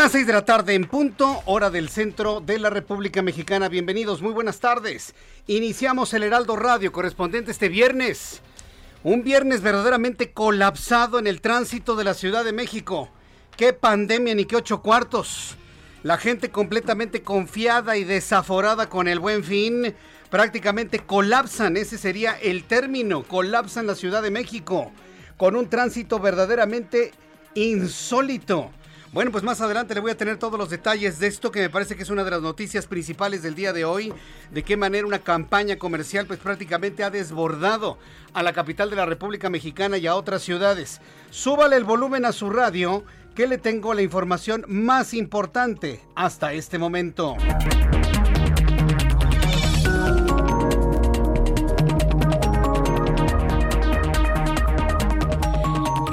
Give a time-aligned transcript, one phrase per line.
[0.00, 3.68] Las 6 de la tarde en punto, hora del centro de la República Mexicana.
[3.68, 5.14] Bienvenidos, muy buenas tardes.
[5.46, 8.40] Iniciamos el Heraldo Radio correspondiente este viernes.
[9.02, 13.10] Un viernes verdaderamente colapsado en el tránsito de la Ciudad de México.
[13.58, 15.58] Qué pandemia ni qué ocho cuartos.
[16.02, 19.94] La gente completamente confiada y desaforada con el buen fin.
[20.30, 24.92] Prácticamente colapsan, ese sería el término, colapsan la Ciudad de México.
[25.36, 27.12] Con un tránsito verdaderamente
[27.54, 28.70] insólito
[29.12, 31.70] bueno, pues más adelante le voy a tener todos los detalles de esto que me
[31.70, 34.12] parece que es una de las noticias principales del día de hoy,
[34.52, 37.98] de qué manera una campaña comercial pues prácticamente ha desbordado
[38.34, 41.00] a la capital de la República Mexicana y a otras ciudades.
[41.30, 43.04] Súbale el volumen a su radio
[43.34, 47.36] que le tengo la información más importante hasta este momento.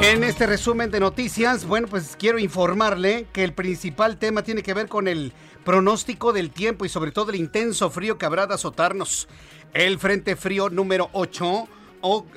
[0.08, 4.74] En este resumen de noticias, bueno, pues quiero informarle que el principal tema tiene que
[4.74, 5.34] ver con el
[5.66, 9.28] pronóstico del tiempo y sobre todo el intenso frío que habrá de azotarnos.
[9.74, 11.68] El Frente Frío número 8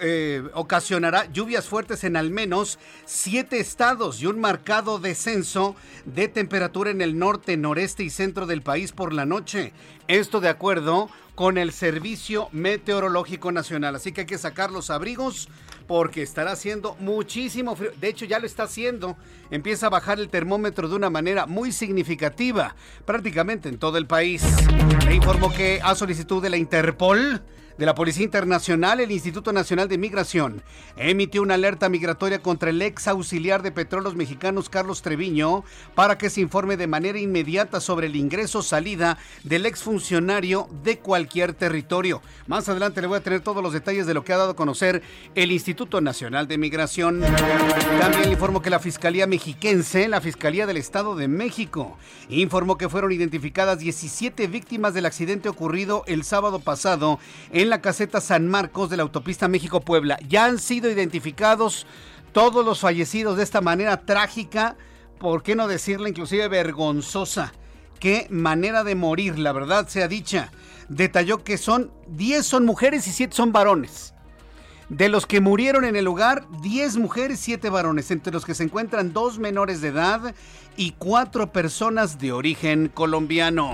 [0.01, 5.77] eh, ocasionará lluvias fuertes en al menos siete estados y un marcado descenso
[6.07, 9.73] de temperatura en el norte, noreste y centro del país por la noche.
[10.09, 13.95] Esto de acuerdo con el Servicio Meteorológico Nacional.
[13.95, 15.49] Así que hay que sacar los abrigos
[15.91, 17.91] porque estará haciendo muchísimo frío.
[18.01, 19.17] De hecho, ya lo está haciendo.
[19.51, 24.45] Empieza a bajar el termómetro de una manera muy significativa, prácticamente en todo el país.
[25.05, 27.43] Le informo que a solicitud de la Interpol,
[27.81, 30.63] de la Policía Internacional, el Instituto Nacional de Migración
[30.99, 35.65] emitió una alerta migratoria contra el ex auxiliar de petróleos mexicanos Carlos Treviño
[35.95, 40.99] para que se informe de manera inmediata sobre el ingreso salida del ex funcionario de
[40.99, 42.21] cualquier territorio.
[42.47, 44.57] Más adelante le voy a tener todos los detalles de lo que ha dado a
[44.57, 45.01] conocer
[45.35, 47.23] el Instituto Nacional de Migración.
[47.99, 51.97] También le informo que la Fiscalía Mexiquense, la Fiscalía del Estado de México,
[52.29, 57.19] informó que fueron identificadas 17 víctimas del accidente ocurrido el sábado pasado
[57.53, 60.19] en la caseta San Marcos de la autopista México-Puebla.
[60.29, 61.87] Ya han sido identificados
[62.33, 64.77] todos los fallecidos de esta manera trágica,
[65.19, 67.53] por qué no decirla inclusive vergonzosa.
[67.99, 70.51] Qué manera de morir, la verdad sea dicha.
[70.89, 74.15] Detalló que son 10 son mujeres y 7 son varones.
[74.89, 78.65] De los que murieron en el lugar, 10 mujeres, 7 varones, entre los que se
[78.65, 80.35] encuentran dos menores de edad
[80.77, 83.73] y cuatro personas de origen colombiano.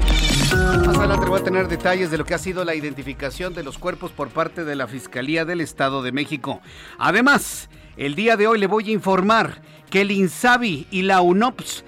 [0.52, 3.78] Más adelante voy a tener detalles de lo que ha sido la identificación de los
[3.78, 6.60] cuerpos por parte de la Fiscalía del Estado de México.
[6.98, 11.84] Además, el día de hoy le voy a informar que el INSABI y la UNOPS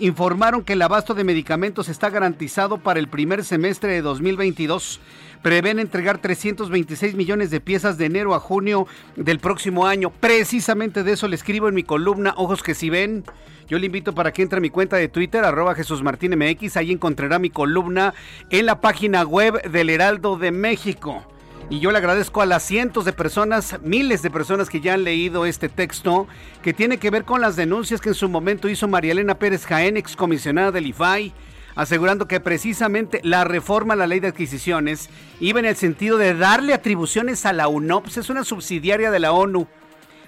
[0.00, 5.00] informaron que el abasto de medicamentos está garantizado para el primer semestre de 2022
[5.44, 10.08] prevén entregar 326 millones de piezas de enero a junio del próximo año.
[10.08, 13.24] Precisamente de eso le escribo en mi columna Ojos que si ven.
[13.68, 16.78] Yo le invito para que entre a mi cuenta de Twitter, arroba Jesús Martín MX.
[16.78, 18.14] Ahí encontrará mi columna
[18.48, 21.22] en la página web del Heraldo de México.
[21.68, 25.04] Y yo le agradezco a las cientos de personas, miles de personas que ya han
[25.04, 26.26] leído este texto,
[26.62, 29.66] que tiene que ver con las denuncias que en su momento hizo María Elena Pérez
[29.66, 31.34] Jaén, excomisionada del IFAI
[31.74, 35.10] asegurando que precisamente la reforma a la ley de adquisiciones
[35.40, 39.32] iba en el sentido de darle atribuciones a la UNOPS, es una subsidiaria de la
[39.32, 39.66] ONU,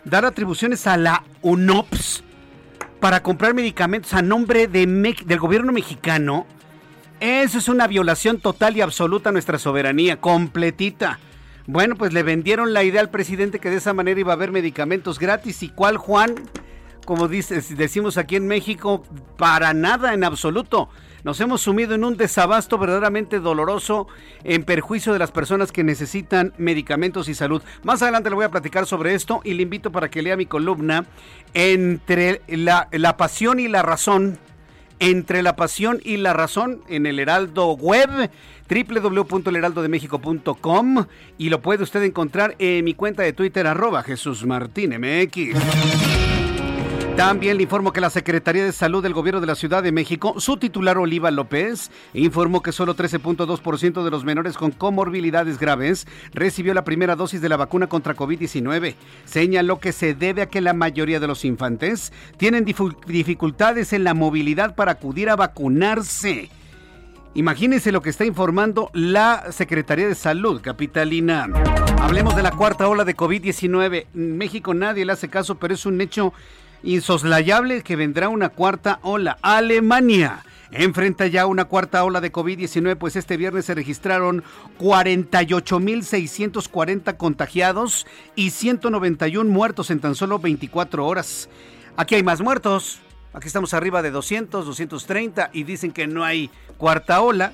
[0.05, 2.25] dar atribuciones a la UNOPS.
[3.01, 4.87] para comprar medicamentos a nombre de
[5.27, 6.47] del gobierno mexicano.
[7.21, 11.19] Eso es una violación total y absoluta a nuestra soberanía, completita.
[11.67, 14.51] Bueno, pues le vendieron la idea al presidente que de esa manera iba a haber
[14.53, 15.63] medicamentos gratis.
[15.63, 16.35] ¿Y cuál, Juan?
[17.05, 19.03] Como dices, decimos aquí en México,
[19.37, 20.89] para nada en absoluto.
[21.25, 24.07] Nos hemos sumido en un desabasto verdaderamente doloroso
[24.45, 27.63] en perjuicio de las personas que necesitan medicamentos y salud.
[27.83, 30.47] Más adelante le voy a platicar sobre esto y le invito para que lea mi
[30.47, 31.07] columna
[31.55, 34.39] entre la, pasión y la razón.
[34.99, 38.31] Entre la pasión y la razón en el Heraldo Web
[38.69, 41.05] www.elheraldodemexico.com
[41.37, 46.16] y lo puede usted encontrar en mi cuenta de Twitter arroba Jesús Martín MX.
[47.17, 50.35] También le informo que la Secretaría de Salud del Gobierno de la Ciudad de México,
[50.39, 56.75] su titular Oliva López, informó que solo 13.2% de los menores con comorbilidades graves recibió
[56.75, 58.97] la primera dosis de la vacuna contra COVID-19.
[59.25, 64.13] Señaló que se debe a que la mayoría de los infantes tienen dificultades en la
[64.13, 66.51] movilidad para acudir a vacunarse.
[67.33, 71.49] Imagínense lo que está informando la Secretaría de Salud Capitalina.
[72.01, 74.07] Hablemos de la cuarta ola de COVID-19.
[74.15, 76.35] En México nadie le hace caso, pero es un hecho
[76.83, 79.39] insoslayable que vendrá una cuarta ola.
[79.43, 84.45] Alemania enfrenta ya una cuarta ola de COVID-19, pues este viernes se registraron
[84.79, 91.49] 48.640 contagiados y 191 muertos en tan solo 24 horas.
[91.97, 93.01] Aquí hay más muertos.
[93.33, 97.53] Aquí estamos arriba de 200, 230 y dicen que no hay cuarta ola.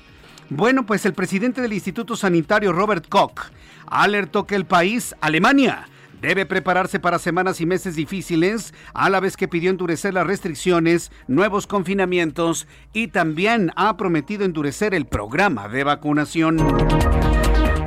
[0.49, 3.49] Bueno, pues el presidente del Instituto Sanitario, Robert Koch,
[3.87, 5.87] alertó que el país, Alemania,
[6.23, 11.11] debe prepararse para semanas y meses difíciles, a la vez que pidió endurecer las restricciones,
[11.27, 16.59] nuevos confinamientos y también ha prometido endurecer el programa de vacunación.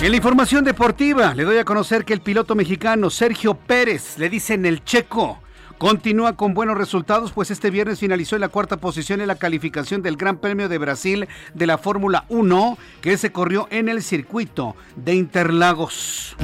[0.00, 4.28] En la información deportiva, le doy a conocer que el piloto mexicano Sergio Pérez, le
[4.28, 5.40] dicen el checo,
[5.78, 10.02] continúa con buenos resultados, pues este viernes finalizó en la cuarta posición en la calificación
[10.02, 14.76] del Gran Premio de Brasil de la Fórmula 1, que se corrió en el circuito
[14.94, 16.36] de Interlagos.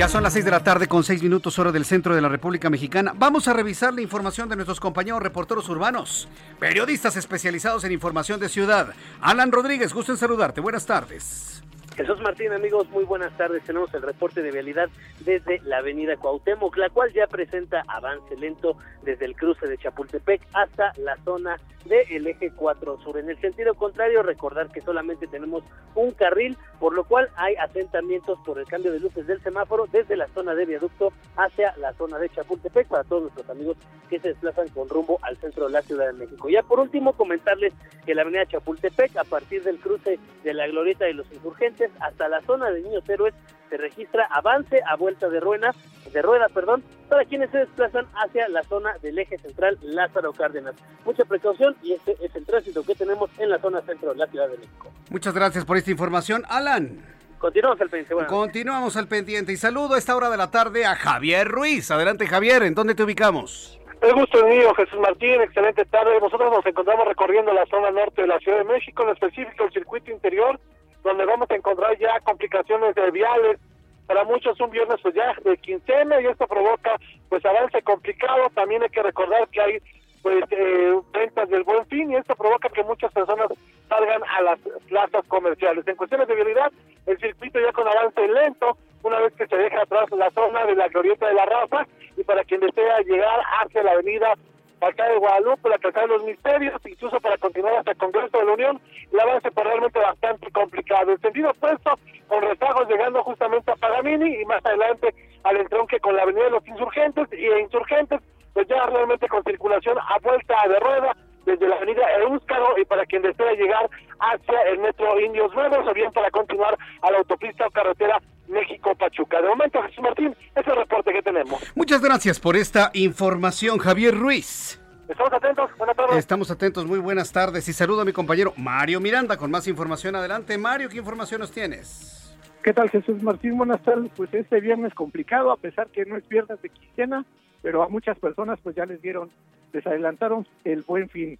[0.00, 2.30] Ya son las 6 de la tarde con 6 minutos hora del centro de la
[2.30, 3.12] República Mexicana.
[3.14, 6.26] Vamos a revisar la información de nuestros compañeros reporteros urbanos,
[6.58, 8.94] periodistas especializados en información de ciudad.
[9.20, 10.62] Alan Rodríguez, gusto en saludarte.
[10.62, 11.62] Buenas tardes.
[11.96, 13.62] Jesús Martín, amigos, muy buenas tardes.
[13.64, 14.88] Tenemos el reporte de vialidad
[15.20, 20.40] desde la avenida Cuauhtémoc, la cual ya presenta avance lento desde el cruce de Chapultepec
[20.52, 23.18] hasta la zona del eje 4 sur.
[23.18, 25.64] En el sentido contrario, recordar que solamente tenemos
[25.94, 30.16] un carril, por lo cual hay asentamientos por el cambio de luces del semáforo desde
[30.16, 33.76] la zona de viaducto hacia la zona de Chapultepec para todos nuestros amigos
[34.08, 36.48] que se desplazan con rumbo al centro de la Ciudad de México.
[36.48, 37.72] Ya por último, comentarles
[38.04, 42.28] que la avenida Chapultepec, a partir del cruce de la Glorieta de los Insurgentes, hasta
[42.28, 43.34] la zona de Niños Héroes
[43.68, 45.72] se registra avance a vuelta de rueda,
[46.12, 50.74] de rueda, perdón, para quienes se desplazan hacia la zona del eje central Lázaro Cárdenas.
[51.04, 54.26] Mucha precaución y este es el tránsito que tenemos en la zona centro de la
[54.26, 54.90] Ciudad de México.
[55.10, 57.00] Muchas gracias por esta información, Alan.
[57.38, 58.26] Continuamos al pendiente.
[58.26, 61.90] Continuamos al pendiente y saludo a esta hora de la tarde a Javier Ruiz.
[61.90, 63.80] Adelante Javier, ¿en dónde te ubicamos?
[64.02, 66.18] El gusto es mío, Jesús Martín, excelente tarde.
[66.20, 69.72] Nosotros nos encontramos recorriendo la zona norte de la Ciudad de México, en específico el
[69.72, 70.58] circuito interior,
[71.02, 73.58] donde vamos a encontrar ya complicaciones de viales.
[74.06, 76.96] Para muchos un viernes pues ya de quincena y esto provoca
[77.28, 78.50] pues avance complicado.
[78.54, 79.78] También hay que recordar que hay
[80.22, 83.48] pues eh, ventas del buen fin y esto provoca que muchas personas
[83.88, 84.58] salgan a las
[84.88, 85.86] plazas comerciales.
[85.86, 86.72] En cuestiones de vialidad,
[87.06, 90.74] el circuito ya con avance lento, una vez que se deja atrás la zona de
[90.74, 94.34] la glorieta de la Rafa y para quien desea llegar hacia la avenida
[94.80, 98.44] acá de Guadalupe, la Casa de los Misterios, incluso para continuar hasta el Congreso de
[98.44, 98.80] la Unión,
[99.12, 101.12] la avance fue realmente bastante complicado.
[101.12, 106.16] El sentido opuesto, con rezagos llegando justamente a Paganini y más adelante al entronque con
[106.16, 108.20] la Avenida de los Insurgentes y Insurgentes,
[108.52, 113.06] pues ya realmente con circulación a vuelta de rueda desde la avenida Euskaro y para
[113.06, 117.66] quien desea llegar hacia el metro Indios Nuevos o bien para continuar a la autopista
[117.66, 118.20] o carretera
[118.50, 119.40] México-Pachuca.
[119.40, 121.60] De momento, Jesús Martín, ese es el reporte que tenemos.
[121.74, 124.80] Muchas gracias por esta información, Javier Ruiz.
[125.08, 126.16] Estamos atentos, buenas tardes.
[126.16, 127.68] Estamos atentos, muy buenas tardes.
[127.68, 130.14] Y saludo a mi compañero Mario Miranda con más información.
[130.14, 132.36] Adelante, Mario, ¿qué información nos tienes?
[132.62, 133.56] ¿Qué tal, Jesús Martín?
[133.56, 134.10] Buenas tardes.
[134.16, 137.24] Pues este viernes complicado, a pesar que no es viernes de quincena,
[137.62, 139.30] pero a muchas personas pues ya les dieron,
[139.72, 141.38] les adelantaron el buen fin.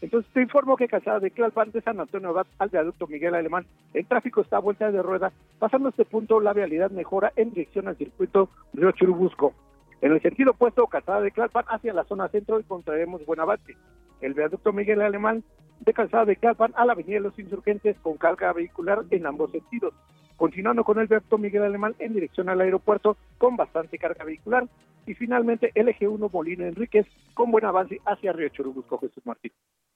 [0.00, 3.66] Entonces te informo que Casada de Tlalpan de San Antonio va al viaducto Miguel Alemán,
[3.94, 7.88] el tráfico está a vuelta de rueda, pasando este punto la vialidad mejora en dirección
[7.88, 9.54] al circuito Río Churubusco.
[10.02, 13.76] En el sentido opuesto, Calzada de Tlalpan hacia la zona centro encontraremos Buenavante.
[14.20, 15.42] El viaducto Miguel Alemán
[15.80, 19.50] de Calzada de Tlalpan a la avenida de los Insurgentes con carga vehicular en ambos
[19.50, 19.94] sentidos.
[20.36, 24.66] Continuando con el Berto Miguel Alemán en dirección al aeropuerto con bastante carga vehicular.
[25.06, 29.52] Y finalmente el eje 1 Molino Enríquez con buen avance hacia Río Churubusco, Jesús Martín.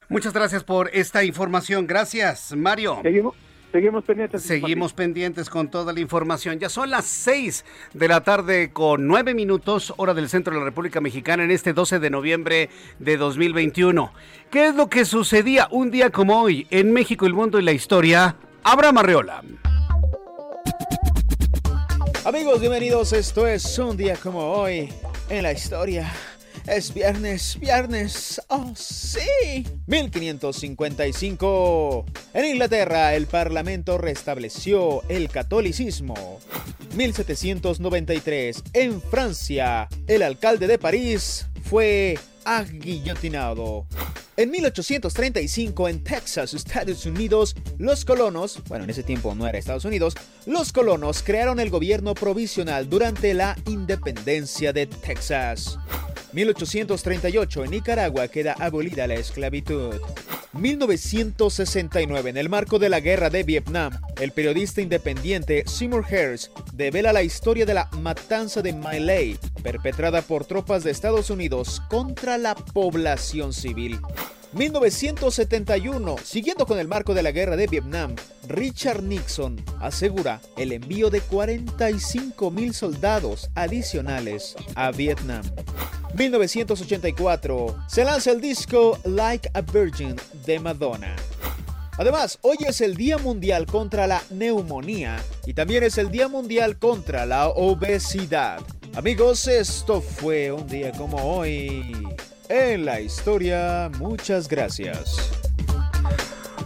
[0.09, 1.87] Muchas gracias por esta información.
[1.87, 2.99] Gracias, Mario.
[3.03, 3.35] Seguimos,
[3.73, 4.43] seguimos pendientes.
[4.43, 6.59] Seguimos pendientes con toda la información.
[6.59, 10.67] Ya son las 6 de la tarde con 9 minutos, hora del centro de la
[10.67, 14.13] República Mexicana, en este 12 de noviembre de 2021.
[14.51, 17.73] ¿Qué es lo que sucedía un día como hoy en México, el mundo y la
[17.73, 18.37] historia?
[18.63, 19.43] Abraham Arreola.
[22.31, 23.13] Amigos, bienvenidos.
[23.13, 24.89] Esto es un día como hoy
[25.29, 26.13] en la historia.
[26.65, 28.41] Es viernes, viernes.
[28.47, 29.67] Oh, sí.
[29.89, 32.07] 1555.
[32.33, 36.39] En Inglaterra, el Parlamento restableció el catolicismo.
[36.95, 38.63] 1793.
[38.75, 43.87] En Francia, el alcalde de París fue aguillotinado.
[44.37, 49.85] En 1835, en Texas, Estados Unidos, los colonos, bueno, en ese tiempo no era Estados
[49.85, 50.15] Unidos,
[50.47, 55.79] los colonos crearon el gobierno provisional durante la independencia de Texas.
[56.33, 59.95] 1838, en Nicaragua queda abolida la esclavitud.
[60.53, 67.13] 1969, en el marco de la guerra de Vietnam, el periodista independiente Seymour Hersh devela
[67.13, 72.55] la historia de la matanza de Lai, perpetrada por tropas de Estados Unidos contra la
[72.55, 74.01] población civil.
[74.53, 78.17] 1971, siguiendo con el marco de la guerra de Vietnam,
[78.49, 85.43] Richard Nixon asegura el envío de 45 mil soldados adicionales a Vietnam.
[86.15, 91.15] 1984, se lanza el disco Like a Virgin de Madonna.
[91.97, 96.79] Además, hoy es el Día Mundial contra la Neumonía y también es el Día Mundial
[96.79, 98.61] contra la Obesidad.
[98.95, 101.95] Amigos, esto fue un día como hoy
[102.51, 103.91] en la historia.
[103.99, 105.31] Muchas gracias.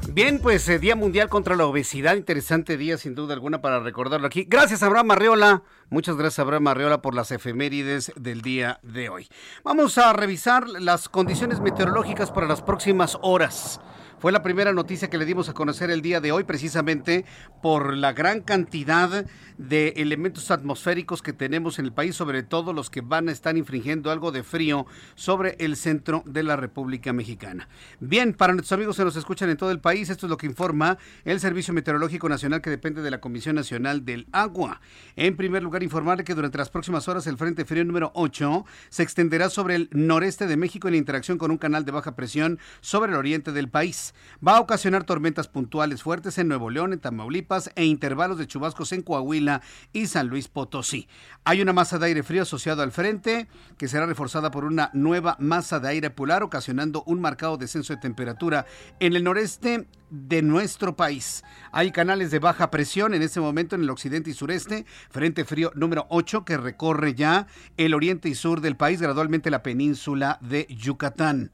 [0.09, 4.26] Bien, pues eh, Día Mundial contra la Obesidad, interesante día sin duda alguna para recordarlo
[4.26, 4.47] aquí.
[4.49, 9.29] Gracias Abraham Arreola, muchas gracias Abraham Arreola por las efemérides del día de hoy.
[9.64, 13.81] Vamos a revisar las condiciones meteorológicas para las próximas horas.
[14.25, 17.26] Fue la primera noticia que le dimos a conocer el día de hoy precisamente
[17.61, 19.26] por la gran cantidad
[19.59, 23.59] de elementos atmosféricos que tenemos en el país, sobre todo los que van a estar
[23.59, 27.69] infringiendo algo de frío sobre el centro de la República Mexicana.
[28.00, 30.47] Bien, para nuestros amigos que nos escuchan en todo el país, esto es lo que
[30.47, 34.81] informa el Servicio Meteorológico Nacional que depende de la Comisión Nacional del Agua.
[35.16, 39.02] En primer lugar, informarle que durante las próximas horas el Frente Frío número 8 se
[39.02, 43.12] extenderá sobre el noreste de México en interacción con un canal de baja presión sobre
[43.12, 44.13] el oriente del país.
[44.47, 48.92] Va a ocasionar tormentas puntuales fuertes en Nuevo León, en Tamaulipas e intervalos de chubascos
[48.92, 51.09] en Coahuila y San Luis Potosí.
[51.44, 55.37] Hay una masa de aire frío asociado al frente que será reforzada por una nueva
[55.38, 58.66] masa de aire polar ocasionando un marcado descenso de temperatura
[59.00, 61.42] en el noreste de nuestro país.
[61.73, 65.73] Hay canales de baja presión en este momento en el occidente y sureste, frente frío
[65.75, 70.66] número 8 que recorre ya el oriente y sur del país, gradualmente la península de
[70.71, 71.50] Yucatán.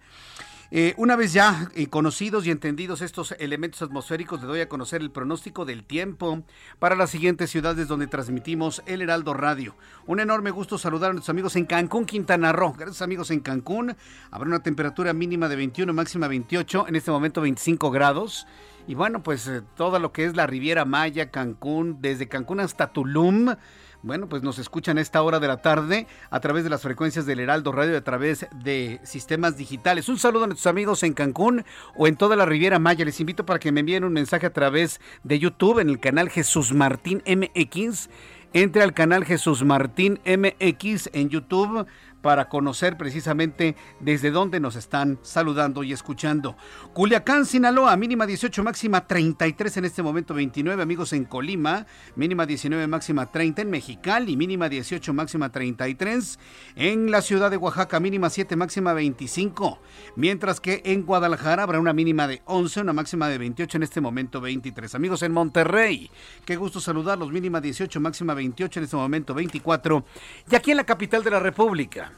[0.72, 5.00] Eh, una vez ya eh, conocidos y entendidos estos elementos atmosféricos, le doy a conocer
[5.00, 6.44] el pronóstico del tiempo
[6.78, 9.74] para las siguientes ciudades donde transmitimos el Heraldo Radio.
[10.06, 12.74] Un enorme gusto saludar a nuestros amigos en Cancún, Quintana Roo.
[12.78, 13.96] Gracias amigos en Cancún.
[14.30, 18.46] Habrá una temperatura mínima de 21, máxima 28, en este momento 25 grados.
[18.86, 22.92] Y bueno, pues eh, todo lo que es la Riviera Maya, Cancún, desde Cancún hasta
[22.92, 23.56] Tulum
[24.02, 27.26] bueno, pues nos escuchan a esta hora de la tarde a través de las frecuencias
[27.26, 30.09] del Heraldo Radio, a través de sistemas digitales.
[30.09, 31.64] Un saludo a nuestros amigos en Cancún
[31.97, 33.04] o en toda la Riviera Maya.
[33.04, 36.30] Les invito para que me envíen un mensaje a través de YouTube en el canal
[36.30, 38.09] Jesús Martín MX.
[38.52, 41.87] Entre al canal Jesús Martín MX en YouTube
[42.22, 46.56] para conocer precisamente desde dónde nos están saludando y escuchando.
[46.92, 51.86] Culiacán, Sinaloa, mínima 18, máxima 33 en este momento 29, amigos en Colima,
[52.16, 56.38] mínima 19, máxima 30 en Mexicali, mínima 18, máxima 33
[56.76, 59.80] en la ciudad de Oaxaca, mínima 7, máxima 25,
[60.16, 64.00] mientras que en Guadalajara habrá una mínima de 11, una máxima de 28 en este
[64.00, 64.94] momento 23.
[64.94, 66.10] Amigos en Monterrey,
[66.44, 70.04] qué gusto saludarlos, mínima 18, máxima 28 en este momento 24
[70.50, 72.09] y aquí en la capital de la República.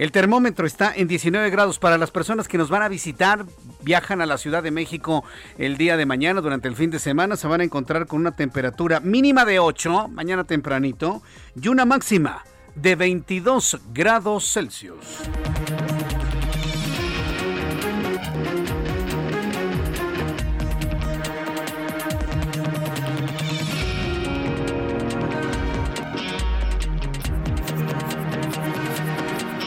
[0.00, 3.44] El termómetro está en 19 grados para las personas que nos van a visitar,
[3.82, 5.24] viajan a la Ciudad de México
[5.58, 8.34] el día de mañana, durante el fin de semana, se van a encontrar con una
[8.34, 11.20] temperatura mínima de 8, mañana tempranito,
[11.60, 12.44] y una máxima
[12.76, 15.04] de 22 grados Celsius.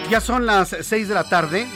[0.09, 1.67] Ya son las 6 de la tarde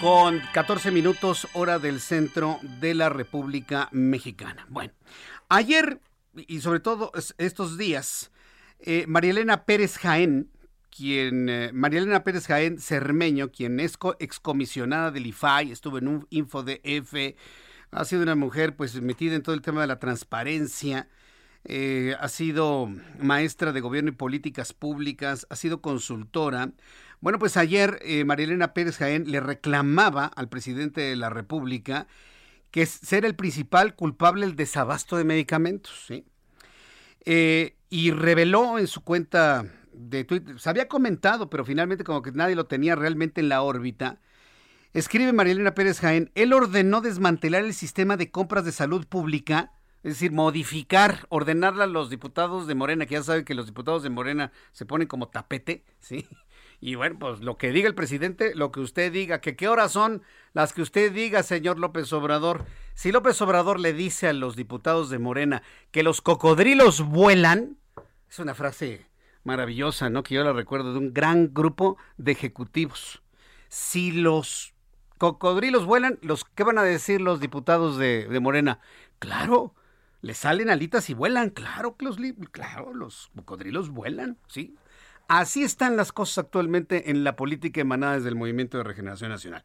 [0.00, 4.66] con 14 minutos hora del centro de la República Mexicana.
[4.68, 4.92] Bueno,
[5.48, 6.00] ayer
[6.34, 8.30] y sobre todo estos días,
[8.80, 10.50] eh, María Elena Pérez Jaén,
[10.90, 16.26] quien, eh, María Elena Pérez Jaén Cermeño, quien es excomisionada del IFAI, estuvo en un
[16.30, 17.36] Info de F,
[17.90, 21.08] ha sido una mujer pues metida en todo el tema de la transparencia,
[21.64, 22.88] eh, ha sido
[23.20, 26.70] maestra de gobierno y políticas públicas, ha sido consultora.
[27.20, 32.06] Bueno, pues ayer eh, María Elena Pérez Jaén le reclamaba al presidente de la República
[32.70, 36.24] que ser el principal culpable del desabasto de medicamentos, ¿sí?
[37.24, 42.30] Eh, y reveló en su cuenta de Twitter, se había comentado, pero finalmente como que
[42.32, 44.20] nadie lo tenía realmente en la órbita.
[44.94, 49.72] Escribe María Elena Pérez Jaén, él ordenó desmantelar el sistema de compras de salud pública
[50.02, 54.02] es decir, modificar, ordenarle a los diputados de Morena, que ya saben que los diputados
[54.02, 56.26] de Morena se ponen como tapete, ¿sí?
[56.80, 59.92] Y bueno, pues lo que diga el presidente, lo que usted diga, que qué horas
[59.92, 62.64] son las que usted diga, señor López Obrador.
[62.94, 67.78] Si López Obrador le dice a los diputados de Morena que los cocodrilos vuelan,
[68.30, 69.06] es una frase
[69.42, 70.22] maravillosa, ¿no?
[70.22, 73.22] Que yo la recuerdo de un gran grupo de ejecutivos.
[73.68, 74.74] Si los
[75.18, 78.80] cocodrilos vuelan, los, ¿qué van a decir los diputados de, Morena?
[79.18, 79.74] Claro,
[80.22, 82.18] le salen alitas y vuelan, claro que los,
[82.52, 84.76] claro, los cocodrilos vuelan, ¿sí?
[85.28, 89.62] Así están las cosas actualmente en la política emanada desde el Movimiento de Regeneración Nacional.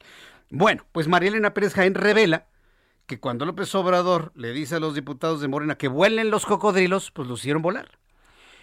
[0.49, 2.47] Bueno, pues María Elena Pérez Jaén revela
[3.05, 7.11] que cuando López Obrador le dice a los diputados de Morena que vuelen los cocodrilos,
[7.11, 7.97] pues los hicieron volar.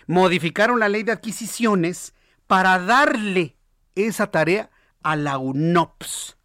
[0.07, 2.14] Modificaron la ley de adquisiciones
[2.47, 3.57] para darle
[3.95, 4.71] esa tarea
[5.02, 6.37] a la UNOPS.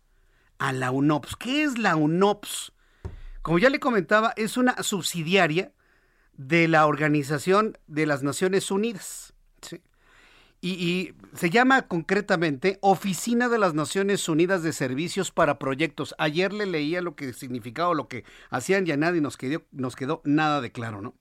[0.58, 1.36] A la UNOPS.
[1.36, 2.72] ¿Qué es la UNOPS?
[3.42, 5.74] Como ya le comentaba, es una subsidiaria
[6.32, 9.35] de la Organización de las Naciones Unidas.
[10.68, 16.16] Y, se llama concretamente Oficina de las Naciones Unidas de Servicios para Proyectos.
[16.18, 20.22] Ayer le leía lo que significaba, lo que hacían ya nadie nos quedó, nos quedó
[20.24, 21.14] nada de claro, ¿no?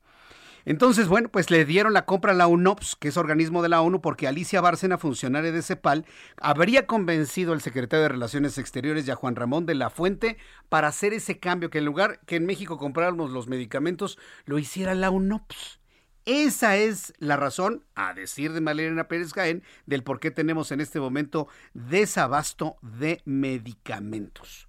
[0.64, 3.82] Entonces, bueno, pues le dieron la compra a la UNOPS, que es organismo de la
[3.82, 6.06] ONU, porque Alicia Bárcena, funcionaria de CEPAL,
[6.40, 10.38] habría convencido al secretario de Relaciones Exteriores y a Juan Ramón de la Fuente
[10.70, 14.94] para hacer ese cambio, que en lugar que en México compráramos los medicamentos, lo hiciera
[14.94, 15.80] la UNOPS.
[16.26, 20.80] Esa es la razón, a decir de Malena Pérez Jaén, del por qué tenemos en
[20.80, 24.68] este momento desabasto de medicamentos.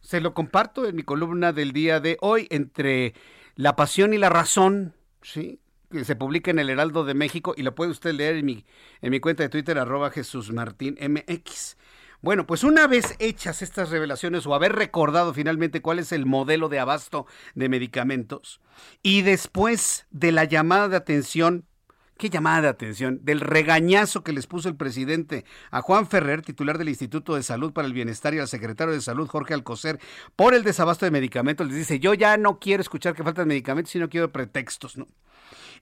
[0.00, 3.14] Se lo comparto en mi columna del día de hoy entre
[3.56, 5.60] la pasión y la razón, ¿sí?
[5.90, 8.64] que se publica en el Heraldo de México y lo puede usted leer en mi,
[9.02, 11.76] en mi cuenta de Twitter, arroba Jesús Martín MX.
[12.24, 16.70] Bueno, pues una vez hechas estas revelaciones o haber recordado finalmente cuál es el modelo
[16.70, 18.62] de abasto de medicamentos
[19.02, 21.66] y después de la llamada de atención
[22.16, 26.78] qué llamada de atención, del regañazo que les puso el presidente a Juan Ferrer, titular
[26.78, 29.98] del Instituto de Salud para el Bienestar, y al secretario de Salud, Jorge Alcocer,
[30.34, 31.66] por el desabasto de medicamentos.
[31.66, 35.08] Les dice, yo ya no quiero escuchar que faltan medicamentos, sino quiero pretextos, ¿no?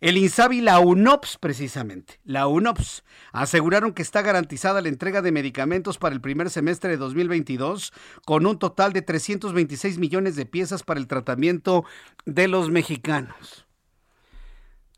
[0.03, 5.31] El INSABI y la UNOPS, precisamente, la UNOPS, aseguraron que está garantizada la entrega de
[5.31, 7.93] medicamentos para el primer semestre de 2022,
[8.27, 11.85] con un total de 326 millones de piezas para el tratamiento
[12.25, 13.69] de los mexicanos.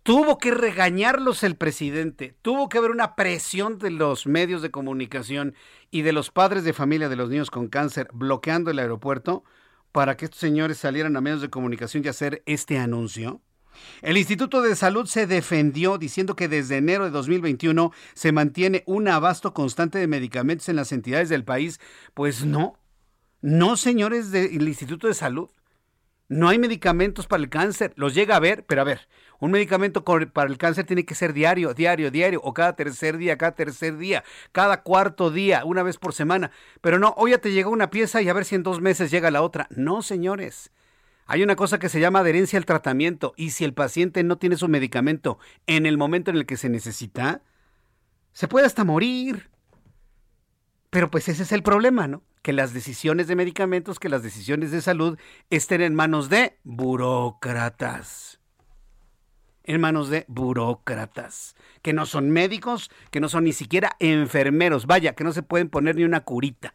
[0.04, 5.54] Tuvo que regañarlos el presidente, tuvo que haber una presión de los medios de comunicación
[5.90, 9.44] y de los padres de familia de los niños con cáncer bloqueando el aeropuerto
[9.92, 13.42] para que estos señores salieran a medios de comunicación y hacer este anuncio.
[14.02, 19.08] El Instituto de Salud se defendió diciendo que desde enero de 2021 se mantiene un
[19.08, 21.80] abasto constante de medicamentos en las entidades del país.
[22.14, 22.78] Pues no,
[23.40, 25.48] no señores del Instituto de Salud.
[26.28, 29.08] No hay medicamentos para el cáncer, los llega a ver, pero a ver,
[29.40, 33.36] un medicamento para el cáncer tiene que ser diario, diario, diario, o cada tercer día,
[33.36, 36.50] cada tercer día, cada cuarto día, una vez por semana.
[36.80, 39.10] Pero no, hoy ya te llega una pieza y a ver si en dos meses
[39.10, 39.66] llega la otra.
[39.70, 40.70] No, señores.
[41.26, 44.56] Hay una cosa que se llama adherencia al tratamiento y si el paciente no tiene
[44.56, 47.42] su medicamento en el momento en el que se necesita,
[48.32, 49.48] se puede hasta morir.
[50.90, 52.22] Pero pues ese es el problema, ¿no?
[52.42, 55.18] Que las decisiones de medicamentos, que las decisiones de salud
[55.50, 58.38] estén en manos de burócratas.
[59.64, 65.14] En manos de burócratas, que no son médicos, que no son ni siquiera enfermeros, vaya,
[65.14, 66.74] que no se pueden poner ni una curita.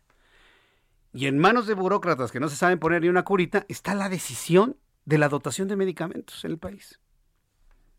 [1.14, 4.10] Y en manos de burócratas que no se saben poner ni una curita está la
[4.10, 7.00] decisión de la dotación de medicamentos en el país.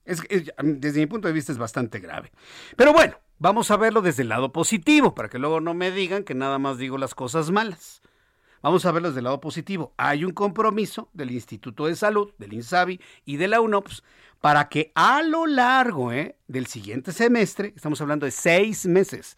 [0.04, 2.30] desde mi punto de vista es bastante grave.
[2.76, 6.24] Pero bueno, Vamos a verlo desde el lado positivo, para que luego no me digan
[6.24, 8.02] que nada más digo las cosas malas.
[8.60, 9.94] Vamos a verlo desde el lado positivo.
[9.96, 14.04] Hay un compromiso del Instituto de Salud, del INSABI y de la UNOPS
[14.42, 19.36] para que a lo largo eh, del siguiente semestre, estamos hablando de seis meses,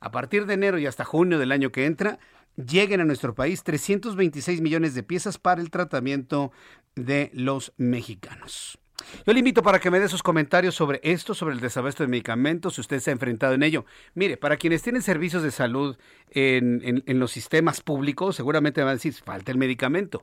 [0.00, 2.18] a partir de enero y hasta junio del año que entra,
[2.56, 6.52] lleguen a nuestro país 326 millones de piezas para el tratamiento
[6.94, 8.78] de los mexicanos.
[9.26, 12.08] Yo le invito para que me dé sus comentarios sobre esto, sobre el desabasto de
[12.08, 13.84] medicamentos, si usted se ha enfrentado en ello.
[14.14, 15.96] Mire, para quienes tienen servicios de salud
[16.30, 20.22] en, en los sistemas públicos, seguramente van a decir, falta el medicamento.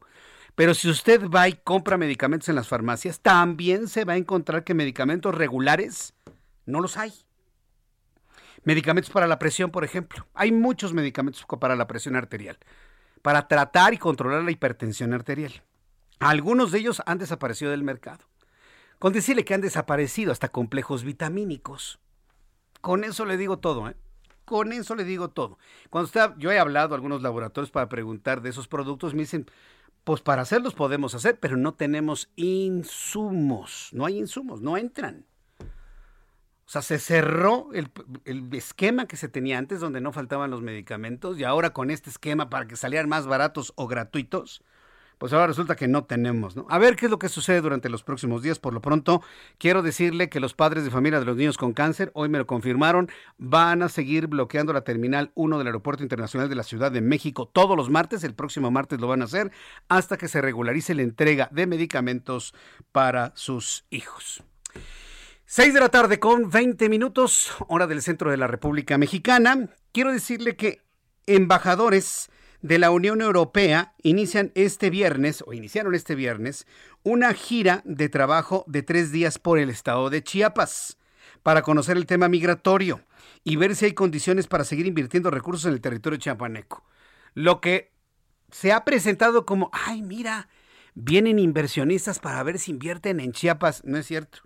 [0.55, 4.63] Pero si usted va y compra medicamentos en las farmacias, también se va a encontrar
[4.63, 6.13] que medicamentos regulares
[6.65, 7.13] no los hay.
[8.63, 10.27] Medicamentos para la presión, por ejemplo.
[10.33, 12.57] Hay muchos medicamentos para la presión arterial,
[13.21, 15.63] para tratar y controlar la hipertensión arterial.
[16.19, 18.25] Algunos de ellos han desaparecido del mercado.
[18.99, 21.99] Con decirle que han desaparecido hasta complejos vitamínicos.
[22.81, 23.95] Con eso le digo todo, ¿eh?
[24.45, 25.57] Con eso le digo todo.
[25.89, 29.49] Cuando usted, yo he hablado a algunos laboratorios para preguntar de esos productos, me dicen,
[30.03, 33.89] pues para hacerlos podemos hacer, pero no tenemos insumos.
[33.93, 35.25] No hay insumos, no entran.
[36.71, 37.91] O sea, se cerró el,
[38.53, 42.49] esquema que se tenía antes, donde no faltaban los medicamentos, y ahora con este esquema
[42.49, 44.63] para que salieran más baratos o gratuitos,
[45.17, 46.65] pues ahora resulta que no tenemos, ¿no?
[46.69, 48.57] A ver qué es lo que sucede durante los próximos días.
[48.57, 49.21] Por lo pronto,
[49.57, 52.47] quiero decirle que los padres de familia de los niños con cáncer, hoy me lo
[52.47, 57.01] confirmaron, van a seguir bloqueando la Terminal 1 del Aeropuerto Internacional de la Ciudad de
[57.01, 59.51] México todos los martes, el próximo martes lo van a hacer,
[59.89, 62.55] hasta que se regularice la entrega de medicamentos
[62.93, 64.41] para sus hijos.
[65.53, 69.67] 6 de la tarde con 20 minutos, hora del centro de la República Mexicana.
[69.91, 70.81] Quiero decirle que
[71.25, 72.29] embajadores
[72.61, 76.67] de la Unión Europea inician este viernes, o iniciaron este viernes,
[77.03, 80.97] una gira de trabajo de tres días por el estado de Chiapas
[81.43, 83.01] para conocer el tema migratorio
[83.43, 86.85] y ver si hay condiciones para seguir invirtiendo recursos en el territorio chiapaneco.
[87.33, 87.91] Lo que
[88.51, 90.47] se ha presentado como, ay, mira,
[90.93, 94.43] vienen inversionistas para ver si invierten en Chiapas, no es cierto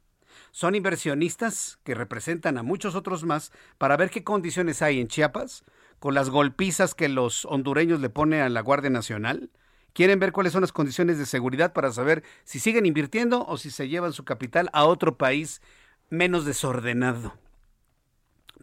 [0.56, 5.66] son inversionistas que representan a muchos otros más para ver qué condiciones hay en Chiapas
[6.00, 9.50] con las golpizas que los hondureños le ponen a la Guardia Nacional.
[9.92, 13.70] Quieren ver cuáles son las condiciones de seguridad para saber si siguen invirtiendo o si
[13.70, 15.62] se llevan su capital a otro país
[16.10, 17.34] menos desordenado.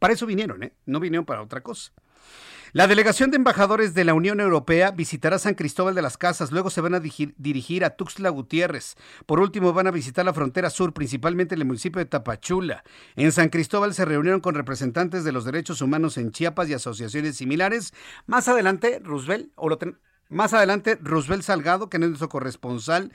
[0.01, 0.73] Para eso vinieron, ¿eh?
[0.87, 1.93] No vinieron para otra cosa.
[2.75, 6.71] La delegación de embajadores de la Unión Europea visitará San Cristóbal de las Casas, luego
[6.71, 8.95] se van a dirigir a Tuxtla Gutiérrez.
[9.27, 12.83] Por último, van a visitar la frontera sur, principalmente el municipio de Tapachula.
[13.15, 17.37] En San Cristóbal se reunieron con representantes de los derechos humanos en Chiapas y asociaciones
[17.37, 17.93] similares.
[18.25, 19.69] Más adelante, Roosevelt, o
[20.31, 23.13] más adelante, Roosevelt Salgado, que es nuestro corresponsal,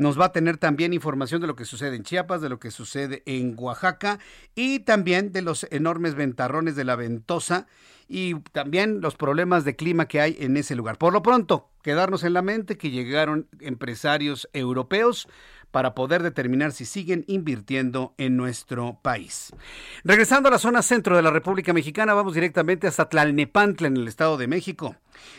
[0.00, 2.70] nos va a tener también información de lo que sucede en Chiapas, de lo que
[2.70, 4.18] sucede en Oaxaca
[4.54, 7.66] y también de los enormes ventarrones de la ventosa
[8.08, 10.96] y también los problemas de clima que hay en ese lugar.
[10.96, 15.28] Por lo pronto, quedarnos en la mente que llegaron empresarios europeos
[15.70, 19.52] para poder determinar si siguen invirtiendo en nuestro país.
[20.04, 24.08] Regresando a la zona centro de la República Mexicana, vamos directamente hasta Tlalnepantla, en el
[24.08, 24.96] Estado de México.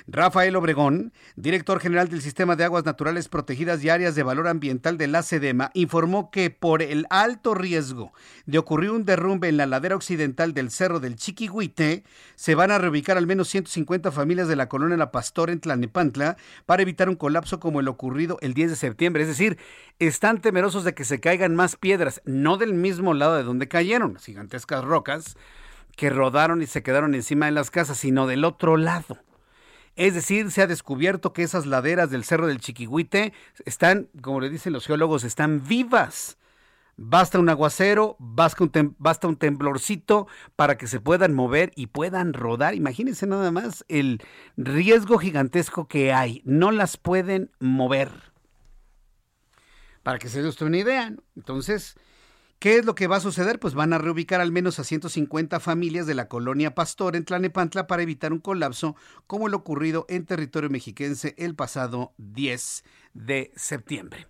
[0.08, 4.98] Rafael Obregón, director general del Sistema de Aguas Naturales Protegidas y Áreas de Valor Ambiental
[4.98, 8.14] de la SEDEMA, informó que por el alto riesgo
[8.46, 12.04] de ocurrir un derrumbe en la ladera occidental del Cerro del Chiquihuite,
[12.36, 16.38] se van a reubicar al menos 150 familias de la colonia La Pastor en Tlalnepantla
[16.66, 19.24] para evitar un colapso como el ocurrido el 10 de septiembre.
[19.24, 19.58] Es decir,
[20.22, 24.14] están temerosos de que se caigan más piedras, no del mismo lado de donde cayeron,
[24.14, 25.36] las gigantescas rocas
[25.96, 29.18] que rodaron y se quedaron encima de las casas, sino del otro lado.
[29.96, 33.34] Es decir, se ha descubierto que esas laderas del Cerro del Chiquihuite
[33.66, 36.38] están, como le dicen los geólogos, están vivas.
[36.98, 42.34] Basta un aguacero, basta un, basta un temblorcito para que se puedan mover y puedan
[42.34, 42.76] rodar.
[42.76, 44.22] Imagínense nada más el
[44.56, 46.44] riesgo gigantesco que hay.
[46.46, 48.31] No las pueden mover.
[50.04, 51.14] Para que se dé usted una idea.
[51.36, 51.96] Entonces,
[52.62, 53.60] ¿Qué es lo que va a suceder?
[53.60, 57.88] Pues van a reubicar al menos a 150 familias de la colonia Pastor en Tlanepantla
[57.88, 62.84] para evitar un colapso como lo ocurrido en territorio mexiquense el pasado 10
[63.16, 64.28] de septiembre.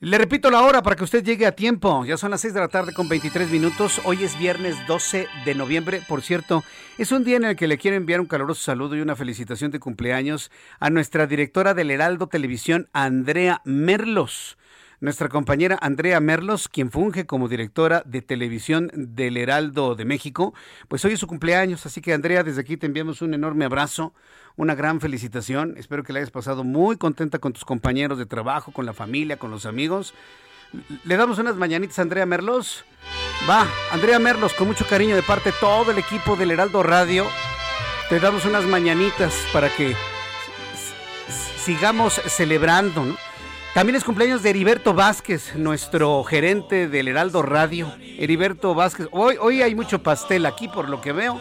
[0.00, 2.04] Le repito la hora para que usted llegue a tiempo.
[2.04, 4.02] Ya son las 6 de la tarde con 23 minutos.
[4.04, 6.02] Hoy es viernes 12 de noviembre.
[6.06, 6.62] Por cierto,
[6.98, 9.70] es un día en el que le quiero enviar un caluroso saludo y una felicitación
[9.70, 14.58] de cumpleaños a nuestra directora del Heraldo Televisión, Andrea Merlos
[15.04, 20.54] nuestra compañera Andrea Merlos, quien funge como directora de televisión del Heraldo de México,
[20.88, 24.14] pues hoy es su cumpleaños, así que Andrea, desde aquí te enviamos un enorme abrazo,
[24.56, 28.72] una gran felicitación, espero que la hayas pasado muy contenta con tus compañeros de trabajo,
[28.72, 30.14] con la familia, con los amigos.
[31.04, 32.86] Le damos unas mañanitas a Andrea Merlos.
[33.48, 37.26] Va, Andrea Merlos, con mucho cariño de parte de todo el equipo del Heraldo Radio,
[38.08, 39.94] te damos unas mañanitas para que
[41.58, 43.33] sigamos celebrando, ¿no?
[43.74, 47.92] También es cumpleaños de Heriberto Vázquez, nuestro gerente del Heraldo Radio.
[48.00, 51.40] Heriberto Vázquez, hoy, hoy hay mucho pastel aquí por lo que veo,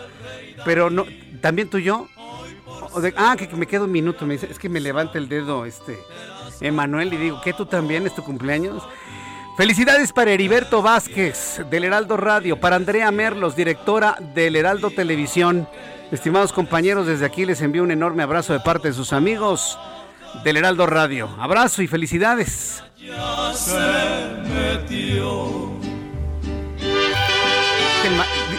[0.66, 1.06] pero no,
[1.42, 2.08] también tú y yo.
[3.18, 6.00] ah, que, me queda un minuto, es que me levanta el dedo este
[6.60, 8.82] Emanuel y digo, ¿qué tú también es tu cumpleaños?
[9.56, 15.68] Felicidades para Heriberto Vázquez del Heraldo Radio, para Andrea Merlos, directora del Heraldo Televisión.
[16.12, 19.78] Estimados compañeros, desde aquí les envío un enorme abrazo de parte de sus amigos
[20.44, 21.30] del Heraldo Radio.
[21.40, 22.84] Abrazo y felicidades.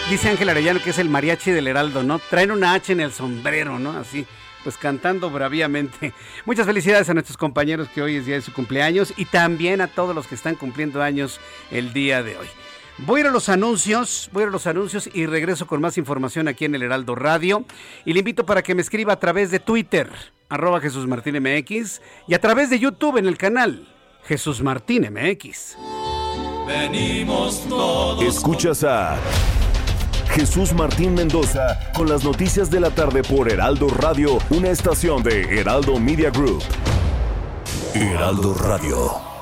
[0.09, 2.19] Dice Ángel Arellano que es el mariachi del Heraldo, ¿no?
[2.19, 3.91] Traen una H en el sombrero, ¿no?
[3.91, 4.25] Así
[4.65, 6.11] pues cantando bravíamente.
[6.45, 9.87] Muchas felicidades a nuestros compañeros que hoy es día de su cumpleaños y también a
[9.87, 12.47] todos los que están cumpliendo años el día de hoy.
[12.97, 15.81] Voy a ir a los anuncios, voy a ir a los anuncios y regreso con
[15.81, 17.63] más información aquí en el Heraldo Radio.
[18.05, 20.09] Y le invito para que me escriba a través de Twitter,
[20.49, 23.87] arroba Jesús Martín MX, y a través de YouTube en el canal
[24.25, 25.77] Jesús Martín MX.
[26.67, 28.23] Venimos todos.
[28.23, 29.17] Escuchas a
[30.29, 35.59] Jesús Martín Mendoza con las noticias de la tarde por Heraldo Radio, una estación de
[35.59, 36.63] Heraldo Media Group.
[37.93, 39.34] Heraldo Radio.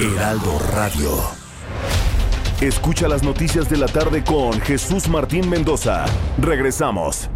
[0.00, 1.10] Heraldo Radio.
[2.62, 6.06] Escucha las noticias de la tarde con Jesús Martín Mendoza.
[6.38, 7.28] Regresamos.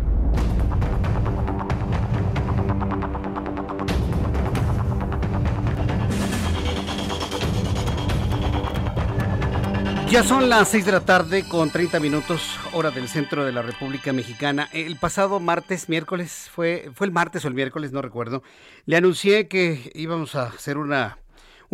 [10.09, 13.61] Ya son las 6 de la tarde con 30 minutos, hora del centro de la
[13.61, 14.71] República Mexicana.
[14.73, 18.43] El pasado martes, miércoles, fue, fue el martes o el miércoles, no recuerdo,
[18.87, 21.19] le anuncié que íbamos a hacer una,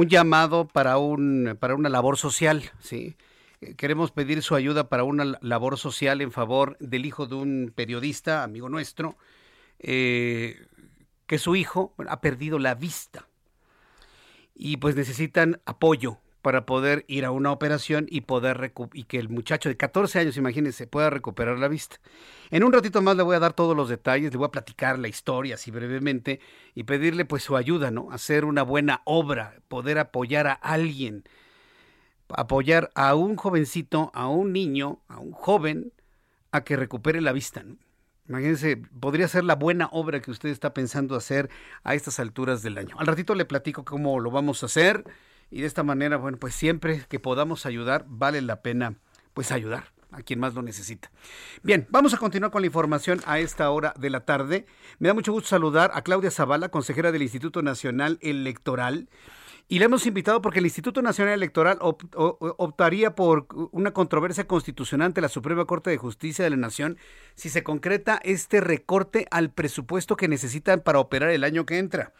[0.00, 3.16] un llamado para, un, para una labor social, ¿sí?
[3.76, 8.42] Queremos pedir su ayuda para una labor social en favor del hijo de un periodista,
[8.42, 9.18] amigo nuestro,
[9.78, 10.66] eh,
[11.26, 13.28] que su hijo ha perdido la vista
[14.54, 19.28] y pues necesitan apoyo para poder ir a una operación y poder y que el
[19.28, 21.96] muchacho de 14 años, imagínense, pueda recuperar la vista.
[22.50, 24.98] En un ratito más le voy a dar todos los detalles, le voy a platicar
[24.98, 26.40] la historia así brevemente
[26.74, 28.10] y pedirle pues su ayuda, ¿no?
[28.10, 31.24] Hacer una buena obra, poder apoyar a alguien,
[32.30, 35.92] apoyar a un jovencito, a un niño, a un joven
[36.52, 37.76] a que recupere la vista, ¿no?
[38.28, 41.50] Imagínense, podría ser la buena obra que usted está pensando hacer
[41.82, 42.94] a estas alturas del año.
[42.96, 45.04] Al ratito le platico cómo lo vamos a hacer
[45.50, 48.94] y de esta manera, bueno, pues siempre que podamos ayudar, vale la pena
[49.34, 51.10] pues ayudar a quien más lo necesita.
[51.62, 54.66] Bien, vamos a continuar con la información a esta hora de la tarde.
[54.98, 59.08] Me da mucho gusto saludar a Claudia Zavala, consejera del Instituto Nacional Electoral.
[59.68, 65.20] Y le hemos invitado porque el Instituto Nacional Electoral optaría por una controversia constitucional ante
[65.20, 66.98] la Suprema Corte de Justicia de la Nación
[67.36, 72.12] si se concreta este recorte al presupuesto que necesitan para operar el año que entra.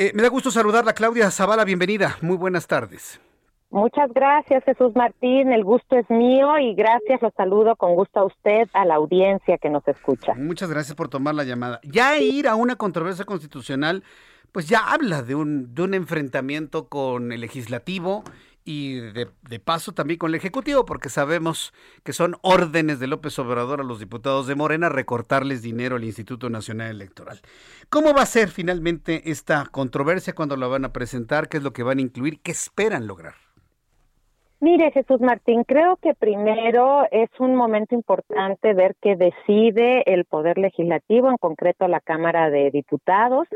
[0.00, 2.18] Eh, me da gusto saludarla, Claudia Zavala, bienvenida.
[2.20, 3.20] Muy buenas tardes.
[3.70, 5.50] Muchas gracias, Jesús Martín.
[5.50, 9.58] El gusto es mío y gracias, lo saludo con gusto a usted, a la audiencia
[9.58, 10.34] que nos escucha.
[10.34, 11.80] Muchas gracias por tomar la llamada.
[11.82, 14.04] Ya ir a una controversia constitucional,
[14.52, 18.22] pues ya habla de un, de un enfrentamiento con el legislativo
[18.68, 19.26] y de,
[19.64, 21.72] paso también con el Ejecutivo, porque sabemos
[22.04, 26.50] que son órdenes de López Obrador a los diputados de Morena recortarles dinero al Instituto
[26.50, 27.40] Nacional Electoral.
[27.88, 31.48] ¿Cómo va a ser finalmente esta controversia cuando la van a presentar?
[31.48, 32.40] ¿Qué es lo que van a incluir?
[32.42, 33.47] ¿Qué esperan lograr?
[34.60, 40.58] Mire, Jesús Martín, creo que primero es un momento importante ver qué decide el Poder
[40.58, 43.46] Legislativo, en concreto la Cámara de Diputados,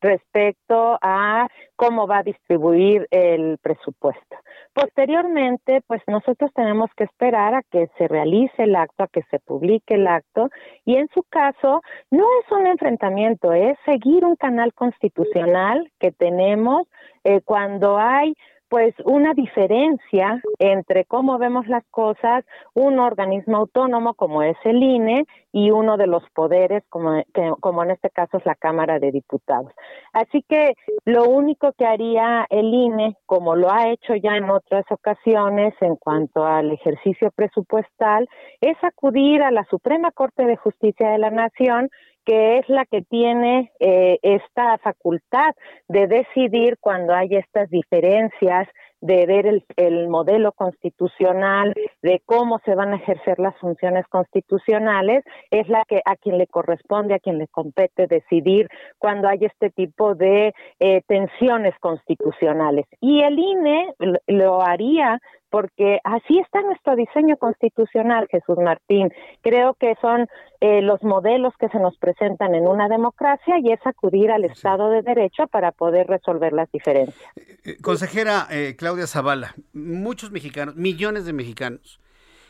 [0.00, 4.36] respecto a cómo va a distribuir el presupuesto.
[4.72, 9.40] Posteriormente, pues nosotros tenemos que esperar a que se realice el acto, a que se
[9.40, 10.48] publique el acto,
[10.84, 16.86] y en su caso no es un enfrentamiento, es seguir un canal constitucional que tenemos
[17.24, 18.34] eh, cuando hay
[18.72, 25.26] pues una diferencia entre cómo vemos las cosas un organismo autónomo como es el INE
[25.52, 27.22] y uno de los poderes como,
[27.60, 29.72] como en este caso es la Cámara de Diputados.
[30.14, 30.72] Así que
[31.04, 35.96] lo único que haría el INE, como lo ha hecho ya en otras ocasiones en
[35.96, 38.26] cuanto al ejercicio presupuestal,
[38.62, 41.90] es acudir a la Suprema Corte de Justicia de la Nación
[42.24, 45.54] que es la que tiene eh, esta facultad
[45.88, 48.68] de decidir cuando hay estas diferencias
[49.00, 55.24] de ver el, el, modelo constitucional, de cómo se van a ejercer las funciones constitucionales,
[55.50, 59.70] es la que a quien le corresponde, a quien le compete decidir cuando hay este
[59.70, 62.86] tipo de eh, tensiones constitucionales.
[63.00, 63.92] Y el INE
[64.28, 65.18] lo haría
[65.52, 69.12] porque así está nuestro diseño constitucional, Jesús Martín.
[69.42, 70.26] Creo que son
[70.62, 74.88] eh, los modelos que se nos presentan en una democracia y es acudir al Estado
[74.88, 77.30] de Derecho para poder resolver las diferencias.
[77.36, 82.00] Eh, eh, consejera Claudia Zavala, muchos mexicanos, millones de mexicanos,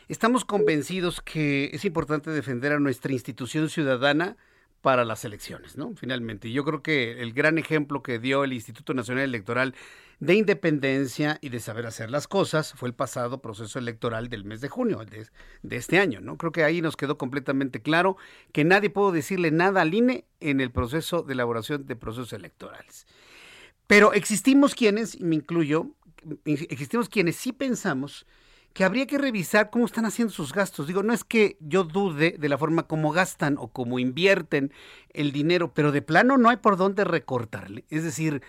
[0.07, 4.37] estamos convencidos que es importante defender a nuestra institución ciudadana
[4.83, 5.95] para las elecciones, ¿no?
[5.95, 9.75] Finalmente, yo creo que el gran ejemplo que dio el Instituto Nacional Electoral
[10.19, 14.59] de independencia y de saber hacer las cosas fue el pasado proceso electoral del mes
[14.59, 16.37] de junio de, este año, ¿no?
[16.37, 18.17] Creo que ahí nos quedó completamente claro
[18.51, 23.07] que nadie pudo decirle nada al INE en el proceso de elaboración de procesos electorales.
[23.87, 25.91] Pero existimos quienes, y me incluyo,
[26.43, 28.25] existimos quienes sí pensamos
[28.73, 30.87] que habría que revisar cómo están haciendo sus gastos.
[30.87, 34.73] Digo, no es que yo dude de la forma como gastan o cómo invierten
[35.11, 37.85] el dinero, pero de plano no hay por dónde recortarle.
[37.89, 38.41] Es decir,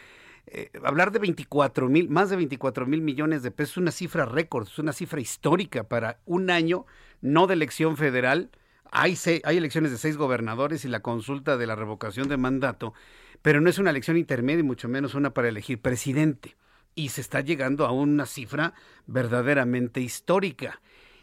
[0.46, 4.24] eh, hablar de 24 mil, más de 24 mil millones de pesos es una cifra
[4.24, 6.86] récord, es una cifra histórica para un año
[7.20, 8.50] no de elección federal.
[8.90, 12.94] Hay, hay elecciones de seis gobernadores y la consulta de la revocación de mandato,
[13.42, 16.56] pero no es una elección intermedia y mucho menos una para elegir presidente
[16.94, 18.74] y se está llegando a una cifra
[19.06, 20.80] verdaderamente histórica.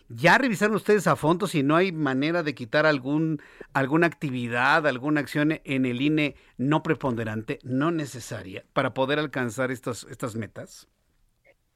[0.09, 3.39] ¿Ya revisaron ustedes a fondo si no hay manera de quitar algún,
[3.73, 10.03] alguna actividad, alguna acción en el INE no preponderante, no necesaria, para poder alcanzar estas,
[10.03, 10.89] estas metas?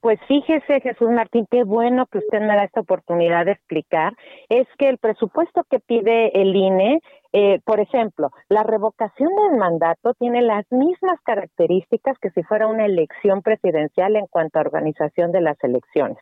[0.01, 4.13] Pues fíjese, Jesús Martín, qué bueno que usted me da esta oportunidad de explicar.
[4.49, 6.99] Es que el presupuesto que pide el INE
[7.37, 12.85] eh, por ejemplo, la revocación del mandato tiene las mismas características que si fuera una
[12.85, 16.17] elección presidencial en cuanto a organización de las elecciones.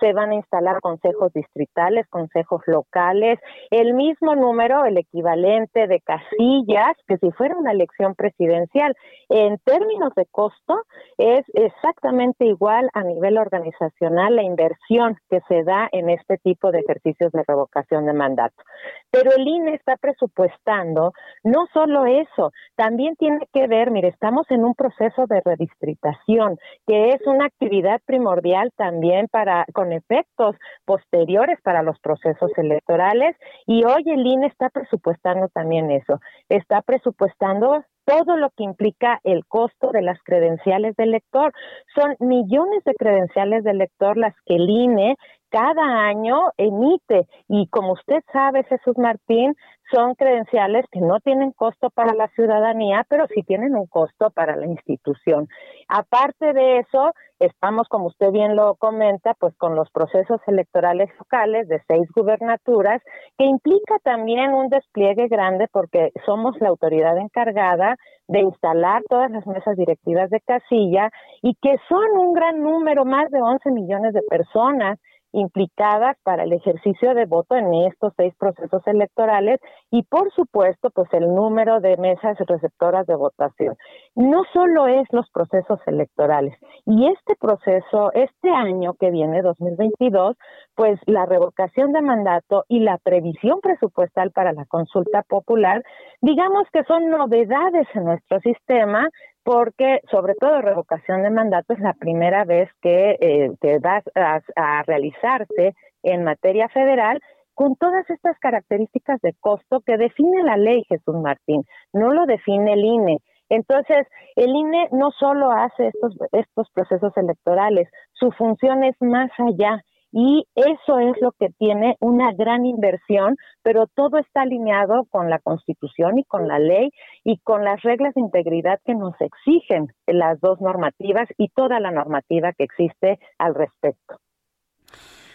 [0.00, 3.38] Se van a instalar consejos distritales, consejos locales,
[3.70, 8.94] el mismo número, el equivalente de casillas que si fuera una elección presidencial.
[9.28, 10.82] En términos de costo,
[11.18, 16.80] es exactamente igual a nivel organizacional la inversión que se da en este tipo de
[16.80, 18.62] ejercicios de revocación de mandato.
[19.10, 21.12] Pero el INE está presupuestando
[21.44, 27.10] no solo eso, también tiene que ver, mire, estamos en un proceso de redistritación, que
[27.10, 34.02] es una actividad primordial también para con efectos posteriores para los procesos electorales y hoy
[34.06, 36.20] el INE está presupuestando también eso.
[36.48, 41.52] Está presupuestando todo lo que implica el costo de las credenciales del lector.
[41.94, 45.16] Son millones de credenciales del lector las que el INE
[45.50, 49.54] cada año emite y como usted sabe, Jesús Martín,
[49.92, 54.56] son credenciales que no tienen costo para la ciudadanía, pero sí tienen un costo para
[54.56, 55.48] la institución.
[55.88, 61.66] Aparte de eso, estamos, como usted bien lo comenta, pues con los procesos electorales locales
[61.68, 63.02] de seis gubernaturas,
[63.36, 67.96] que implica también un despliegue grande porque somos la autoridad encargada
[68.28, 71.10] de instalar todas las mesas directivas de casilla
[71.42, 75.00] y que son un gran número, más de 11 millones de personas
[75.32, 81.08] implicadas para el ejercicio de voto en estos seis procesos electorales y por supuesto pues
[81.12, 83.76] el número de mesas receptoras de votación.
[84.14, 86.54] No solo es los procesos electorales
[86.86, 90.36] y este proceso, este año que viene, 2022,
[90.74, 95.82] pues la revocación de mandato y la previsión presupuestal para la consulta popular,
[96.20, 99.08] digamos que son novedades en nuestro sistema
[99.42, 105.74] porque sobre todo revocación de mandato es la primera vez que, eh, va a, realizarse
[106.02, 107.20] en materia federal
[107.54, 112.72] con todas estas características de costo que define la ley, Jesús Martín, no lo define
[112.74, 113.18] el INE.
[113.48, 119.82] Entonces, el INE no solo hace estos, estos procesos electorales, su función es más allá
[120.12, 125.38] y eso es lo que tiene una gran inversión, pero todo está alineado con la
[125.38, 126.90] Constitución y con la ley
[127.24, 131.90] y con las reglas de integridad que nos exigen las dos normativas y toda la
[131.90, 134.16] normativa que existe al respecto.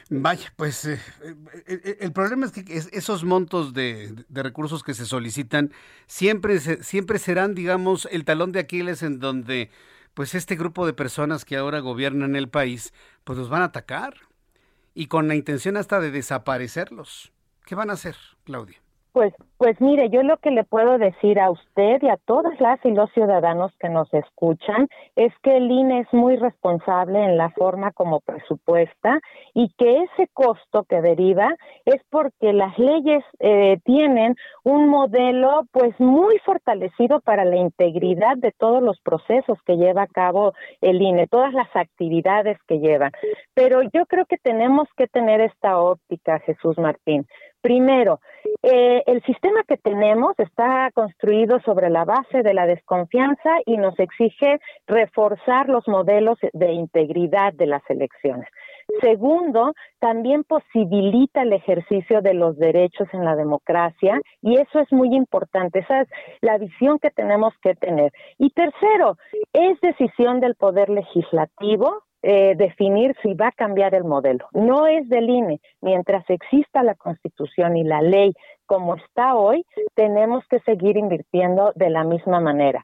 [0.10, 5.06] Vaya, pues eh, eh, eh, el problema es que esos montos de, recursos que se
[5.06, 5.72] solicitan
[6.06, 9.72] siempre, siempre serán, digamos, el talón de Aquiles en donde
[10.14, 14.14] pues este grupo de personas que ahora gobiernan el país, pues los van a atacar
[14.96, 17.32] y con la intención hasta de desaparecerlos.
[17.66, 18.82] ¿Qué van a hacer, Claudia?
[19.16, 22.84] Pues, pues mire, yo lo que le puedo decir a usted y a todas las
[22.84, 27.50] y los ciudadanos que nos escuchan es que el INE es muy responsable en la
[27.52, 29.22] forma como presupuesta
[29.54, 35.98] y que ese costo que deriva es porque las leyes eh, tienen un modelo pues
[35.98, 41.28] muy fortalecido para la integridad de todos los procesos que lleva a cabo el INE,
[41.28, 43.14] todas las actividades que llevan.
[43.54, 47.26] Pero yo creo que tenemos que tener esta óptica, Jesús Martín.
[47.66, 48.20] Primero,
[48.62, 53.98] eh, el sistema que tenemos está construido sobre la base de la desconfianza y nos
[53.98, 58.48] exige reforzar los modelos de integridad de las elecciones.
[59.02, 65.16] Segundo, también posibilita el ejercicio de los derechos en la democracia y eso es muy
[65.16, 66.08] importante, esa es
[66.42, 68.12] la visión que tenemos que tener.
[68.38, 69.18] Y tercero,
[69.54, 74.48] es decisión del Poder Legislativo eh, definir si va a cambiar el modelo.
[74.52, 75.62] No es del INE.
[75.82, 78.34] Mientras exista la Constitución y la ley
[78.66, 79.64] como está hoy,
[79.94, 82.84] tenemos que seguir invirtiendo de la misma manera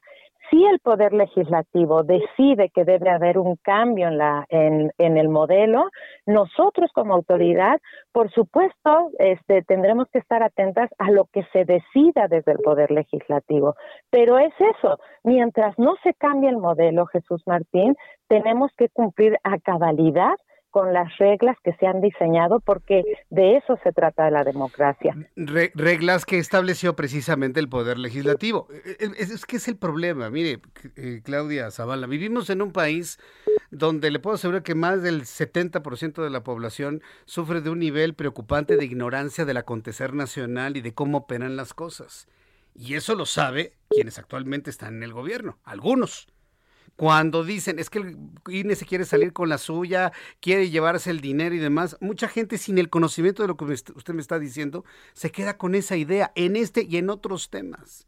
[0.52, 5.90] si el Poder Legislativo decide que debe haber un cambio en, la, en, el modelo,
[6.26, 7.80] nosotros como autoridad,
[8.12, 12.92] por supuesto, este, tendremos que estar atentas a lo que se decida desde el Poder
[12.92, 13.76] Legislativo.
[14.10, 17.96] Pero es eso, mientras no se cambie el modelo, Jesús Martín,
[18.28, 20.36] tenemos que cumplir a cabalidad
[20.72, 25.16] con las reglas que se han diseñado, porque de eso se trata la democracia.
[25.36, 28.68] reglas que estableció precisamente el Poder Legislativo.
[28.72, 30.30] E, e, es, es, que es el problema.
[30.30, 30.60] Mire,
[30.96, 33.20] eh, Claudia Zavala, vivimos en un país
[33.70, 38.16] donde le puedo asegurar que más del 70% de la población sufre de un nivel
[38.16, 42.28] preocupante de ignorancia del acontecer nacional y de cómo operan las cosas.
[42.74, 46.28] Y eso lo sabe quienes actualmente están en el gobierno, algunos
[47.02, 48.16] cuando dicen es que el
[48.48, 52.60] INE se quiere salir con la suya, quiere llevarse el dinero y demás, mucha gente
[52.60, 56.32] sin el conocimiento de lo que usted me está diciendo se queda con esa idea
[56.36, 58.06] en este y en otros temas.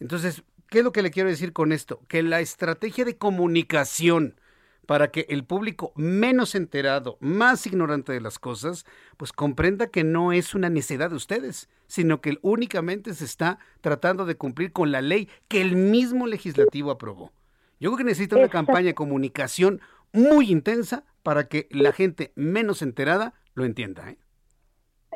[0.00, 2.02] Entonces, ¿qué es lo que le quiero decir con esto?
[2.08, 4.38] Que la estrategia de comunicación
[4.84, 8.84] para que el público menos enterado, más ignorante de las cosas,
[9.16, 14.26] pues comprenda que no es una necesidad de ustedes, sino que únicamente se está tratando
[14.26, 17.32] de cumplir con la ley que el mismo legislativo aprobó.
[17.78, 19.80] Yo creo que necesita una campaña de comunicación
[20.12, 24.10] muy intensa para que la gente menos enterada lo entienda.
[24.10, 24.18] ¿eh?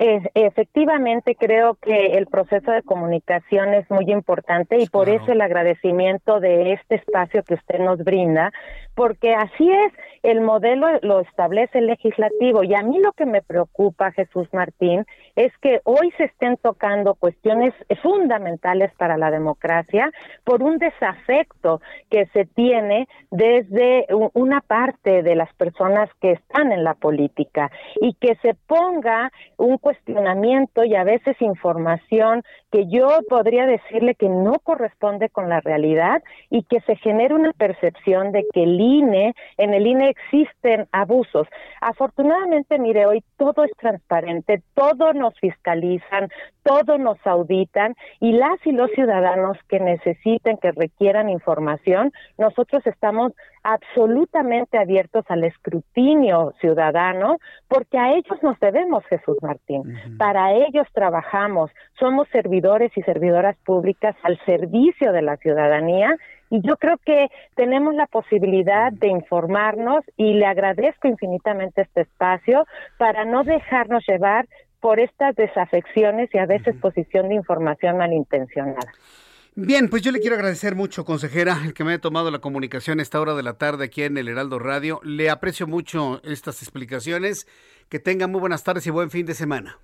[0.00, 6.40] Efectivamente, creo que el proceso de comunicación es muy importante y por eso el agradecimiento
[6.40, 8.50] de este espacio que usted nos brinda,
[8.94, 9.92] porque así es,
[10.22, 12.64] el modelo lo establece el legislativo.
[12.64, 15.04] Y a mí lo que me preocupa, Jesús Martín,
[15.36, 20.10] es que hoy se estén tocando cuestiones fundamentales para la democracia
[20.44, 21.80] por un desafecto
[22.10, 27.70] que se tiene desde una parte de las personas que están en la política
[28.00, 34.28] y que se ponga un cuestionamiento y a veces información que yo podría decirle que
[34.28, 39.34] no corresponde con la realidad y que se genere una percepción de que el INE,
[39.56, 41.48] en el INE existen abusos.
[41.80, 46.28] Afortunadamente, mire, hoy todo es transparente, todo nos fiscalizan,
[46.62, 53.32] todo nos auditan y las y los ciudadanos que necesiten, que requieran información, nosotros estamos
[53.62, 57.38] absolutamente abiertos al escrutinio ciudadano,
[57.68, 59.69] porque a ellos nos debemos, Jesús Martín.
[60.18, 66.16] Para ellos trabajamos, somos servidores y servidoras públicas al servicio de la ciudadanía
[66.50, 72.66] y yo creo que tenemos la posibilidad de informarnos y le agradezco infinitamente este espacio
[72.98, 74.46] para no dejarnos llevar
[74.80, 78.92] por estas desafecciones y a veces posición de información malintencionada.
[79.56, 83.00] Bien, pues yo le quiero agradecer mucho, consejera, el que me haya tomado la comunicación
[83.00, 85.00] a esta hora de la tarde aquí en el Heraldo Radio.
[85.02, 87.46] Le aprecio mucho estas explicaciones.
[87.88, 89.78] Que tenga muy buenas tardes y buen fin de semana.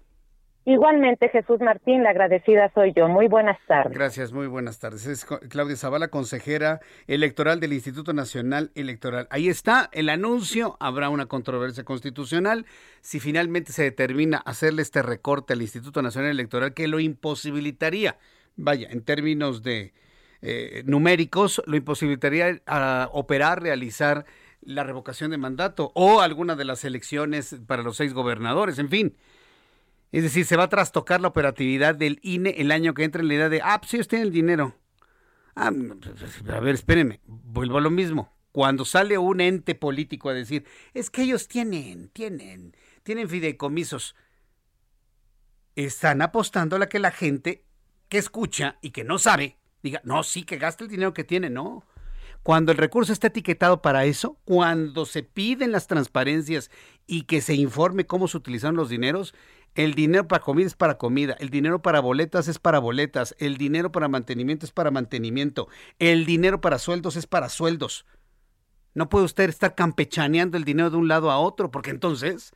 [0.64, 3.08] Igualmente, Jesús Martín, la agradecida soy yo.
[3.08, 3.92] Muy buenas tardes.
[3.92, 5.06] Gracias, muy buenas tardes.
[5.06, 9.26] Es Claudia Zavala, consejera electoral del Instituto Nacional Electoral.
[9.30, 10.76] Ahí está el anuncio.
[10.78, 12.66] Habrá una controversia constitucional.
[13.00, 18.18] Si finalmente se determina hacerle este recorte al Instituto Nacional Electoral, que lo imposibilitaría,
[18.56, 19.92] vaya, en términos de
[20.42, 24.26] eh, numéricos, lo imposibilitaría a operar, realizar
[24.60, 29.16] la revocación de mandato o alguna de las elecciones para los seis gobernadores, en fin.
[30.12, 33.28] Es decir, se va a trastocar la operatividad del INE el año que entra en
[33.28, 34.76] la idea de, ah, pues ellos tienen el dinero.
[35.54, 35.72] Ah,
[36.52, 38.32] a ver, espérenme, vuelvo a lo mismo.
[38.52, 44.16] Cuando sale un ente político a decir, es que ellos tienen, tienen, tienen fideicomisos,
[45.74, 47.64] están apostando a la que la gente
[48.08, 51.50] que escucha y que no sabe diga, no, sí, que gaste el dinero que tiene,
[51.50, 51.84] no.
[52.42, 56.70] Cuando el recurso está etiquetado para eso, cuando se piden las transparencias
[57.06, 59.34] y que se informe cómo se utilizaron los dineros,
[59.74, 63.56] el dinero para comida es para comida, el dinero para boletas es para boletas, el
[63.56, 68.06] dinero para mantenimiento es para mantenimiento, el dinero para sueldos es para sueldos.
[68.94, 72.54] No puede usted estar campechaneando el dinero de un lado a otro, porque entonces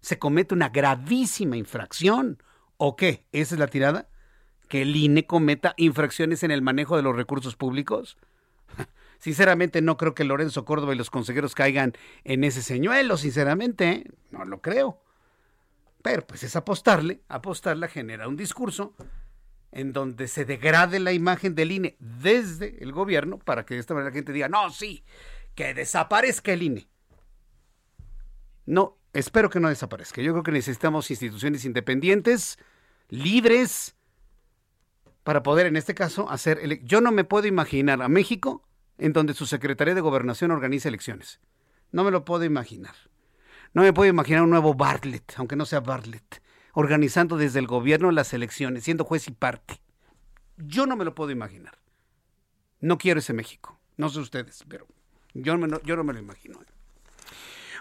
[0.00, 2.42] se comete una gravísima infracción.
[2.76, 3.26] ¿O qué?
[3.32, 4.08] ¿Esa es la tirada?
[4.68, 8.16] ¿Que el INE cometa infracciones en el manejo de los recursos públicos?
[9.18, 11.94] Sinceramente no creo que Lorenzo Córdoba y los consejeros caigan
[12.24, 14.04] en ese señuelo, sinceramente, ¿eh?
[14.30, 15.00] no lo creo.
[16.02, 18.94] Pero pues es apostarle, apostarle genera un discurso
[19.72, 23.94] en donde se degrade la imagen del INE desde el gobierno para que de esta
[23.94, 25.02] manera la gente diga, no, sí,
[25.54, 26.88] que desaparezca el INE.
[28.66, 30.22] No, espero que no desaparezca.
[30.22, 32.58] Yo creo que necesitamos instituciones independientes,
[33.08, 33.93] libres,
[35.24, 36.60] para poder en este caso hacer...
[36.84, 38.62] Yo no me puedo imaginar a México
[38.98, 41.40] en donde su Secretaría de Gobernación organiza elecciones.
[41.90, 42.94] No me lo puedo imaginar.
[43.72, 46.42] No me puedo imaginar un nuevo Bartlett, aunque no sea Bartlett,
[46.74, 49.80] organizando desde el gobierno las elecciones, siendo juez y parte.
[50.56, 51.78] Yo no me lo puedo imaginar.
[52.80, 53.80] No quiero ese México.
[53.96, 54.86] No sé ustedes, pero
[55.32, 56.60] yo, yo no me lo imagino.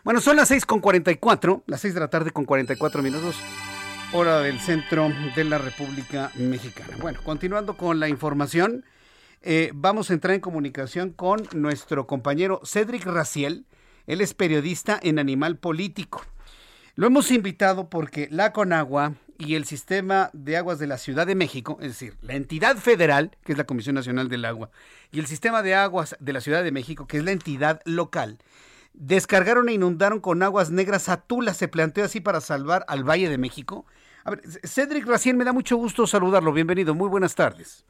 [0.03, 3.35] Bueno, son las 6 con 44, las 6 de la tarde con 44 minutos,
[4.13, 6.95] hora del centro de la República Mexicana.
[7.01, 8.85] Bueno, continuando con la información,
[9.41, 13.65] eh, vamos a entrar en comunicación con nuestro compañero Cedric Raciel.
[14.05, 16.21] Él es periodista en Animal Político.
[16.95, 21.33] Lo hemos invitado porque la Conagua y el sistema de aguas de la Ciudad de
[21.33, 24.69] México, es decir, la entidad federal, que es la Comisión Nacional del Agua,
[25.11, 28.37] y el sistema de aguas de la Ciudad de México, que es la entidad local,
[28.93, 31.55] descargaron e inundaron con aguas negras a Tula.
[31.55, 33.85] Se planteó así para salvar al Valle de México.
[34.25, 36.53] A ver, Cedric Racien, me da mucho gusto saludarlo.
[36.53, 37.85] Bienvenido, muy buenas tardes.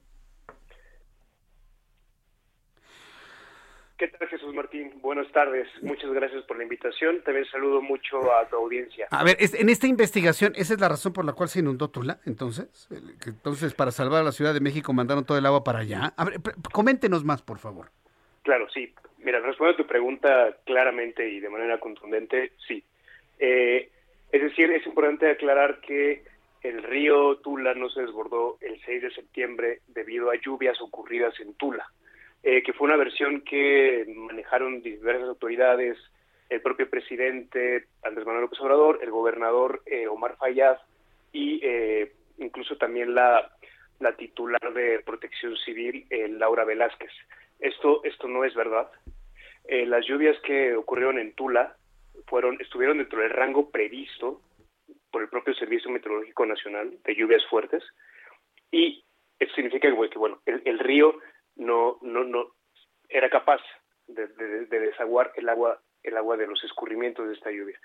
[3.98, 5.00] ¿Qué tal, Jesús Martín?
[5.02, 5.68] Buenas tardes.
[5.82, 7.22] Muchas gracias por la invitación.
[7.24, 9.08] También saludo mucho a tu audiencia.
[9.12, 12.20] A ver, en esta investigación, ¿esa es la razón por la cual se inundó Tula?
[12.26, 12.90] Entonces,
[13.26, 16.14] entonces para salvar a la Ciudad de México mandaron todo el agua para allá.
[16.18, 16.42] A ver,
[16.74, 17.92] coméntenos más, por favor.
[18.42, 18.94] Claro, sí.
[19.20, 22.84] Mira, respondo a tu pregunta claramente y de manera contundente, sí.
[23.40, 23.90] Eh,
[24.34, 26.24] es decir, es importante aclarar que
[26.62, 31.54] el río Tula no se desbordó el 6 de septiembre debido a lluvias ocurridas en
[31.54, 31.86] Tula,
[32.44, 35.98] eh, que fue una versión que manejaron diversas autoridades,
[36.50, 40.78] el propio presidente Andrés Manuel López Obrador, el gobernador eh, Omar Fayad
[41.32, 41.62] y
[42.38, 43.50] incluso también la,
[44.00, 46.06] la titular de Protección Civil,
[46.38, 47.12] Laura Velázquez.
[47.60, 48.90] Esto, esto no es verdad.
[49.66, 51.76] Eh, las lluvias que ocurrieron en Tula
[52.28, 54.41] fueron, estuvieron dentro del rango previsto
[55.11, 57.84] por el propio Servicio Meteorológico Nacional de lluvias fuertes
[58.72, 59.03] y
[59.39, 61.20] eso significa que, bueno, el, río
[61.55, 62.53] no, no, no
[63.09, 63.61] era capaz
[64.07, 64.28] de,
[64.66, 67.80] desaguar el agua, el agua de los escurrimientos de esta lluvia.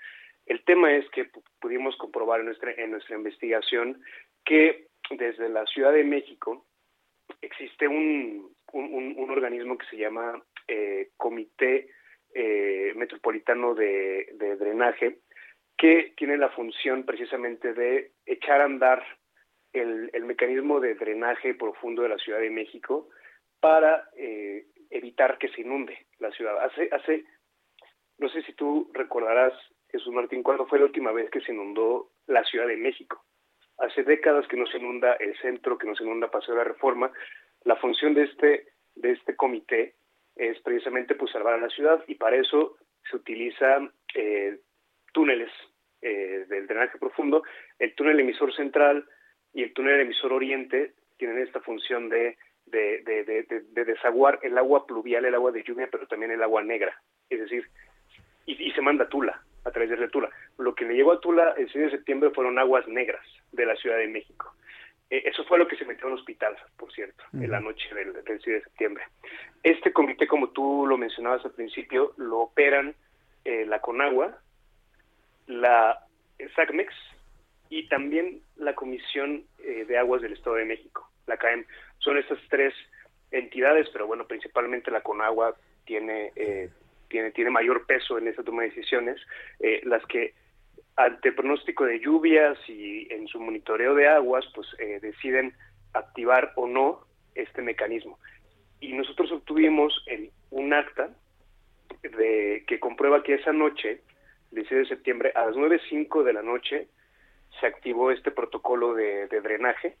[0.45, 4.01] El tema es que pudimos comprobar en nuestra, en nuestra investigación
[4.45, 6.65] que desde la Ciudad de México
[7.41, 11.89] existe un, un, organismo que se llama eh, Comité
[13.29, 15.19] Metropolitano de, Drenaje,
[15.77, 19.03] que tiene la función precisamente de echar a andar
[19.71, 23.09] el, mecanismo de drenaje profundo de la Ciudad de México
[23.59, 26.59] para eh, evitar que se inunde la ciudad.
[26.63, 27.25] Hace, hace,
[28.17, 29.53] no sé si tú recordarás,
[29.91, 33.23] Jesús Martín, cuándo fue la última vez que se inundó la Ciudad de México.
[33.77, 36.67] Hace décadas que no se inunda el centro, que no se inunda Paseo de la
[36.67, 37.11] Reforma.
[37.63, 39.95] La función de este, de este comité
[40.35, 42.77] es precisamente pues salvar a la ciudad y para eso
[43.09, 44.59] se utilizan eh,
[45.13, 45.49] túneles
[46.01, 47.43] eh, del drenaje profundo.
[47.77, 49.05] El túnel emisor central
[49.53, 55.25] y el túnel emisor oriente tienen esta función de, de, de, desaguar el agua pluvial,
[55.25, 57.01] el agua de lluvia, pero también el agua negra.
[57.29, 57.67] Es decir,
[58.45, 60.29] y, y se manda a Tula, a través de Tula.
[60.57, 63.75] Lo que le llegó a Tula el 6 de septiembre fueron aguas negras de la
[63.75, 64.53] Ciudad de México.
[65.09, 67.93] Eh, eso fue lo que se metió en el hospital, por cierto, en la noche
[67.93, 69.03] del, 6 de septiembre.
[69.63, 72.95] Este comité, como tú lo mencionabas al principio, lo operan
[73.45, 74.37] eh, la CONAGUA,
[75.47, 76.05] la
[76.55, 76.93] SACMEX
[77.69, 81.65] y también la Comisión eh, de Aguas del Estado de México, la CAEM.
[81.99, 82.73] Son estas tres
[83.31, 85.55] entidades, pero bueno, principalmente la CONAGUA
[85.85, 86.31] tiene,
[87.07, 89.19] tiene, tiene mayor peso en esta toma de decisiones,
[89.83, 90.33] las que
[90.99, 95.53] ante pronóstico de lluvias y en su monitoreo de aguas, pues eh, deciden
[95.93, 97.05] activar o no
[97.35, 98.19] este mecanismo.
[98.79, 101.09] Y nosotros obtuvimos el, un acta
[102.01, 104.01] de que comprueba que esa noche,
[104.51, 106.87] el 16 de septiembre, a las 9.05 de la noche,
[107.59, 109.95] se activó este protocolo de, drenaje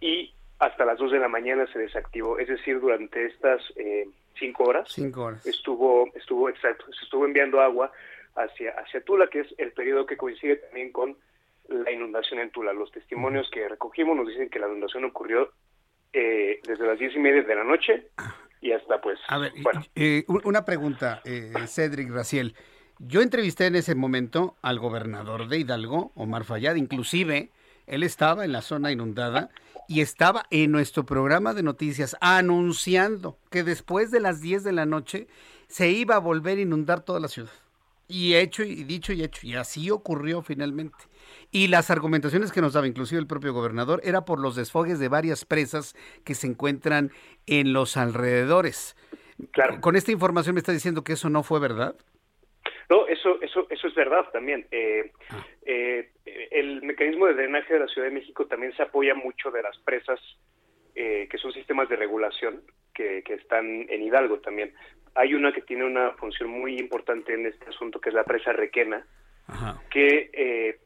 [0.00, 2.38] y hasta las 2 de la mañana se desactivó.
[2.38, 4.08] Es decir, durante estas eh,
[4.38, 7.92] cinco horas, cinco horas estuvo, estuvo exacto, se estuvo enviando agua
[8.34, 11.16] hacia, hacia Tula, que es el periodo que coincide también con
[11.68, 12.72] la inundación en Tula.
[12.72, 15.50] Los testimonios que recogimos nos dicen que la inundación ocurrió
[16.18, 18.08] eh, desde las diez y media de la noche
[18.62, 19.18] y hasta pues...
[19.28, 19.52] A ver,
[19.94, 22.54] eh, una pregunta, eh, Cedric Raciel.
[22.98, 27.50] Yo entrevisté en ese momento al gobernador de Hidalgo, Omar Fayad, inclusive
[27.86, 29.50] él estaba en la zona inundada
[29.88, 34.86] y estaba en nuestro programa de noticias anunciando que después de las 10 de la
[34.86, 35.26] noche
[35.68, 37.52] se iba a volver a inundar toda la ciudad.
[38.08, 39.46] Y hecho y dicho y hecho.
[39.46, 40.96] Y así ocurrió finalmente.
[41.50, 45.08] Y las argumentaciones que nos daba inclusive el propio gobernador era por los desfogues de
[45.08, 47.10] varias presas que se encuentran
[47.46, 48.96] en los alrededores.
[49.52, 49.80] Claro.
[49.80, 51.94] Con esta información me está diciendo que eso no fue verdad.
[52.88, 54.66] No, eso, eso, eso es verdad también.
[54.70, 55.44] Eh, ah.
[55.64, 56.10] eh,
[56.50, 59.76] el mecanismo de drenaje de la Ciudad de México también se apoya mucho de las
[59.78, 60.20] presas,
[60.94, 62.62] eh, que son sistemas de regulación
[62.94, 64.72] que, que están en Hidalgo también
[65.16, 68.52] hay una que tiene una función muy importante en este asunto, que es la presa
[68.52, 69.04] Requena,
[69.90, 70.78] que eh,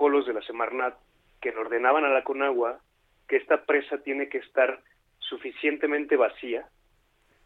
[0.00, 0.94] protocolos de la Semarnat
[1.42, 2.80] que ordenaban a la Conagua
[3.28, 4.80] que esta presa tiene que estar
[5.18, 6.66] suficientemente vacía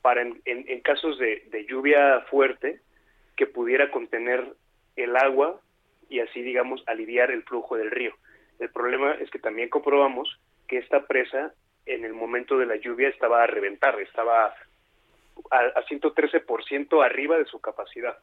[0.02, 2.80] para en, casos de, lluvia fuerte
[3.36, 4.46] que pudiera contener
[4.94, 5.60] el agua
[6.08, 8.14] y así, digamos, aliviar el flujo del río.
[8.60, 10.38] El problema es que también comprobamos
[10.68, 11.52] que esta presa
[11.86, 14.54] en el momento de la lluvia estaba a reventar, estaba
[15.50, 18.16] a, a 113% arriba de su capacidad.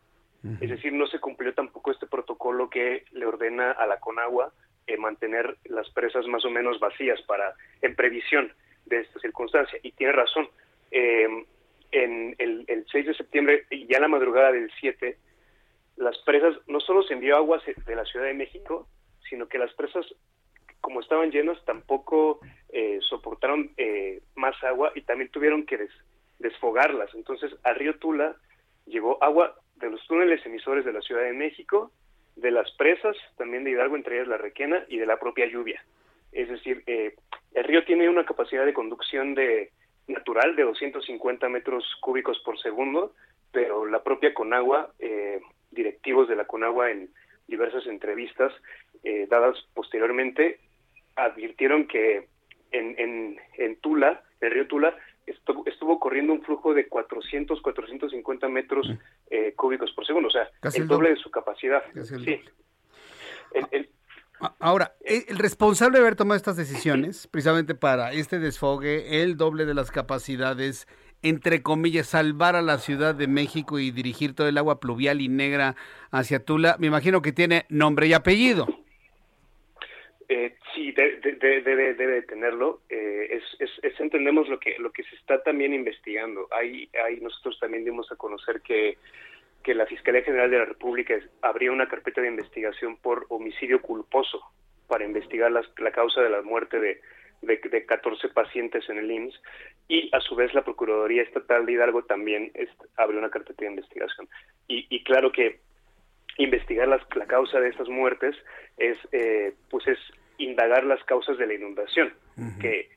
[0.59, 4.51] Es decir, no se cumplió tampoco este protocolo que le ordena a la Conagua
[4.87, 8.51] eh, mantener las presas más o menos vacías para en previsión
[8.85, 9.79] de esta circunstancia.
[9.83, 10.49] Y tiene razón.
[10.89, 11.27] Eh,
[11.91, 15.17] en el, el, 6 de septiembre, ya la madrugada del 7,
[15.97, 18.87] las presas, no solo se envió agua de la Ciudad de México,
[19.29, 20.05] sino que las presas,
[20.79, 22.39] como estaban llenas, tampoco
[22.69, 25.87] eh, soportaron eh, más agua y también tuvieron que
[26.39, 27.13] desfogarlas.
[27.13, 28.35] Entonces, al río Tula
[28.85, 31.91] llegó agua de los túneles emisores de la Ciudad de México,
[32.35, 35.83] de las presas, también de Hidalgo, entre ellas la Requena, y de la propia lluvia.
[36.31, 37.15] Es decir, eh,
[37.53, 39.71] el río tiene una capacidad de conducción de
[40.07, 43.13] natural de 250 metros cúbicos por segundo,
[43.51, 47.09] pero la propia Conagua, eh, directivos de la Conagua en
[47.47, 48.53] diversas entrevistas
[49.03, 50.59] eh, dadas posteriormente,
[51.15, 52.27] advirtieron que
[52.71, 54.95] en, en, en Tula, el río Tula,
[55.31, 58.87] estuvo, estuvo corriendo un flujo de 400, 450 metros
[59.29, 61.83] eh, cúbicos por segundo, o sea, el, doble, de su capacidad.
[62.03, 62.39] Sí.
[64.59, 69.65] Ahora, eh, el responsable de haber tomado estas decisiones, precisamente para este desfogue, el doble
[69.65, 70.87] de las capacidades,
[71.21, 75.29] entre comillas, salvar a la Ciudad de México y dirigir todo el agua pluvial y
[75.29, 75.75] negra
[76.09, 78.67] hacia Tula, me imagino que tiene nombre y apellido.
[80.33, 82.79] Eh, sí, debe, debe tenerlo.
[82.89, 86.47] Eh, es, entendemos lo que lo que se está también investigando.
[86.51, 88.97] Ahí, nosotros también dimos a conocer que,
[89.61, 94.41] que la Fiscalía General de la República abría una carpeta de investigación por homicidio culposo
[94.87, 97.01] para investigar la causa de la muerte de,
[97.41, 99.41] de, 14 pacientes en el IMSS
[99.89, 102.53] y a su vez la Procuraduría Estatal de Hidalgo también
[102.95, 104.29] abrió una carpeta de investigación.
[104.69, 105.59] Y, y claro que
[106.37, 108.33] investigar la causa de estas muertes
[108.77, 109.99] es eh, pues es
[110.43, 112.13] indagar las causas de la inundación,
[112.59, 112.89] que,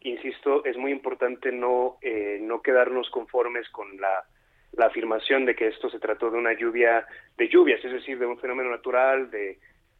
[0.00, 4.24] insisto, es muy importante no, eh, no quedarnos conformes con la,
[4.72, 8.26] la, afirmación de que esto se trató de una lluvia de lluvias, es decir, de
[8.26, 9.58] un fenómeno natural, de,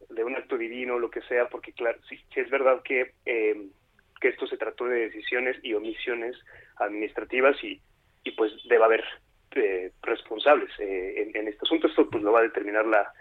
[0.09, 3.67] de un acto divino, lo que sea, porque claro, sí, es verdad que, eh,
[4.21, 6.37] que esto se trató de decisiones y omisiones
[6.77, 7.81] administrativas y,
[8.23, 9.03] y pues debe haber
[9.55, 11.87] eh, responsables en, en, este asunto.
[11.87, 13.11] Esto pues lo va a determinar la,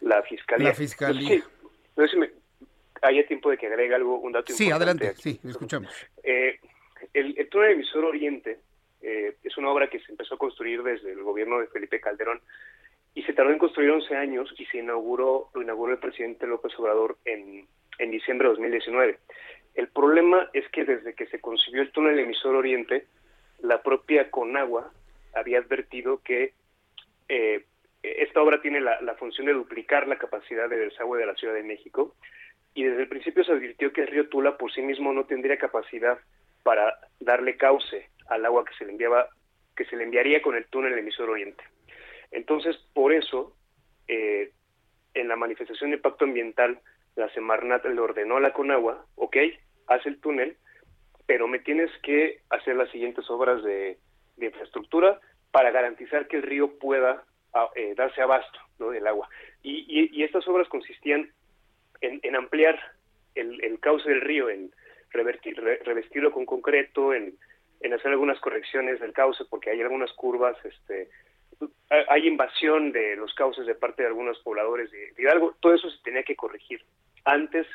[0.00, 0.68] la fiscalía.
[0.68, 1.28] La fiscalía.
[1.28, 1.42] Sí
[3.02, 5.90] haya tiempo de que agregue algo, un dato sí, adelante, sí, escuchamos.
[6.22, 6.58] Eh,
[7.12, 8.58] el, el túnel emisor Oriente
[9.00, 12.40] eh, es una obra que se empezó a construir desde el gobierno de Felipe Calderón
[13.14, 16.72] y se tardó en construir 11 años y se inauguró, lo inauguró el presidente López
[16.78, 17.66] Obrador en,
[17.98, 19.18] en diciembre de 2019.
[19.74, 23.06] El problema es que desde que se concibió el túnel emisor Oriente,
[23.60, 24.92] la propia Conagua
[25.34, 26.52] había advertido que
[27.28, 27.64] eh,
[28.02, 31.54] esta obra tiene la, la, función de duplicar la capacidad de desagüe de la Ciudad
[31.54, 32.14] de México
[32.74, 35.58] y desde el principio se advirtió que el río Tula por sí mismo no tendría
[35.58, 36.18] capacidad
[36.62, 39.28] para darle cauce al agua que se le enviaba,
[39.76, 41.64] que se le enviaría con el túnel emisor oriente.
[42.30, 43.56] Entonces, por eso,
[44.06, 44.52] eh,
[45.14, 46.80] en la manifestación de impacto ambiental,
[47.16, 49.36] la Semarnat le ordenó a la Conagua, ok,
[49.88, 50.56] haz el túnel,
[51.26, 53.98] pero me tienes que hacer las siguientes obras de,
[54.40, 55.18] infraestructura
[55.50, 59.28] para garantizar que el río pueda ah, eh, darse abasto del agua.
[59.62, 61.32] y, estas obras consistían
[62.00, 62.78] en, ampliar
[63.34, 64.72] el, cauce del río, en
[65.10, 67.36] revestirlo con concreto, en,
[67.92, 71.08] hacer algunas correcciones del cauce, porque hay algunas curvas, este,
[72.08, 76.02] hay invasión de los cauces de parte de algunos pobladores de, Hidalgo, todo eso se
[76.02, 76.82] tenía que corregir
[77.24, 77.66] antes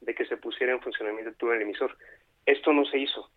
[0.00, 1.96] de que se pusiera en funcionamiento el túnel emisor.
[2.44, 3.30] Esto no se hizo.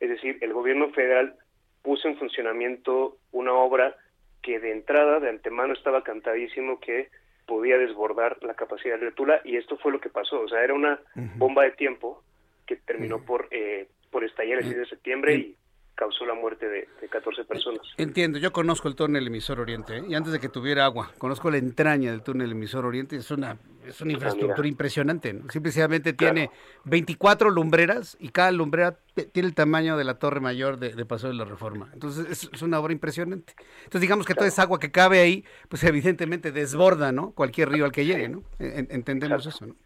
[0.00, 1.36] Es decir, el gobierno federal
[1.82, 3.96] puso en funcionamiento una obra
[4.42, 7.08] que de entrada, de antemano, estaba cantadísimo que
[7.52, 10.72] podía desbordar la capacidad de Tula y esto fue lo que pasó, o sea, era
[10.72, 10.98] una
[11.36, 12.22] bomba de tiempo
[12.64, 15.56] que terminó por, eh, por estallar el 6 de septiembre y
[15.94, 17.82] causó la muerte de, 14 personas.
[17.98, 20.04] Entiendo, yo conozco el túnel emisor Oriente ¿eh?
[20.08, 23.58] y antes de que tuviera agua, conozco la entraña del túnel emisor Oriente, es una,
[23.86, 26.50] es una ah, infraestructura impresionante, simplemente tiene
[26.84, 28.96] 24 lumbreras y cada lumbrera
[29.32, 32.80] tiene el tamaño de la torre mayor de, Paso de la Reforma, entonces es, una
[32.80, 33.54] obra impresionante.
[33.84, 37.32] Entonces digamos que toda esa agua que cabe ahí, pues evidentemente desborda, ¿no?
[37.32, 38.42] Cualquier río al que llegue, ¿no?
[38.58, 39.76] entendemos eso, ¿no?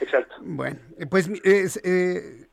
[0.00, 0.36] Exacto.
[0.40, 0.78] Bueno,
[1.10, 2.48] pues eh,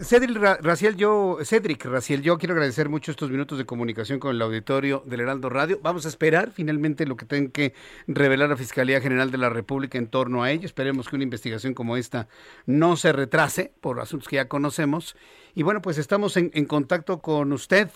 [0.00, 5.20] Cedric Raciel, yo, yo quiero agradecer mucho estos minutos de comunicación con el auditorio del
[5.20, 5.80] Heraldo Radio.
[5.82, 7.74] Vamos a esperar finalmente lo que tenga que
[8.06, 10.66] revelar la Fiscalía General de la República en torno a ello.
[10.66, 12.28] Esperemos que una investigación como esta
[12.66, 15.16] no se retrase por asuntos que ya conocemos.
[15.54, 17.88] Y bueno, pues estamos en contacto con usted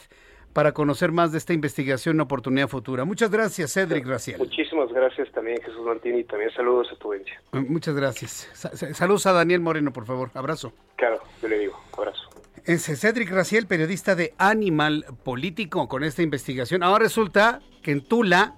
[0.53, 3.05] para conocer más de esta investigación en oportunidad futura.
[3.05, 4.39] Muchas gracias, Cedric Raciel.
[4.39, 7.41] Muchísimas gracias también, Jesús Martín, y también saludos a tu audiencia.
[7.53, 8.49] Eh, muchas gracias.
[8.95, 10.31] Saludos a Daniel Moreno, por favor.
[10.35, 10.73] Abrazo.
[10.97, 12.29] Claro, yo le digo, abrazo.
[12.65, 16.83] Es Cedric Raciel, periodista de Animal Político, con esta investigación.
[16.83, 18.57] Ahora resulta que en Tula,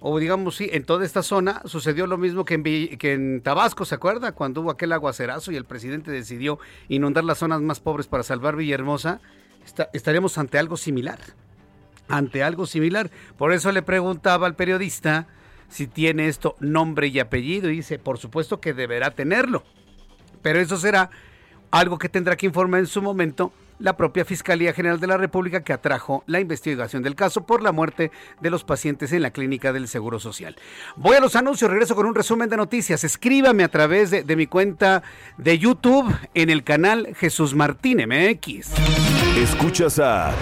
[0.00, 2.62] o digamos sí, en toda esta zona, sucedió lo mismo que en,
[2.98, 4.32] que en Tabasco, ¿se acuerda?
[4.32, 6.58] Cuando hubo aquel aguacerazo y el presidente decidió
[6.88, 9.20] inundar las zonas más pobres para salvar Villahermosa
[9.92, 11.18] estaríamos ante algo similar.
[12.08, 13.10] Ante algo similar.
[13.38, 15.26] Por eso le preguntaba al periodista
[15.68, 17.70] si tiene esto nombre y apellido.
[17.70, 19.64] Y dice, por supuesto que deberá tenerlo.
[20.42, 21.10] Pero eso será
[21.70, 25.62] algo que tendrá que informar en su momento la propia Fiscalía General de la República
[25.62, 28.10] que atrajo la investigación del caso por la muerte
[28.40, 30.56] de los pacientes en la clínica del Seguro Social.
[30.96, 33.04] Voy a los anuncios, regreso con un resumen de noticias.
[33.04, 35.02] Escríbame a través de, mi cuenta
[35.38, 38.72] de YouTube en el canal Jesús Martín MX.
[39.36, 40.32] Escuchas a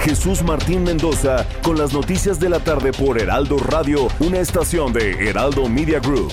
[0.00, 5.28] Jesús Martín Mendoza con las noticias de la tarde por Heraldo Radio, una estación de
[5.28, 6.32] Heraldo Media Group.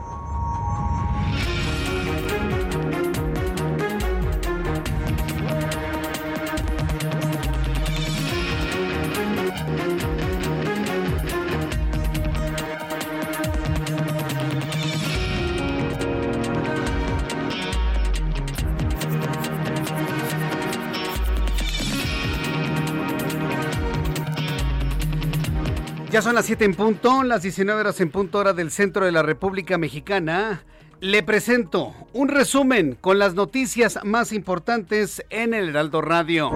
[26.21, 29.23] Son las 7 en punto, las 19 horas en punto hora del centro de la
[29.23, 30.61] República Mexicana.
[30.99, 36.51] Le presento un resumen con las noticias más importantes en el Heraldo Radio.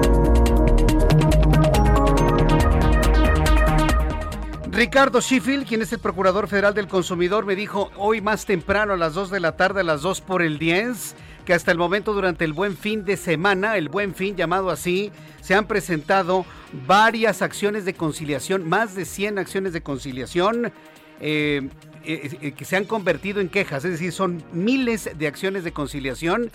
[4.70, 8.98] Ricardo Sheffield, quien es el Procurador Federal del Consumidor, me dijo hoy más temprano a
[8.98, 11.16] las 2 de la tarde, a las 2 por el 10,
[11.46, 15.12] que hasta el momento durante el buen fin de semana, el buen fin llamado así,
[15.42, 16.46] se han presentado
[16.88, 20.74] varias acciones de conciliación, más de 100 acciones de conciliación.
[21.22, 21.70] Eh,
[22.08, 25.72] eh, eh, que se han convertido en quejas, es decir, son miles de acciones de
[25.72, 26.52] conciliación,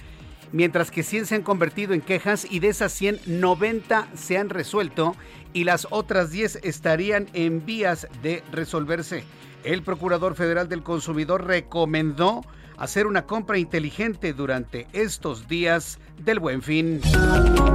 [0.52, 4.48] mientras que 100 se han convertido en quejas y de esas 100, 90 se han
[4.48, 5.16] resuelto
[5.52, 9.24] y las otras 10 estarían en vías de resolverse.
[9.64, 12.42] El Procurador Federal del Consumidor recomendó
[12.80, 17.00] hacer una compra inteligente durante estos días del Buen Fin.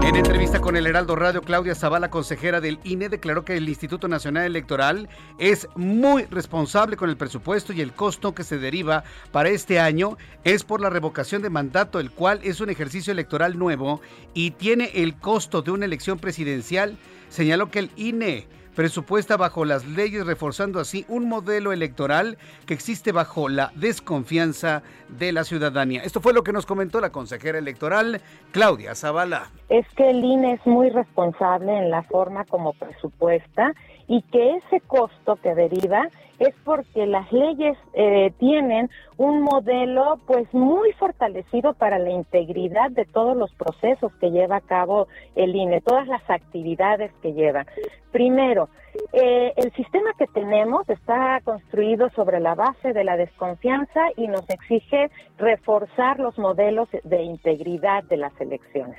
[0.04, 4.08] En entrevista con el Heraldo Radio, Claudia Zavala, consejera del INE, declaró que el Instituto
[4.08, 9.50] Nacional Electoral es muy responsable con el presupuesto y el costo que se deriva para
[9.50, 14.02] este año es por la revocación de mandato, el cual es un ejercicio electoral nuevo
[14.34, 16.98] y tiene el costo de una elección presidencial.
[17.30, 23.12] Señaló que el INE presupuesta bajo las leyes, reforzando así un modelo electoral que existe
[23.12, 26.04] bajo la desconfianza de la ciudadanía.
[26.04, 28.22] Esto fue lo que nos comentó la consejera electoral,
[28.52, 29.50] Claudia Zavala.
[29.70, 33.74] Es que el INE es muy responsable en la forma como presupuesta
[34.08, 36.10] y que ese costo que deriva
[36.40, 43.06] es porque las leyes eh, tienen un modelo pues muy fortalecido para la integridad de
[43.06, 47.66] todos los procesos que lleva a cabo el INE, todas las actividades que lleva.
[48.12, 48.70] Primero,
[49.14, 54.50] eh, el sistema que tenemos está construido sobre la base de la desconfianza y nos
[54.50, 58.98] exige reforzar los modelos de integridad de las elecciones.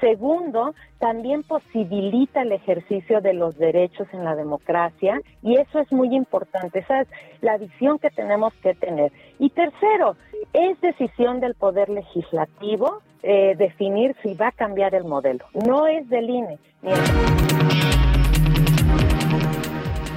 [0.00, 6.14] Segundo, también posibilita el ejercicio de los derechos en la democracia y eso es muy
[6.14, 7.08] importante, esa es
[7.40, 9.12] la visión que tenemos que tener.
[9.38, 10.16] Y tercero,
[10.52, 16.08] es decisión del Poder Legislativo eh, definir si va a cambiar el modelo, no es
[16.08, 16.58] del INE.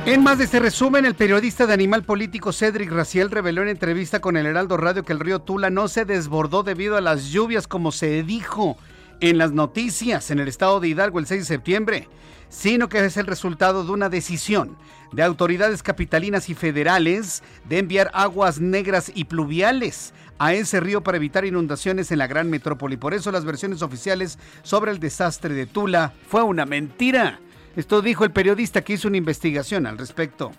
[0.06, 4.22] En más de este resumen, el periodista de Animal Político Cedric Raciel reveló en entrevista
[4.22, 7.68] con el Heraldo Radio que el río Tula no se desbordó debido a las lluvias
[7.68, 8.78] como se dijo
[9.22, 12.08] en las noticias en el estado de Hidalgo el 6 de septiembre,
[12.50, 14.78] sino que es el resultado de una decisión
[15.12, 21.18] de autoridades capitalinas y federales de enviar aguas negras y pluviales a ese río para
[21.18, 22.98] evitar inundaciones en la gran metrópoli.
[22.98, 27.40] Por eso las versiones oficiales sobre el desastre de Tula fue una mentira.
[27.76, 30.52] Esto dijo el periodista que hizo una investigación al respecto.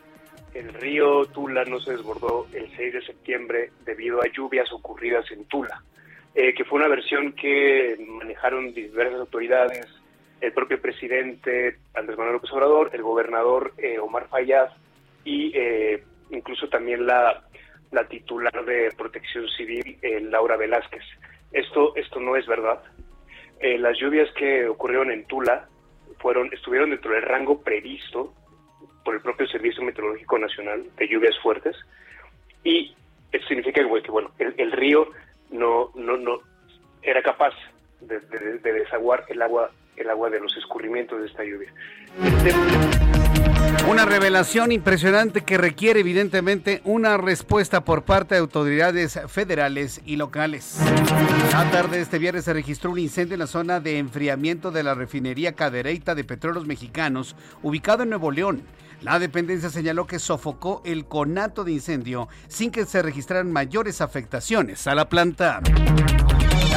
[0.54, 5.44] el río Tula no se desbordó el 6 de septiembre debido a lluvias ocurridas en
[5.44, 5.82] Tula,
[6.40, 9.88] eh, que fue una versión que manejaron diversas autoridades,
[10.40, 14.68] el propio presidente Andrés Manuel López Obrador, el gobernador eh, Omar Fayad
[15.24, 17.42] y eh, incluso también la,
[17.90, 19.98] la titular de Protección Civil,
[20.30, 21.02] Laura Velázquez.
[21.50, 22.84] Esto, esto no es verdad.
[23.60, 25.66] las lluvias que ocurrieron en Tula
[26.20, 28.32] fueron, estuvieron dentro del rango previsto
[29.04, 31.74] por el propio Servicio Meteorológico Nacional de lluvias fuertes
[32.62, 32.94] y
[33.32, 35.10] eso significa que bueno el, río
[35.50, 36.40] no no no
[37.02, 37.54] era capaz
[38.00, 38.20] de,
[38.60, 41.72] desaguar el agua el agua de los escurrimientos de esta lluvia.
[43.88, 50.78] Una revelación impresionante que requiere evidentemente una respuesta por parte de autoridades federales y locales.
[51.52, 54.82] La tarde de este viernes se registró un incendio en la zona de enfriamiento de
[54.82, 58.62] la refinería Cadereyta de Petróleos Mexicanos, ubicado en Nuevo León.
[59.00, 64.86] La dependencia señaló que sofocó el conato de incendio sin que se registraran mayores afectaciones
[64.86, 65.60] a la planta.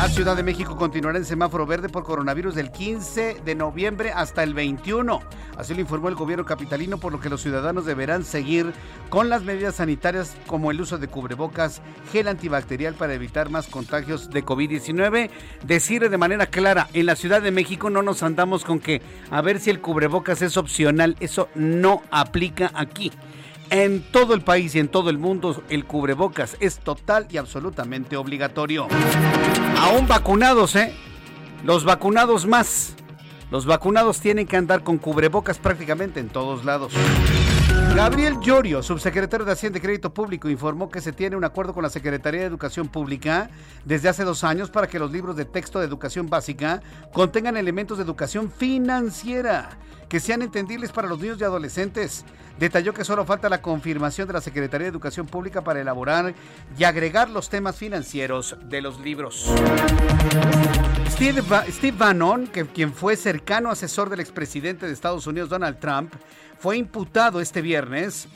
[0.02, 4.42] La Ciudad de México continuará en semáforo verde por coronavirus del 15 de noviembre hasta
[4.42, 5.20] el 21.
[5.58, 8.74] Así lo informó el gobierno capitalino, por lo que los ciudadanos deberán seguir
[9.10, 14.32] con las medidas sanitarias como el uso de cubrebocas, gel antibacterial para evitar más contagios
[14.32, 15.30] de COVID-19.
[15.68, 19.40] Decir de manera clara, en la Ciudad de México no nos andamos con que a
[19.42, 21.16] ver si el cubrebocas es opcional.
[21.20, 23.12] Eso no aplica aquí.
[23.70, 28.18] En todo el país y en todo el mundo el cubrebocas es total y absolutamente
[28.18, 28.88] obligatorio.
[29.82, 30.94] Aún vacunados, ¿eh?
[31.64, 32.94] Los vacunados más.
[33.50, 36.94] Los vacunados tienen que andar con cubrebocas prácticamente en todos lados.
[37.96, 41.84] Gabriel Llorio, subsecretario de Hacienda y Crédito Público, informó que se tiene un acuerdo con
[41.84, 43.50] la Secretaría de Educación Pública
[43.86, 46.82] desde hace dos años para que los libros de texto de educación básica
[47.14, 49.78] contengan elementos de educación financiera
[50.12, 52.26] que sean entendibles para los niños y adolescentes.
[52.60, 56.34] Detalló que solo falta la confirmación de la Secretaría de Educación Pública para elaborar
[56.78, 59.50] y agregar los temas financieros de los libros.
[61.08, 66.14] Steve, Bannon, quien fue cercano asesor del expresidente de Estados Unidos Donald Trump,
[66.62, 68.28] fue imputado este viernes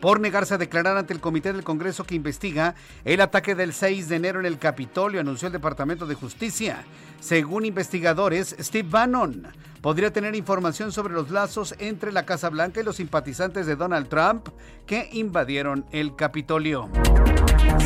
[0.00, 4.08] por negarse a declarar ante el Comité del Congreso que investiga el ataque del 6
[4.08, 6.82] de enero en el Capitolio, anunció el Departamento de Justicia.
[7.20, 9.46] Según investigadores, Steve Bannon
[9.80, 14.08] podría tener información sobre los lazos entre la Casa Blanca y los simpatizantes de Donald
[14.08, 14.48] Trump
[14.84, 16.90] que invadieron el Capitolio.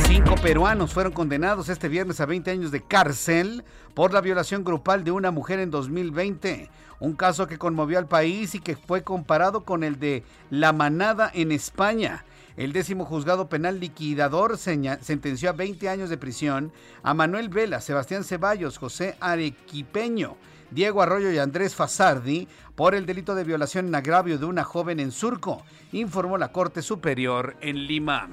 [0.06, 3.62] Cinco peruanos fueron condenados este viernes a 20 años de cárcel
[3.92, 6.70] por la violación grupal de una mujer en 2020
[7.00, 11.30] un caso que conmovió al país y que fue comparado con el de La Manada
[11.34, 12.24] en España.
[12.56, 16.72] El décimo juzgado penal liquidador sentenció a 20 años de prisión
[17.02, 20.36] a Manuel Vela, Sebastián Ceballos, José Arequipeño,
[20.70, 25.00] Diego Arroyo y Andrés Fasardi por el delito de violación en agravio de una joven
[25.00, 28.28] en Surco, informó la Corte Superior en Lima.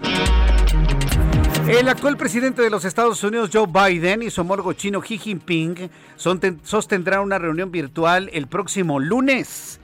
[1.67, 5.89] El actual presidente de los Estados Unidos, Joe Biden, y su homólogo chino Xi Jinping
[6.17, 9.79] sostendrán una reunión virtual el próximo lunes.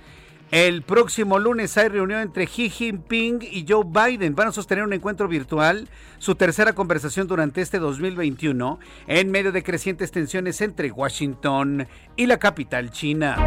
[0.52, 4.34] El próximo lunes hay reunión entre Xi Jinping y Joe Biden.
[4.34, 5.88] Van a sostener un encuentro virtual,
[6.18, 12.40] su tercera conversación durante este 2021, en medio de crecientes tensiones entre Washington y la
[12.40, 13.38] capital china.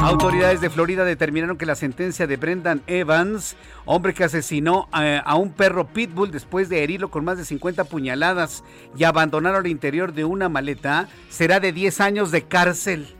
[0.00, 3.56] Autoridades de Florida determinaron que la sentencia de Brendan Evans,
[3.86, 8.62] hombre que asesinó a, un perro pitbull después de herirlo con más de 50 puñaladas
[8.96, 13.15] y abandonar al interior de una maleta, será de 10 años de cárcel.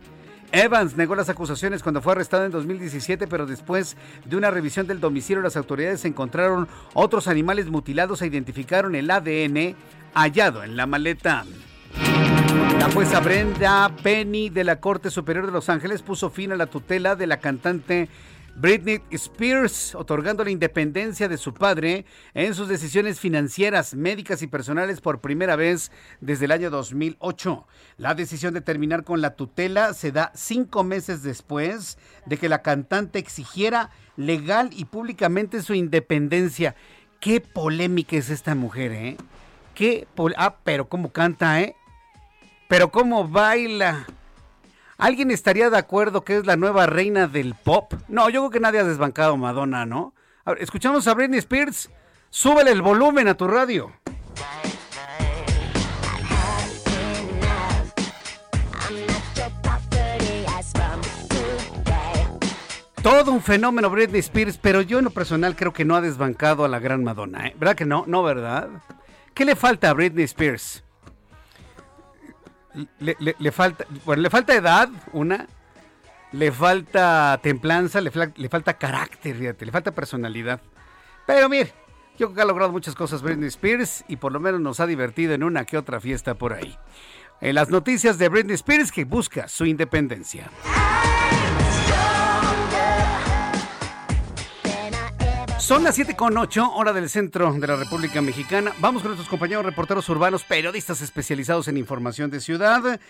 [0.57, 3.95] Evans negó las acusaciones cuando fue arrestado en 2017, pero después
[4.25, 9.77] de una revisión del domicilio las autoridades encontraron otros animales mutilados e identificaron el ADN
[10.15, 11.45] hallado en la maleta.
[12.79, 16.67] La jueza Brenda Penny de la Corte Superior de Los Ángeles puso fin a la
[16.67, 18.09] tutela de la cantante
[18.59, 25.03] Britney Spears, otorgando la independencia de su padre en sus decisiones financieras, médicas y personales
[25.03, 25.93] por primera vez
[26.23, 27.67] desde el año 2008.
[27.99, 32.63] La decisión de terminar con la tutela se da cinco meses después de que la
[32.63, 36.75] cantante exigiera legal y públicamente su independencia.
[37.21, 39.17] Qué polémica es esta mujer, ¿eh?
[39.75, 41.77] Qué ah, pero cómo canta, ¿eh?
[42.69, 44.07] Pero cómo baila.
[44.99, 47.93] ¿Alguien estaría de acuerdo que es la nueva reina del pop?
[48.09, 50.15] No, yo creo que nadie ha desbancado a Madonna, ¿no?
[50.59, 51.91] Escuchamos a Britney Spears.
[52.31, 53.93] Súbele el volumen a tu radio.
[63.03, 66.65] Todo un fenómeno Britney Spears, pero yo en lo personal creo que no ha desbancado
[66.65, 67.57] a la gran Madonna, ¿eh?
[67.59, 68.05] ¿Verdad que no?
[68.07, 68.69] No, ¿verdad?
[69.35, 70.83] ¿Qué le falta a Britney Spears?
[72.99, 75.47] Le, falta, bueno, le falta edad, una,
[76.33, 80.61] le falta templanza, le, le falta carácter, fíjate, le falta personalidad.
[81.27, 81.73] Pero mire,
[82.19, 84.87] yo creo que ha logrado muchas cosas Britney Spears y por lo menos nos ha
[84.87, 86.77] divertido en una que otra fiesta por ahí.
[87.41, 90.51] En las noticias de Britney Spears que busca su independencia.
[95.67, 98.71] Son las 7 con 8, hora del centro de la República Mexicana.
[98.79, 103.01] Vamos con nuestros compañeros reporteros urbanos, periodistas especializados en información de ciudad.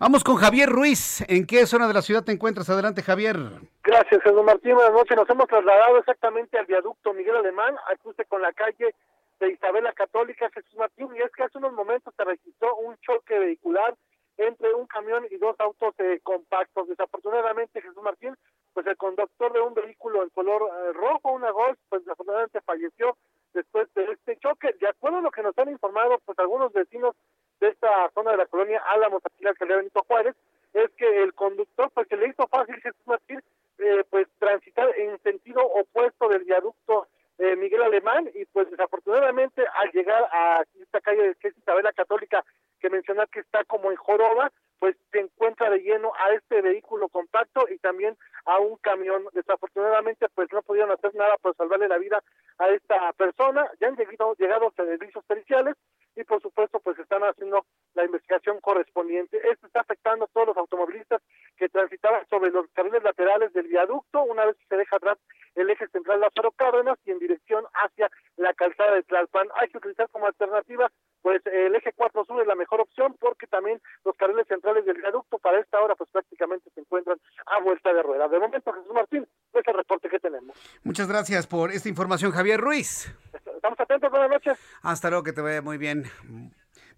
[0.00, 1.22] Vamos con Javier Ruiz.
[1.28, 2.70] ¿En qué zona de la ciudad te encuentras?
[2.70, 3.36] Adelante, Javier.
[3.84, 4.76] Gracias, Jesús Martín.
[4.76, 5.14] Buenas noches.
[5.14, 8.94] Nos hemos trasladado exactamente al viaducto Miguel Alemán, ajuste con la calle
[9.38, 11.08] de Isabela Católica, Jesús Martín.
[11.14, 13.94] Y es que hace unos momentos se registró un choque vehicular
[14.38, 16.88] entre un camión y dos autos eh, compactos.
[16.88, 18.34] Desafortunadamente, Jesús Martín,
[18.76, 23.16] pues el conductor de un vehículo en color eh, rojo, una Golf, pues desafortunadamente falleció
[23.54, 24.74] después de este choque.
[24.78, 27.16] De acuerdo a lo que nos han informado, pues algunos vecinos
[27.58, 30.36] de esta zona de la colonia Álamos, aquí en la alcaldía Benito Juárez,
[30.74, 33.40] es que el conductor, pues se le hizo fácil, Jesús Martín,
[33.78, 37.08] eh, pues transitar en sentido opuesto del viaducto
[37.38, 42.44] eh, Miguel Alemán y pues desafortunadamente al llegar a esta calle que es Isabela Católica,
[42.78, 47.08] que mencionar que está como en Joroba, pues se encuentra de lleno a este vehículo
[47.08, 48.16] compacto y también
[48.46, 49.24] a un camión.
[49.32, 52.22] Desafortunadamente, pues no pudieron hacer nada para salvarle la vida
[52.58, 53.70] a esta persona.
[53.80, 55.76] Ya han llegado, llegado servicios periciales
[56.16, 59.36] y por supuesto pues están haciendo la investigación correspondiente.
[59.50, 61.22] Esto está afectando a todos los automovilistas
[61.56, 65.18] que transitaban sobre los carriles laterales del viaducto una vez que se deja atrás
[65.54, 69.48] el eje central Lázaro Cárdenas y en dirección hacia la calzada de Tlalpan.
[69.56, 70.90] Hay que utilizar como alternativa
[71.26, 74.98] pues el eje 4 sur es la mejor opción porque también los carriles centrales del
[74.98, 78.28] viaducto para esta hora pues prácticamente se encuentran a vuelta de rueda.
[78.36, 80.54] De momento, Jesús Martín, es el reporte que tenemos.
[80.84, 83.10] Muchas gracias por esta información, Javier Ruiz.
[83.32, 84.58] Estamos atentos, buenas noches.
[84.82, 86.04] Hasta luego, que te vaya muy bien.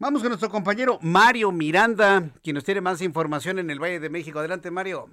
[0.00, 4.10] Vamos con nuestro compañero Mario Miranda, quien nos tiene más información en el Valle de
[4.10, 4.40] México.
[4.40, 5.06] Adelante, Mario.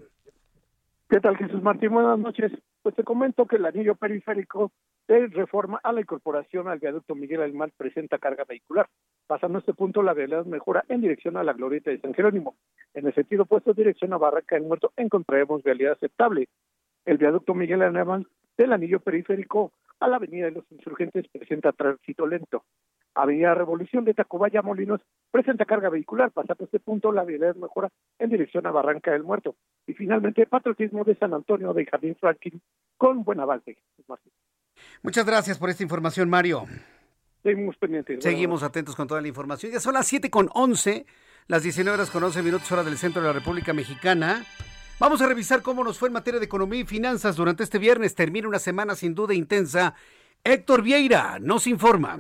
[1.12, 1.92] ¿Qué tal, Jesús Martín?
[1.92, 2.52] Buenas noches.
[2.86, 4.72] Pues te comento que el anillo periférico
[5.08, 8.88] de reforma a la incorporación al viaducto Miguel Alemán presenta carga vehicular.
[9.26, 12.58] Pasando este punto, la realidad mejora en dirección a la glorieta de San Jerónimo.
[12.94, 16.48] En el sentido opuesto, dirección a Barranca del Muerto, encontraremos realidad aceptable.
[17.06, 22.28] El viaducto Miguel Alemán del anillo periférico a la avenida de los insurgentes presenta tránsito
[22.28, 22.66] lento.
[23.16, 25.02] Avenida Revolución de Tacubaya Molinos
[25.32, 26.32] presenta carga vehicular.
[26.32, 27.90] Pasando este punto, la vialidad mejora
[28.20, 29.56] en dirección a Barranca del Muerto.
[29.88, 32.62] Y finalmente, patriotismo de San Antonio de Jardín Franklin
[32.98, 33.78] con buen avance.
[35.02, 36.66] Muchas gracias por esta información, Mario.
[37.42, 38.24] Seguimos pendientes.
[38.24, 39.72] Seguimos atentos con toda la información.
[39.72, 41.06] Ya son las 7 con 11,
[41.48, 44.44] las 19 horas con 11 minutos, hora del centro de la República Mexicana.
[45.00, 48.16] Vamos a revisar cómo nos fue en materia de economía y finanzas durante este viernes.
[48.16, 49.94] Termina una semana sin duda intensa.
[50.44, 52.20] Héctor Vieira nos informa.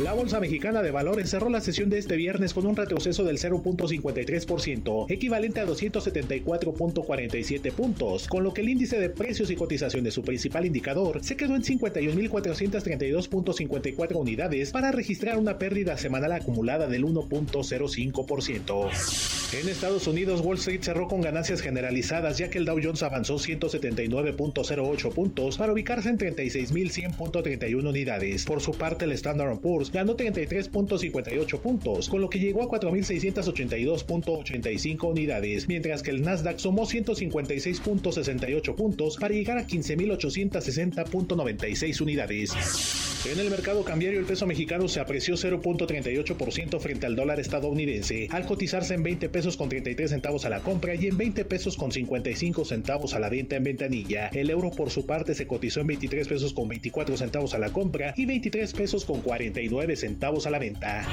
[0.00, 3.38] La Bolsa Mexicana de Valores cerró la sesión de este viernes con un retroceso del
[3.38, 10.22] 0.53%, equivalente a 274.47 puntos, con lo que el índice de precios y cotizaciones, su
[10.22, 19.60] principal indicador, se quedó en 51.432.54 unidades para registrar una pérdida semanal acumulada del 1.05%.
[19.60, 23.34] En Estados Unidos, Wall Street cerró con ganancias generalizadas ya que el Dow Jones avanzó
[23.34, 28.46] 179.08 puntos para ubicarse en 36.100.31 unidades.
[28.46, 35.10] Por su parte, el Standard Poor's ganó 33.58 puntos, con lo que llegó a 4.682.85
[35.10, 42.52] unidades, mientras que el Nasdaq sumó 156.68 puntos para llegar a 15.860.96 unidades.
[43.24, 48.46] En el mercado cambiario el peso mexicano se apreció 0.38% frente al dólar estadounidense, al
[48.46, 51.92] cotizarse en 20 pesos con 33 centavos a la compra y en 20 pesos con
[51.92, 54.28] 55 centavos a la venta en ventanilla.
[54.28, 57.72] El euro por su parte se cotizó en 23 pesos con 24 centavos a la
[57.72, 61.06] compra y 23 pesos con 49 centavos a la venta.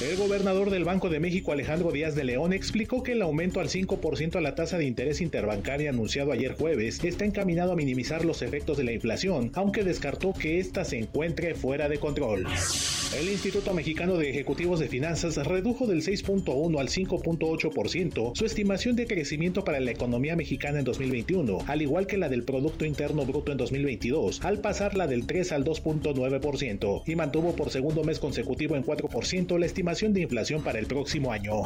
[0.00, 3.68] El gobernador del Banco de México, Alejandro Díaz de León, explicó que el aumento al
[3.68, 8.42] 5% a la tasa de interés interbancaria anunciado ayer jueves está encaminado a minimizar los
[8.42, 12.46] efectos de la inflación, aunque descartó que ésta se encuentre fuera de control.
[13.18, 19.06] El Instituto Mexicano de Ejecutivos de Finanzas redujo del 6.1 al 5.8% su estimación de
[19.06, 23.52] crecimiento para la economía mexicana en 2021, al igual que la del Producto Interno Bruto
[23.52, 28.76] en 2022, al pasar la del 3 al 2.9%, y mantuvo por segundo mes consecutivo
[28.76, 31.64] en 4% la estimación de inflación para el próximo año.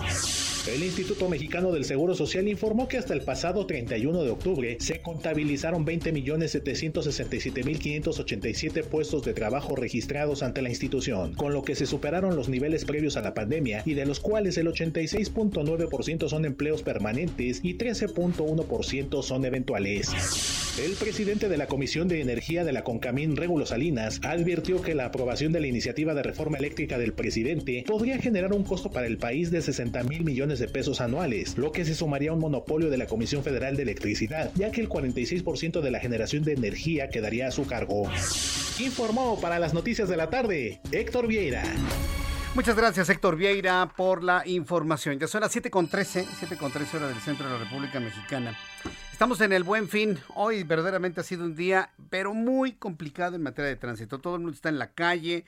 [0.66, 5.00] El Instituto Mexicano del Seguro Social informó que hasta el pasado 31 de octubre se
[5.00, 12.48] contabilizaron 20.767.587 puestos de trabajo registrados ante la institución, con lo que se superaron los
[12.48, 17.76] niveles previos a la pandemia y de los cuales el 86.9% son empleos permanentes y
[17.76, 20.76] 13.1% son eventuales.
[20.82, 25.06] El presidente de la Comisión de Energía de la CONCAMIN, Regulo Salinas, advirtió que la
[25.06, 29.18] aprobación de la iniciativa de reforma eléctrica del presidente podría generar un costo para el
[29.18, 32.90] país de 60 mil millones de pesos anuales, lo que se sumaría a un monopolio
[32.90, 37.08] de la Comisión Federal de Electricidad, ya que el 46% de la generación de energía
[37.08, 38.08] quedaría a su cargo.
[38.78, 41.62] Informó para las noticias de la tarde Héctor Vieira.
[42.54, 45.18] Muchas gracias, Héctor Vieira, por la información.
[45.18, 48.56] Ya son las 7.13, 7.13 hora del centro de la República Mexicana.
[49.12, 50.18] Estamos en el buen fin.
[50.34, 54.20] Hoy verdaderamente ha sido un día, pero muy complicado en materia de tránsito.
[54.20, 55.44] Todo el mundo está en la calle.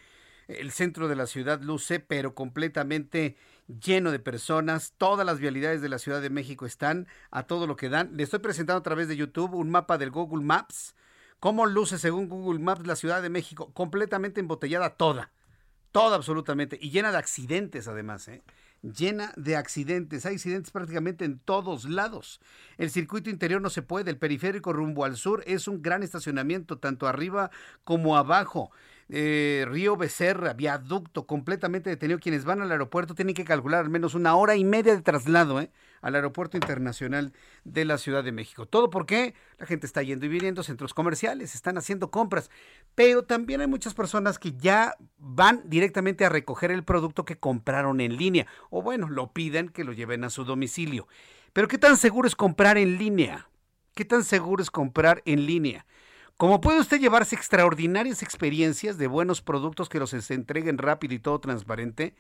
[0.49, 3.37] El centro de la ciudad luce, pero completamente
[3.69, 4.93] lleno de personas.
[4.99, 8.11] Todas las vialidades de la Ciudad de México están a todo lo que dan.
[8.17, 10.95] Le estoy presentando a través de YouTube un mapa del Google Maps.
[11.41, 13.73] ¿Cómo luce según Google Maps la Ciudad de México?
[13.73, 15.31] Completamente embotellada toda
[15.93, 16.79] Toda absolutamente.
[16.81, 18.43] Y llena de accidentes además, ¿eh?
[18.83, 20.25] Llena de accidentes.
[20.25, 22.41] Hay accidentes prácticamente en todos lados.
[22.77, 24.11] El circuito interior no se puede.
[24.11, 27.51] El periférico rumbo al sur es un gran estacionamiento, tanto arriba
[27.85, 28.71] como abajo.
[29.09, 32.21] Eh, Río Becerra, viaducto completamente detenido.
[32.21, 35.61] Quienes van al aeropuerto tienen que calcular al menos una hora y media de traslado
[35.61, 35.71] ¿eh?
[36.01, 37.33] Al aeropuerto internacional
[37.65, 38.67] de la Ciudad de México.
[38.67, 42.51] Todo porque la gente está yendo y viniendo centros comerciales, están haciendo compras,
[42.95, 48.01] pero también hay muchas personas que ya van directamente a recoger el producto que compraron
[48.01, 51.09] en línea o bueno, lo piden que lo lleven a su domicilio.
[51.53, 53.49] Pero ¿qué tan seguro es comprar en línea?
[53.95, 55.87] ¿Qué tan seguro es comprar en línea?
[56.37, 61.41] Como puede usted llevarse extraordinarias experiencias de buenos productos que los entreguen rápido y todo
[61.41, 62.15] transparente,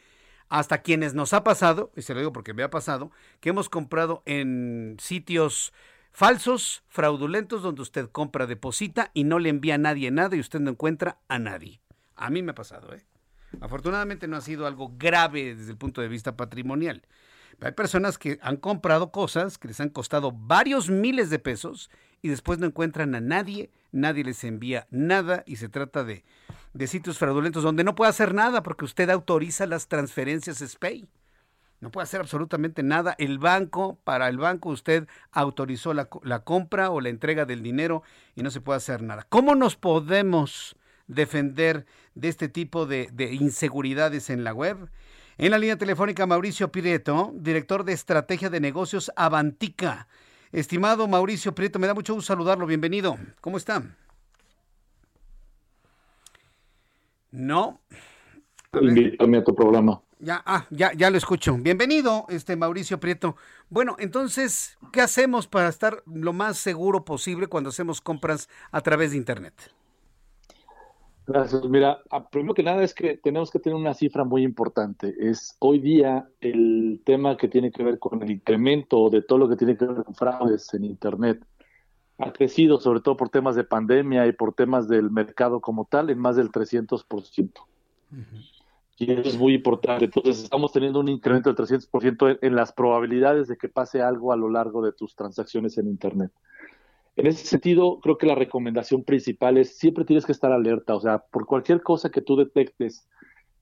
[0.48, 3.68] hasta quienes nos ha pasado, y se lo digo porque me ha pasado, que hemos
[3.68, 5.72] comprado en sitios
[6.12, 10.60] falsos, fraudulentos, donde usted compra, deposita y no le envía a nadie nada y usted
[10.60, 11.80] no encuentra a nadie.
[12.16, 13.04] A mí me ha pasado, ¿eh?
[13.60, 17.02] Afortunadamente no ha sido algo grave desde el punto de vista patrimonial.
[17.60, 21.90] Hay personas que han comprado cosas que les han costado varios miles de pesos
[22.22, 26.24] y después no encuentran a nadie, nadie les envía nada y se trata de,
[26.78, 31.08] de sitios fraudulentos donde no puede hacer nada porque usted autoriza las transferencias SPAY.
[31.80, 33.16] No puede hacer absolutamente nada.
[33.18, 38.04] El banco, para el banco usted autorizó la, la compra o la entrega del dinero
[38.36, 39.26] y no se puede hacer nada.
[39.28, 40.76] ¿Cómo nos podemos
[41.08, 44.88] defender de este tipo de, de inseguridades en la web?
[45.36, 50.06] En la línea telefónica, Mauricio Pireto, director de estrategia de negocios Avantica.
[50.52, 52.66] Estimado Mauricio Prieto, me da mucho gusto saludarlo.
[52.66, 53.18] Bienvenido.
[53.40, 53.82] ¿Cómo está?
[57.30, 57.80] No.
[58.80, 60.00] Invítame a tu programa.
[60.20, 61.56] Ya, ah, ya, ya lo escucho.
[61.56, 63.36] Bienvenido, este Mauricio Prieto.
[63.70, 69.12] Bueno, entonces, ¿qué hacemos para estar lo más seguro posible cuando hacemos compras a través
[69.12, 69.54] de Internet?
[71.28, 71.62] Gracias.
[71.68, 72.00] Mira,
[72.32, 75.14] primero que nada es que tenemos que tener una cifra muy importante.
[75.20, 79.48] Es hoy día el tema que tiene que ver con el incremento de todo lo
[79.48, 81.44] que tiene que ver con fraudes en Internet.
[82.18, 86.10] Ha crecido sobre todo por temas de pandemia y por temas del mercado como tal
[86.10, 87.50] en más del 300%.
[88.98, 90.06] Y eso es muy importante.
[90.06, 94.36] Entonces estamos teniendo un incremento del 300% en las probabilidades de que pase algo a
[94.36, 96.32] lo largo de tus transacciones en Internet.
[97.14, 101.00] En ese sentido, creo que la recomendación principal es siempre tienes que estar alerta, o
[101.00, 103.08] sea, por cualquier cosa que tú detectes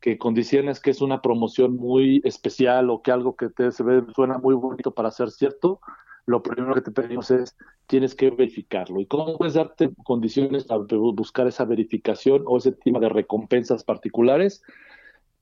[0.00, 4.02] que condiciones que es una promoción muy especial o que algo que te se ve,
[4.14, 5.80] suena muy bonito para ser cierto,
[6.26, 7.56] lo primero que te pedimos es
[7.86, 9.00] tienes que verificarlo.
[9.00, 14.62] ¿Y cómo puedes darte condiciones para buscar esa verificación o ese tipo de recompensas particulares?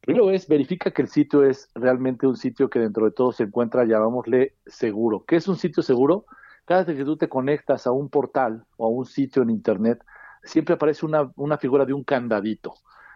[0.02, 3.44] Primero es verifica que el sitio es realmente un sitio que dentro de todo se
[3.44, 5.24] encuentra, llamámosle seguro.
[5.26, 6.26] ¿Qué es un sitio seguro?
[6.66, 10.04] Cada vez que tú te conectas a un portal o a un sitio en Internet,
[10.42, 12.74] siempre aparece una, una figura de un candadito.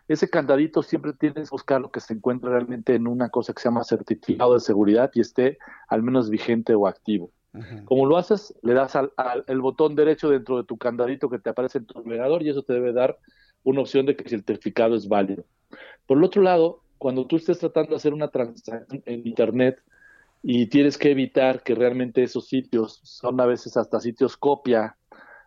[0.08, 3.60] Ese candadito siempre tienes que buscar lo que se encuentra realmente en una cosa que
[3.60, 5.58] se llama certificado de seguridad y esté
[5.88, 7.30] al menos vigente o activo.
[7.84, 9.12] Como lo haces, le das al,
[9.46, 12.62] el botón derecho dentro de tu candadito que te aparece en tu navegador y eso
[12.62, 13.18] te debe dar
[13.64, 15.44] una opción de que el certificado es válido.
[16.06, 19.82] Por el otro lado, cuando tú estés tratando de hacer una transacción en Internet,
[20.42, 24.96] y tienes que evitar que realmente esos sitios son a veces hasta sitios copia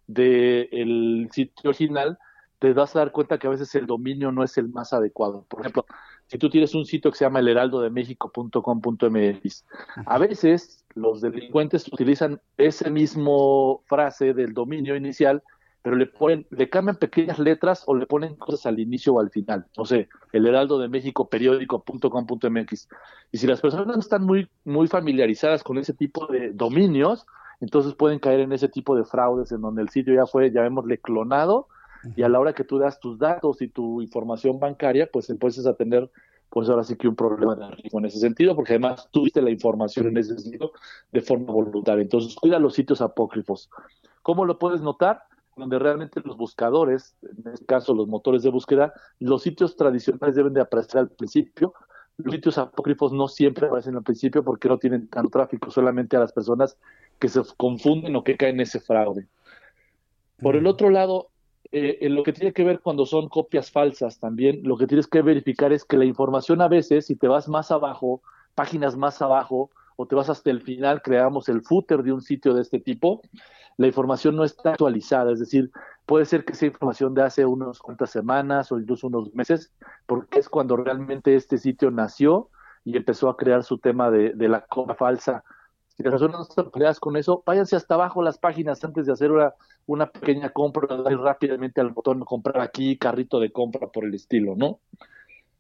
[0.08, 2.18] del sitio original,
[2.60, 5.46] te vas a dar cuenta que a veces el dominio no es el más adecuado.
[5.48, 5.86] Por ejemplo,
[6.32, 9.66] si tú tienes un sitio que se llama elheraldodemexico.com.mx,
[10.06, 15.44] a veces los delincuentes utilizan ese mismo frase del dominio inicial
[15.82, 19.30] pero le ponen, le cambian pequeñas letras o le ponen cosas al inicio o al
[19.30, 19.66] final.
[19.76, 22.88] No sé, el Heraldo de México periódico.com.mx.
[23.34, 27.26] Y si las personas no están muy, muy familiarizadas con ese tipo de dominios,
[27.60, 31.00] entonces pueden caer en ese tipo de fraudes en donde el sitio ya fue, llamémosle,
[31.00, 31.68] clonado,
[32.16, 35.66] y a la hora que tú das tus datos y tu información bancaria, pues empiezas
[35.66, 36.10] a tener,
[36.50, 39.52] pues ahora sí que un problema de riesgo en ese sentido, porque además tuviste la
[39.52, 40.72] información en ese sitio
[41.12, 42.02] de forma voluntaria.
[42.02, 43.70] Entonces, cuida los sitios apócrifos.
[44.22, 45.24] ¿Cómo lo puedes notar?
[45.58, 50.54] donde realmente los buscadores, en este caso los motores de búsqueda, los sitios tradicionales deben
[50.54, 51.74] de aparecer al principio,
[52.18, 56.20] los sitios apócrifos no siempre aparecen al principio porque no tienen tanto tráfico, solamente a
[56.20, 56.78] las personas
[57.20, 59.28] que se confunden o que caen en ese fraude.
[60.42, 61.30] Por el otro lado,
[61.72, 65.08] eh, en lo que tiene que ver cuando son copias falsas también, lo que tienes
[65.08, 68.22] que verificar es que la información a veces, si te vas más abajo,
[68.56, 72.54] páginas más abajo, o te vas hasta el final, creamos el footer de un sitio
[72.54, 73.22] de este tipo,
[73.78, 75.72] la información no está actualizada, es decir,
[76.06, 79.72] puede ser que sea información de hace unas cuantas semanas o incluso unos meses,
[80.06, 82.50] porque es cuando realmente este sitio nació
[82.84, 85.44] y empezó a crear su tema de, la compra falsa.
[86.02, 89.14] Si las personas no están peleadas con eso, váyanse hasta abajo las páginas antes de
[89.14, 89.54] hacer una,
[89.86, 94.56] una pequeña compra, dar rápidamente al botón comprar aquí, carrito de compra por el estilo,
[94.56, 94.80] ¿no?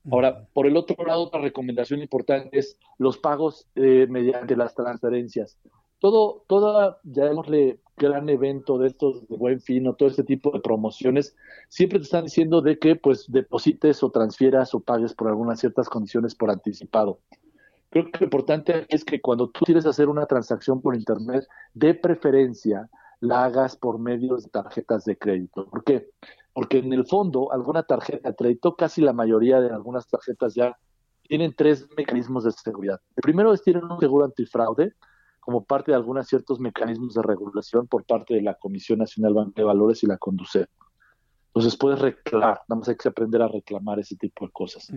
[0.09, 5.59] Ahora, por el otro lado, otra recomendación importante es los pagos eh, mediante las transferencias.
[5.99, 10.59] Todo, toda, llamémosle, gran evento de estos de buen fin o todo este tipo de
[10.59, 11.35] promociones,
[11.69, 15.87] siempre te están diciendo de que pues deposites o transfieras o pagues por algunas ciertas
[15.87, 17.19] condiciones por anticipado.
[17.91, 21.93] Creo que lo importante es que cuando tú quieres hacer una transacción por internet, de
[21.93, 22.89] preferencia
[23.19, 25.69] la hagas por medios de tarjetas de crédito.
[25.69, 26.09] ¿Por qué?
[26.53, 30.77] porque en el fondo alguna tarjeta de crédito, casi la mayoría de algunas tarjetas ya
[31.23, 32.99] tienen tres mecanismos de seguridad.
[33.15, 34.93] El primero es tienen un seguro antifraude
[35.39, 39.63] como parte de algunos ciertos mecanismos de regulación por parte de la Comisión Nacional de
[39.63, 40.67] Valores y la Conducef.
[41.53, 44.91] Entonces puedes reclamar, nada más hay que aprender a reclamar ese tipo de cosas.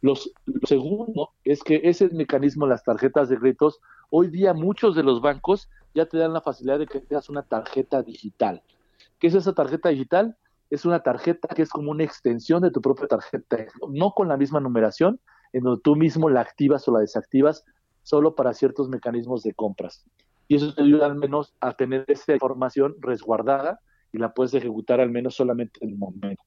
[0.00, 5.02] Los, lo segundo es que ese mecanismo, las tarjetas de créditos, hoy día muchos de
[5.02, 8.62] los bancos ya te dan la facilidad de que tengas una tarjeta digital.
[9.18, 10.36] ¿Qué es esa tarjeta digital?
[10.70, 14.36] es una tarjeta que es como una extensión de tu propia tarjeta, no con la
[14.36, 15.20] misma numeración,
[15.52, 17.64] en donde tú mismo la activas o la desactivas
[18.02, 20.06] solo para ciertos mecanismos de compras.
[20.46, 23.80] Y eso te ayuda al menos a tener esa información resguardada
[24.12, 26.42] y la puedes ejecutar al menos solamente en el momento.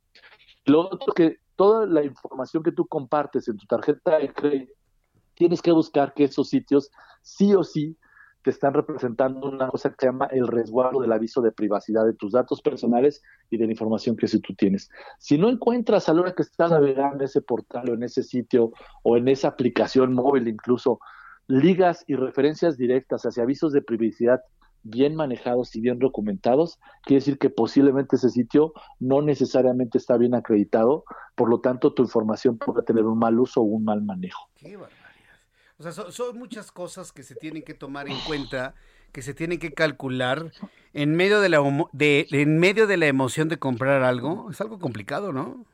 [0.66, 4.74] Lo otro que toda la información que tú compartes en tu tarjeta de crédito,
[5.36, 6.92] tienes que buscar que esos sitios
[7.22, 7.98] sí o sí
[8.44, 12.14] te están representando una cosa que se llama el resguardo del aviso de privacidad de
[12.14, 14.90] tus datos personales y de la información que tú tienes.
[15.18, 18.22] Si no encuentras a la hora que estás navegando en ese portal o en ese
[18.22, 18.74] sitio
[19.04, 21.00] o en esa aplicación móvil incluso
[21.48, 24.42] ligas y referencias directas hacia avisos de privacidad
[24.84, 30.36] bien manejados y bien documentados, quiere decir que posiblemente ese sitio no necesariamente está bien
[30.36, 31.06] acreditado,
[31.36, 34.50] por lo tanto tu información puede tener un mal uso o un mal manejo.
[35.78, 38.76] O sea, son, muchas cosas que se tienen que tomar en cuenta,
[39.12, 40.52] que se tienen que calcular
[40.94, 44.50] en medio de la de, en medio de la emoción de comprar algo.
[44.52, 45.66] Es algo complicado, ¿no?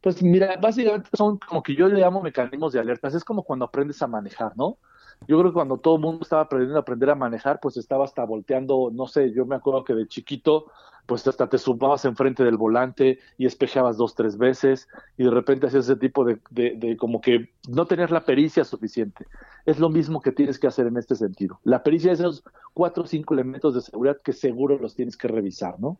[0.00, 3.14] Pues mira, básicamente son como que yo le llamo mecanismos de alertas.
[3.14, 4.78] Es como cuando aprendes a manejar, ¿no?
[5.26, 8.04] Yo creo que cuando todo el mundo estaba aprendiendo a aprender a manejar, pues estaba
[8.04, 10.66] hasta volteando, no sé, yo me acuerdo que de chiquito,
[11.06, 14.88] pues hasta te sumabas enfrente del volante y espejeabas dos, tres veces
[15.18, 19.26] y de repente hacías ese tipo de, de, como que no tener la pericia suficiente.
[19.66, 21.60] Es lo mismo que tienes que hacer en este sentido.
[21.64, 25.28] La pericia es esos cuatro o cinco elementos de seguridad que seguro los tienes que
[25.28, 25.98] revisar, ¿no?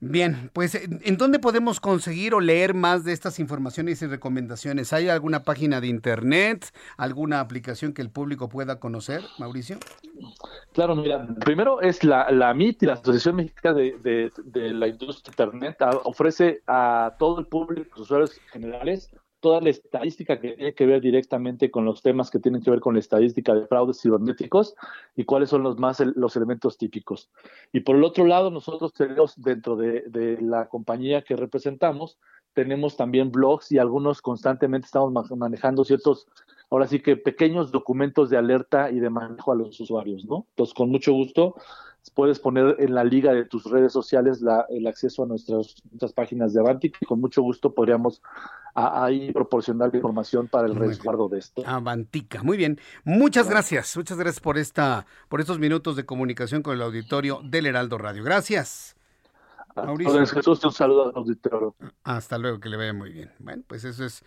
[0.00, 4.92] Bien, pues ¿en dónde podemos conseguir o leer más de estas informaciones y recomendaciones?
[4.92, 9.78] ¿Hay alguna página de internet, alguna aplicación que el público pueda conocer, Mauricio?
[10.72, 15.76] Claro, mira, primero es la, la MIT, la Asociación Mexicana de, de, la Industria Internet,
[16.04, 19.10] ofrece a todo el público, los usuarios generales,
[19.44, 22.80] toda la estadística que tiene que ver directamente con los temas que tienen que ver
[22.80, 24.74] con la estadística de fraudes cibernéticos
[25.16, 27.28] y cuáles son los más los elementos típicos.
[27.70, 32.16] Y por el otro lado, nosotros tenemos dentro de, de la compañía que representamos,
[32.54, 36.26] tenemos también blogs y algunos constantemente estamos manejando ciertos,
[36.70, 40.46] ahora sí que pequeños documentos de alerta y de manejo a los usuarios, ¿no?
[40.52, 41.56] Entonces, con mucho gusto
[42.10, 45.76] puedes poner en la liga de tus redes sociales el acceso a nuestras,
[46.14, 48.22] páginas de Avantic y con mucho gusto podríamos
[48.74, 51.62] ahí proporcionar información para el resguardo de esto.
[51.66, 52.80] Avantica, muy bien.
[53.04, 57.66] Muchas gracias, muchas gracias por esta, por estos minutos de comunicación con el auditorio del
[57.66, 58.24] Heraldo Radio.
[58.24, 58.96] Gracias.
[59.76, 60.26] Mauricio.
[60.26, 61.74] Jesús, un saludo al auditorio.
[62.04, 63.32] Hasta luego, que le vaya muy bien.
[63.38, 64.24] Bueno, pues eso es.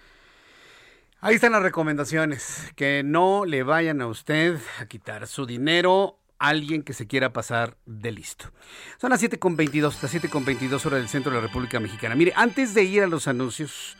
[1.19, 2.71] Ahí están las recomendaciones.
[2.75, 7.77] Que no le vayan a usted a quitar su dinero alguien que se quiera pasar
[7.85, 8.51] de listo.
[8.99, 12.15] Son las 7.22, las 7.22 horas del centro de la República Mexicana.
[12.15, 13.97] Mire, antes de ir a los anuncios,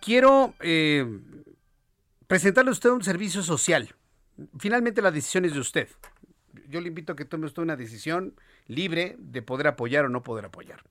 [0.00, 1.06] quiero eh,
[2.26, 3.94] presentarle a usted un servicio social.
[4.58, 5.88] Finalmente la decisión es de usted.
[6.68, 8.34] Yo le invito a que tome usted una decisión
[8.66, 10.82] libre de poder apoyar o no poder apoyar.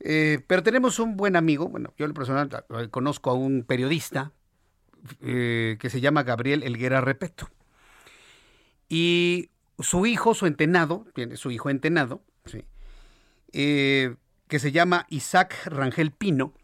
[0.00, 4.32] Eh, pero tenemos un buen amigo, bueno, yo en personal conozco a un periodista
[5.20, 7.50] eh, que se llama Gabriel Elguera Repeto.
[8.88, 9.50] Y
[9.80, 12.22] su hijo, su entenado, tiene su hijo entenado,
[13.52, 14.16] eh,
[14.48, 16.54] que se llama Isaac Rangel Pino,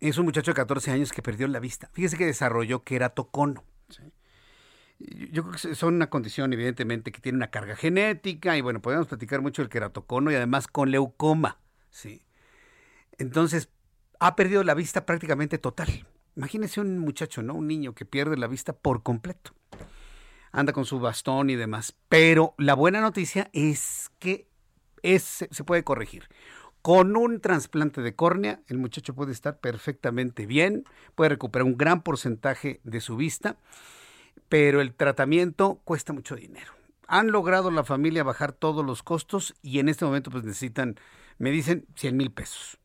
[0.00, 1.90] es un muchacho de 14 años que perdió la vista.
[1.92, 3.64] Fíjese que desarrolló queratocono.
[4.98, 9.06] Yo creo que son una condición, evidentemente, que tiene una carga genética y bueno, podemos
[9.06, 11.58] platicar mucho del queratocono y además con leucoma.
[11.90, 12.22] ¿sí?
[13.18, 13.68] Entonces,
[14.20, 16.06] ha perdido la vista prácticamente total.
[16.36, 17.54] Imagínese un muchacho, ¿no?
[17.54, 19.52] Un niño que pierde la vista por completo.
[20.54, 21.96] Anda con su bastón y demás.
[22.08, 24.46] Pero la buena noticia es que
[25.02, 26.28] es, se puede corregir.
[26.80, 30.84] Con un trasplante de córnea, el muchacho puede estar perfectamente bien,
[31.16, 33.56] puede recuperar un gran porcentaje de su vista,
[34.48, 36.72] pero el tratamiento cuesta mucho dinero.
[37.08, 40.94] Han logrado la familia bajar todos los costos y en este momento pues necesitan,
[41.38, 42.78] me dicen, 100 mil pesos.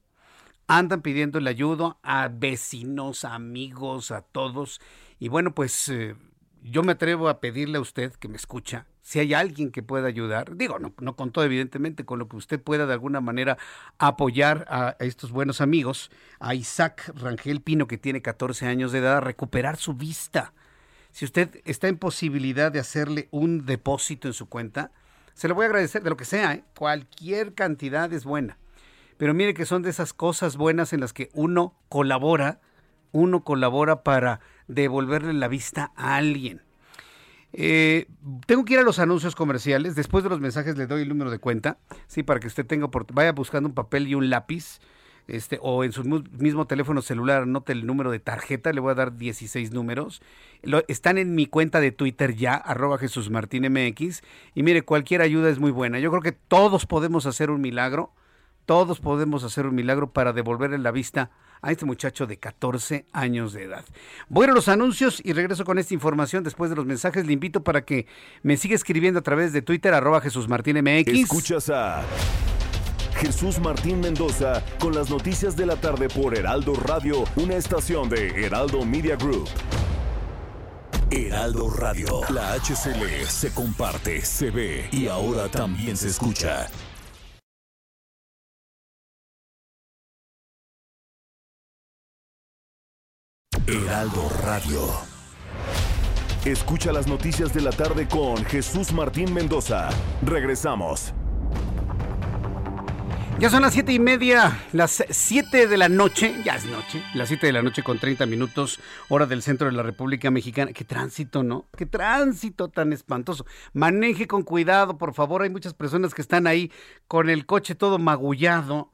[0.65, 4.81] Andan pidiendo el ayuda a vecinos, amigos, a todos.
[5.19, 6.15] Y bueno, pues eh,
[6.63, 10.07] yo me atrevo a pedirle a usted que me escucha, si hay alguien que pueda
[10.07, 13.57] ayudar, digo, no, no con todo evidentemente, con lo que usted pueda de alguna manera
[13.97, 19.17] apoyar a, estos buenos amigos, a Isaac Rangel Pino, que tiene 14 años de edad,
[19.17, 20.53] a recuperar su vista.
[21.11, 24.91] Si usted está en posibilidad de hacerle un depósito en su cuenta,
[25.33, 26.63] se lo voy a agradecer de lo que sea, ¿eh?
[26.75, 28.57] cualquier cantidad es buena.
[29.17, 32.61] Pero mire que son de esas cosas buenas en las que uno colabora,
[33.11, 34.39] uno colabora para
[34.69, 36.61] devolverle la vista a alguien.
[37.51, 38.05] Eh,
[38.45, 39.95] tengo que ir a los anuncios comerciales.
[39.95, 41.77] Después de los mensajes le doy el número de cuenta,
[42.07, 44.79] sí, para que usted tenga, vaya buscando un papel y un lápiz,
[45.27, 48.71] este, o en su mismo teléfono celular anote el número de tarjeta.
[48.71, 50.21] Le voy a dar 16 números.
[50.87, 53.29] están en mi cuenta de Twitter ya, arroba Jesús.
[54.55, 55.99] Y mire, cualquier ayuda es muy buena.
[55.99, 58.11] Yo creo que todos podemos hacer un milagro.
[58.65, 63.53] Todos podemos hacer un milagro para devolverle la vista a este muchacho de 14 años
[63.53, 63.85] de edad.
[64.29, 67.25] Voy a los anuncios y regreso con esta información después de los mensajes.
[67.25, 68.07] Le invito para que
[68.43, 71.07] me siga escribiendo a través de Twitter, arroba Jesús Martín MX.
[71.07, 72.03] Escuchas a
[73.19, 78.45] Jesús Martín Mendoza con las noticias de la tarde por Heraldo Radio, una estación de
[78.45, 79.49] Heraldo Media Group.
[81.11, 86.69] Heraldo Radio, la HCL se comparte, se ve y ahora también se escucha.
[93.69, 94.81] Heraldo Radio.
[96.43, 99.89] Escucha las noticias de la tarde con Jesús Martín Mendoza.
[100.25, 101.13] Regresamos.
[103.37, 107.27] Ya son las siete y media, las siete de la noche, ya es noche, las
[107.27, 110.73] siete de la noche con 30 minutos, hora del centro de la República Mexicana.
[110.73, 111.67] Qué tránsito, ¿no?
[111.77, 113.45] Qué tránsito tan espantoso.
[113.73, 115.43] Maneje con cuidado, por favor.
[115.43, 116.71] Hay muchas personas que están ahí
[117.07, 118.89] con el coche todo magullado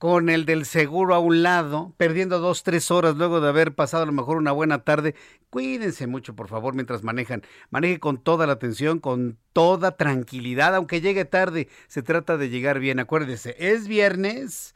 [0.00, 4.04] con el del seguro a un lado, perdiendo dos, tres horas luego de haber pasado
[4.04, 5.14] a lo mejor una buena tarde.
[5.50, 7.42] Cuídense mucho, por favor, mientras manejan.
[7.68, 11.68] Maneje con toda la atención, con toda tranquilidad, aunque llegue tarde.
[11.86, 12.98] Se trata de llegar bien.
[12.98, 14.74] Acuérdese, es viernes.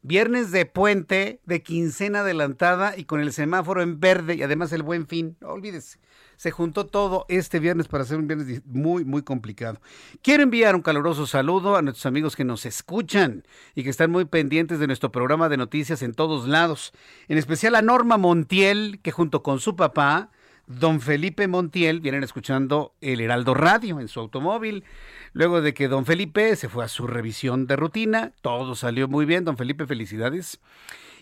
[0.00, 4.82] Viernes de puente, de quincena adelantada y con el semáforo en verde y además el
[4.82, 5.36] buen fin.
[5.42, 5.98] No olvídese
[6.36, 9.80] se juntó todo este viernes para hacer un viernes muy, muy complicado.
[10.22, 13.44] Quiero enviar un caluroso saludo a nuestros amigos que nos escuchan
[13.74, 16.92] y que están muy pendientes de nuestro programa de noticias en todos lados.
[17.28, 20.30] En especial a Norma Montiel, que junto con su papá,
[20.66, 24.84] don Felipe Montiel, vienen escuchando el Heraldo Radio en su automóvil.
[25.32, 29.26] Luego de que don Felipe se fue a su revisión de rutina, todo salió muy
[29.26, 29.44] bien.
[29.44, 30.60] Don Felipe, felicidades.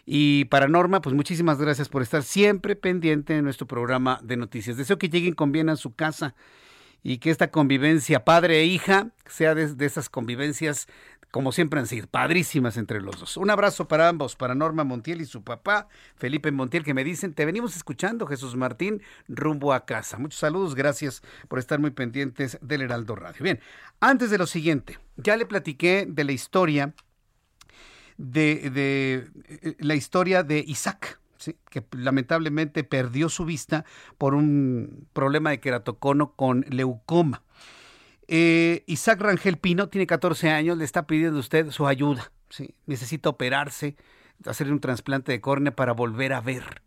[0.04, 4.76] Y para Norma, pues muchísimas gracias por estar siempre pendiente de nuestro programa de noticias.
[4.76, 6.34] Deseo que lleguen con bien a su casa
[7.02, 10.88] y que esta convivencia padre e hija sea de, esas convivencias
[11.30, 13.38] como siempre han sido, padrísimas entre los dos.
[13.38, 17.32] Un abrazo para ambos, para Norma Montiel y su papá, Felipe Montiel, que me dicen,
[17.32, 20.18] te venimos escuchando, Jesús Martín, rumbo a casa.
[20.18, 23.42] Muchos saludos, gracias por estar muy pendientes del Heraldo Radio.
[23.44, 23.60] Bien,
[23.98, 26.92] antes de lo siguiente, ya le platiqué de la historia
[28.18, 31.20] de, eh, la historia de Isaac,
[31.70, 33.84] que lamentablemente perdió su vista
[34.18, 37.42] por un problema de queratocono con leucoma.
[38.28, 42.30] Eh, Isaac Rangel Pino tiene 14 años, le está pidiendo a usted su ayuda.
[42.48, 42.74] ¿sí?
[42.86, 43.96] Necesita operarse,
[44.46, 46.82] hacer un trasplante de córnea para volver a ver.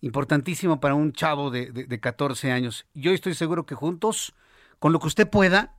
[0.00, 2.86] Importantísimo para un chavo de, de, de 14 años.
[2.94, 4.34] Yo estoy seguro que juntos,
[4.78, 5.75] con lo que usted pueda,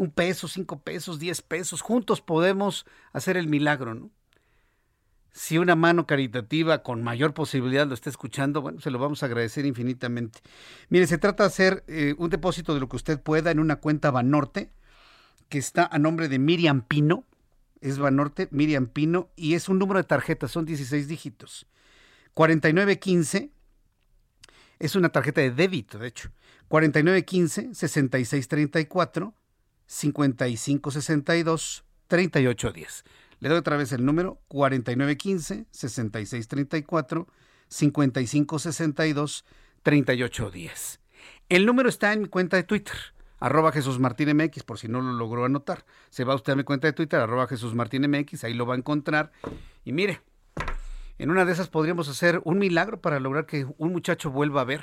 [0.00, 4.10] un peso, cinco pesos, diez pesos, juntos podemos hacer el milagro, ¿no?
[5.32, 9.26] Si una mano caritativa con mayor posibilidad lo está escuchando, bueno, se lo vamos a
[9.26, 10.40] agradecer infinitamente.
[10.88, 13.76] Mire, se trata de hacer eh, un depósito de lo que usted pueda en una
[13.76, 14.72] cuenta Banorte,
[15.48, 17.24] que está a nombre de Miriam Pino,
[17.82, 21.66] es Banorte, Miriam Pino, y es un número de tarjeta, son 16 dígitos.
[22.34, 23.50] 4915,
[24.78, 26.30] es una tarjeta de débito, de hecho.
[26.68, 29.34] 4915 6634
[29.90, 33.04] 5562 3810.
[33.40, 37.26] Le doy otra vez el número 4915 6634
[37.66, 39.44] 5562
[39.82, 41.00] 3810.
[41.48, 42.94] El número está en mi cuenta de Twitter,
[43.40, 45.84] arroba Jesús Martín MX, por si no lo logró anotar.
[46.08, 48.74] Se va usted a mi cuenta de Twitter, arroba Jesús Martín MX, ahí lo va
[48.74, 49.32] a encontrar.
[49.84, 50.20] Y mire,
[51.20, 54.64] en una de esas podríamos hacer un milagro para lograr que un muchacho vuelva a
[54.64, 54.82] ver.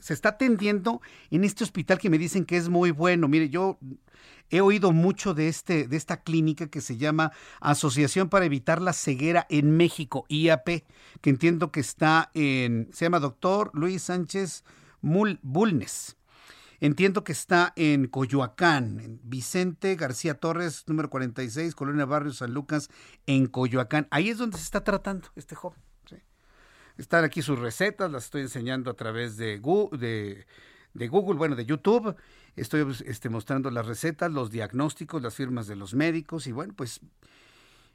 [0.00, 1.00] Se está atendiendo
[1.30, 3.28] en este hospital que me dicen que es muy bueno.
[3.28, 3.78] Mire, yo
[4.50, 7.30] he oído mucho de, este, de esta clínica que se llama
[7.60, 10.66] Asociación para Evitar la Ceguera en México, IAP,
[11.20, 14.64] que entiendo que está en, se llama doctor Luis Sánchez
[15.02, 16.15] Bulnes.
[16.80, 22.90] Entiendo que está en Coyoacán, en Vicente García Torres, número 46, Colonia Barrio San Lucas,
[23.26, 24.06] en Coyoacán.
[24.10, 25.80] Ahí es donde se está tratando este joven.
[26.98, 29.98] Están aquí sus recetas, las estoy enseñando a través de Google,
[30.94, 32.16] de, bueno, de YouTube.
[32.56, 36.72] Estoy pues, este, mostrando las recetas, los diagnósticos, las firmas de los médicos y bueno,
[36.74, 37.00] pues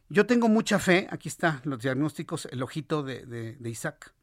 [0.10, 1.08] yo tengo mucha fe.
[1.10, 4.14] Aquí están los diagnósticos, el ojito de, de, Isaac.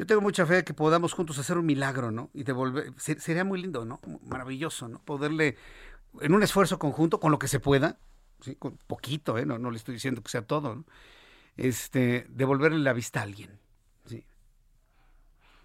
[0.00, 2.30] Yo tengo mucha fe de que podamos juntos hacer un milagro, ¿no?
[2.32, 4.00] Y devolver, sería muy lindo, ¿no?
[4.24, 4.98] Maravilloso, ¿no?
[5.02, 5.58] Poderle,
[6.22, 7.98] en un esfuerzo conjunto, con lo que se pueda,
[8.40, 8.54] ¿sí?
[8.54, 9.44] Con poquito, ¿eh?
[9.44, 10.84] No, no le estoy diciendo que sea todo, ¿no?
[11.58, 13.60] Este, devolverle la vista a alguien.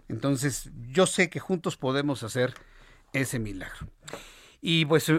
[0.09, 2.55] Entonces, yo sé que juntos podemos hacer
[3.13, 3.87] ese milagro.
[4.59, 5.13] Y pues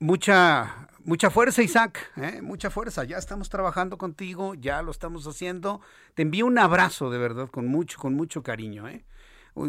[0.00, 2.42] mucha mucha fuerza, Isaac, ¿eh?
[2.42, 3.04] mucha fuerza.
[3.04, 5.80] Ya estamos trabajando contigo, ya lo estamos haciendo.
[6.14, 9.04] Te envío un abrazo de verdad con mucho con mucho cariño, ¿eh?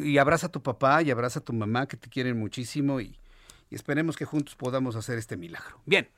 [0.03, 3.17] Y abraza a tu papá y abraza a tu mamá que te quieren muchísimo y,
[3.71, 5.79] esperemos que juntos podamos hacer este milagro.
[5.85, 6.09] Bien.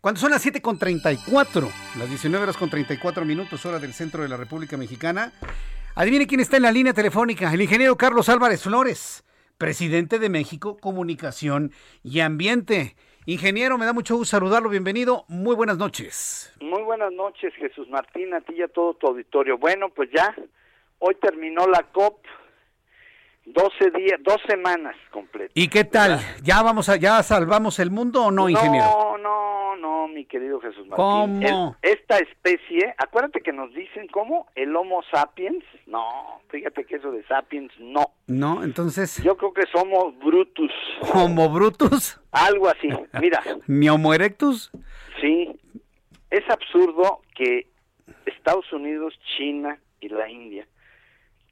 [0.00, 4.36] Cuando son las 7.34, las 19 horas con 34 minutos, hora del centro de la
[4.36, 5.32] República Mexicana,
[5.96, 9.24] Adivine quién está en la línea telefónica, el ingeniero Carlos Álvarez Flores,
[9.56, 11.72] presidente de México Comunicación
[12.04, 12.94] y Ambiente.
[13.28, 16.50] Ingeniero, me da mucho gusto saludarlo, bienvenido, muy buenas noches.
[16.62, 19.58] Muy buenas noches, Jesús Martín, a ti y a todo tu auditorio.
[19.58, 20.34] Bueno, pues ya,
[20.98, 22.24] hoy terminó la COP,
[23.44, 25.52] 12 días, dos semanas completas.
[25.52, 26.18] ¿Y qué tal?
[26.42, 28.86] ¿Ya vamos a, ya salvamos el mundo o no, ingeniero?
[28.86, 29.47] No, no,
[30.08, 31.42] no, mi querido Jesús Martín.
[31.42, 31.76] ¿Cómo?
[31.82, 37.24] esta especie, acuérdate que nos dicen cómo, el Homo sapiens, no, fíjate que eso de
[37.24, 38.12] sapiens, no.
[38.26, 39.22] No, entonces.
[39.22, 40.72] Yo creo que somos brutus.
[41.14, 42.20] ¿Homo brutus?
[42.32, 42.88] Algo así,
[43.20, 43.42] mira.
[43.66, 44.70] ¿Ni Homo erectus?
[45.20, 45.50] Sí,
[46.30, 47.66] es absurdo que
[48.26, 50.66] Estados Unidos, China y la India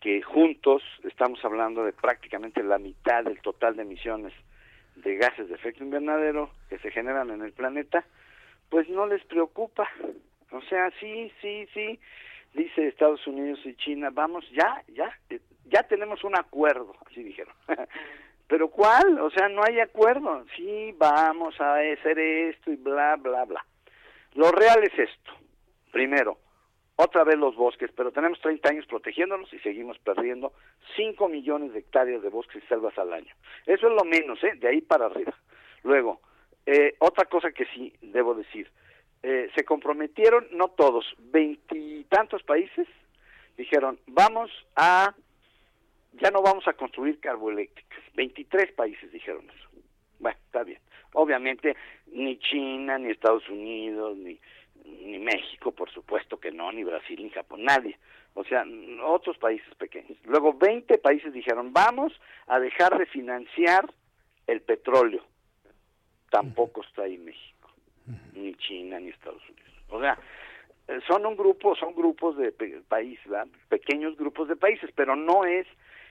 [0.01, 4.33] que juntos estamos hablando de prácticamente la mitad del total de emisiones
[4.95, 8.05] de gases de efecto invernadero que se generan en el planeta,
[8.69, 9.89] pues no les preocupa.
[10.51, 11.99] O sea, sí, sí, sí,
[12.55, 15.11] dice Estados Unidos y China, vamos, ya, ya,
[15.67, 17.55] ya tenemos un acuerdo, así dijeron.
[18.49, 19.19] Pero ¿cuál?
[19.21, 20.45] O sea, no hay acuerdo.
[20.57, 23.65] Sí, vamos a hacer esto y bla, bla, bla.
[24.35, 25.33] Lo real es esto.
[25.91, 26.39] Primero,
[26.97, 30.53] otra vez los bosques, pero tenemos 30 años protegiéndolos y seguimos perdiendo
[30.97, 33.35] 5 millones de hectáreas de bosques y selvas al año.
[33.67, 34.55] Eso es lo menos, ¿eh?
[34.57, 35.35] de ahí para arriba.
[35.83, 36.21] Luego,
[36.67, 38.71] eh, otra cosa que sí debo decir,
[39.23, 42.87] eh, se comprometieron, no todos, veintitantos países
[43.57, 45.15] dijeron, vamos a,
[46.21, 48.01] ya no vamos a construir carboeléctricas.
[48.15, 49.69] 23 países dijeron eso.
[50.19, 50.81] Bueno, está bien.
[51.15, 51.77] Obviamente,
[52.13, 54.39] ni China, ni Estados Unidos, ni
[54.87, 57.99] ni México, por supuesto que no, ni Brasil, ni Japón, nadie.
[58.35, 58.65] O sea,
[59.05, 60.19] otros países pequeños.
[60.25, 62.13] Luego 20 países dijeron, vamos
[62.47, 63.93] a dejar de financiar
[64.47, 65.25] el petróleo.
[66.37, 67.71] Tampoco está ahí México,
[68.35, 69.73] ni China, ni Estados Unidos.
[69.89, 70.19] O sea,
[70.87, 72.53] eh, son un grupo, son grupos de
[72.87, 73.25] países,
[73.71, 75.67] pequeños grupos de países, pero no es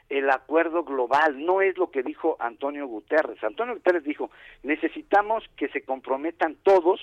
[0.10, 3.43] el acuerdo global, no es lo que dijo Antonio Guterres.
[3.43, 4.31] Antonio Guterres dijo,
[4.64, 6.99] necesitamos que se comprometan todos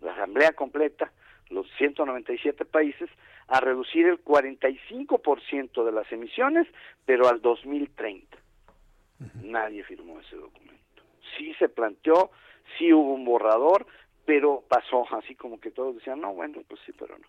[0.00, 1.12] la Asamblea completa,
[1.50, 3.10] los 197 países,
[3.48, 6.66] a reducir el 45% de las emisiones,
[7.04, 8.38] pero al 2030.
[9.42, 10.81] Nadie firmó ese documento.
[11.36, 12.30] Sí se planteó,
[12.78, 13.86] sí hubo un borrador,
[14.24, 17.26] pero pasó así como que todos decían, no, bueno, pues sí, pero no.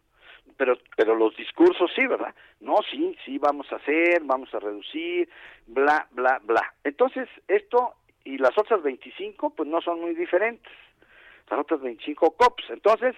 [0.57, 2.35] Pero, pero los discursos sí, ¿verdad?
[2.59, 5.29] No, sí, sí, vamos a hacer, vamos a reducir,
[5.67, 6.73] bla, bla, bla.
[6.83, 10.71] Entonces, esto y las otras 25, pues no son muy diferentes
[11.49, 12.69] las otras 25 COPs.
[12.69, 13.15] Entonces,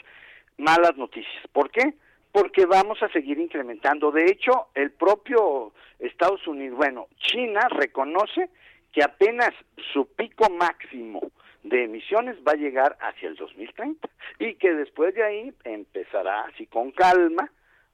[0.57, 1.47] malas noticias.
[1.51, 1.93] ¿Por qué?
[2.31, 4.11] Porque vamos a seguir incrementando.
[4.11, 8.49] De hecho, el propio Estados Unidos, bueno, China reconoce
[8.95, 9.53] que apenas
[9.91, 11.19] su pico máximo
[11.63, 14.07] de emisiones va a llegar hacia el 2030
[14.39, 17.51] y que después de ahí empezará así con calma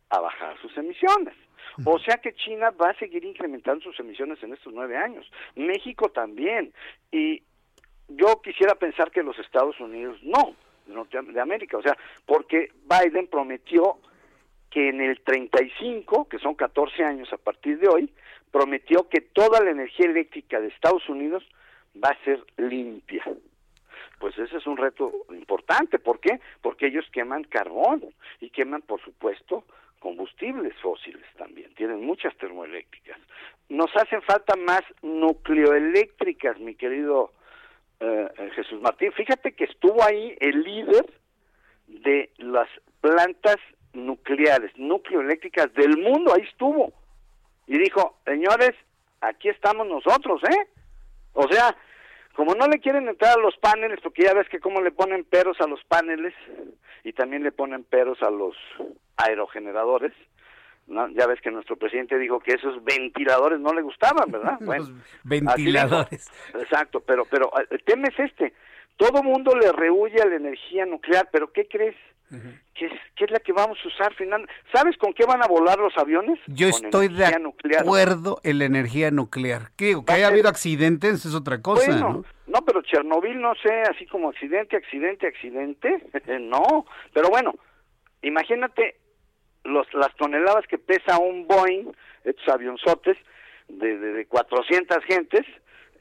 [0.09, 1.33] a bajar sus emisiones.
[1.85, 5.25] O sea que China va a seguir incrementando sus emisiones en estos nueve años.
[5.55, 6.71] México también.
[7.11, 7.41] Y
[8.07, 10.55] yo quisiera pensar que los Estados Unidos no,
[10.85, 11.97] de América, o sea,
[12.27, 13.97] porque Biden prometió
[14.71, 18.09] que en el 35, que son 14 años a partir de hoy,
[18.51, 21.43] prometió que toda la energía eléctrica de Estados Unidos
[22.01, 23.23] va a ser limpia.
[24.19, 25.99] Pues ese es un reto importante.
[25.99, 26.39] ¿Por qué?
[26.61, 28.03] Porque ellos queman carbón
[28.39, 29.65] y queman, por supuesto,
[29.99, 31.73] combustibles fósiles también.
[31.75, 33.17] Tienen muchas termoeléctricas.
[33.69, 37.31] Nos hacen falta más nucleoeléctricas, mi querido
[37.99, 39.11] eh, eh, Jesús Martín.
[39.11, 41.05] Fíjate que estuvo ahí el líder
[41.87, 42.69] de las
[43.01, 43.57] plantas
[43.93, 46.93] nucleares, nucleoeléctricas del mundo, ahí estuvo.
[47.67, 48.71] Y dijo, señores,
[49.21, 50.67] aquí estamos nosotros, ¿eh?
[51.33, 51.75] O sea,
[52.35, 55.23] como no le quieren entrar a los paneles, porque ya ves que como le ponen
[55.23, 56.33] peros a los paneles
[57.03, 58.55] y también le ponen peros a los
[59.17, 60.13] aerogeneradores,
[60.87, 61.07] ¿no?
[61.09, 64.57] ya ves que nuestro presidente dijo que esos ventiladores no le gustaban, ¿verdad?
[64.61, 64.85] Bueno,
[65.23, 66.29] ventiladores.
[66.53, 68.53] Exacto, pero pero el tema es este,
[68.97, 71.95] todo mundo le rehuye a la energía nuclear, pero ¿qué crees?
[72.73, 72.85] ¿Qué,
[73.25, 74.47] es, la que vamos a usar final?
[74.73, 76.39] ¿Sabes con qué van a volar los aviones?
[76.47, 77.25] Yo estoy de
[77.77, 79.71] acuerdo en la energía nuclear.
[79.75, 82.23] ¿Qué Que haya habido accidentes es otra cosa, ¿no?
[82.47, 86.03] No, pero Chernobyl no sé, así como accidente, accidente, accidente,
[86.39, 86.85] no.
[87.13, 87.53] Pero bueno,
[88.21, 88.95] imagínate
[89.63, 91.91] los, las toneladas que pesa un Boeing,
[92.23, 93.17] estos avionzotes
[93.69, 95.45] de, de, de 400 gentes,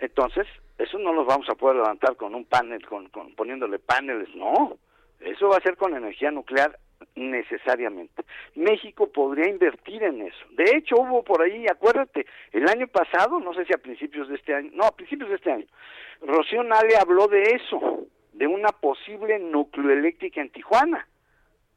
[0.01, 0.47] entonces
[0.79, 4.79] eso no los vamos a poder levantar con un panel, con, con poniéndole paneles, no.
[5.21, 6.79] Eso va a ser con energía nuclear
[7.15, 8.25] necesariamente.
[8.55, 10.45] México podría invertir en eso.
[10.53, 14.37] De hecho, hubo por ahí, acuérdate, el año pasado, no sé si a principios de
[14.37, 15.67] este año, no, a principios de este año,
[16.23, 21.07] Rocío Nale habló de eso, de una posible nucleoeléctrica en Tijuana,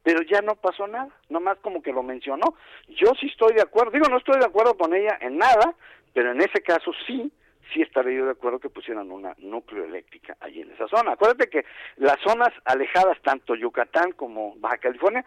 [0.03, 2.55] pero ya no pasó nada, nomás como que lo mencionó.
[2.89, 5.73] Yo sí estoy de acuerdo, digo, no estoy de acuerdo con ella en nada,
[6.13, 7.31] pero en ese caso sí
[7.71, 11.13] sí estaría yo de acuerdo que pusieran una nucleoeléctrica allí en esa zona.
[11.13, 11.65] Acuérdate que
[11.97, 15.25] las zonas alejadas, tanto Yucatán como Baja California,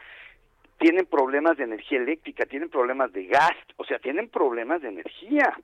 [0.79, 5.57] tienen problemas de energía eléctrica, tienen problemas de gas, o sea, tienen problemas de energía.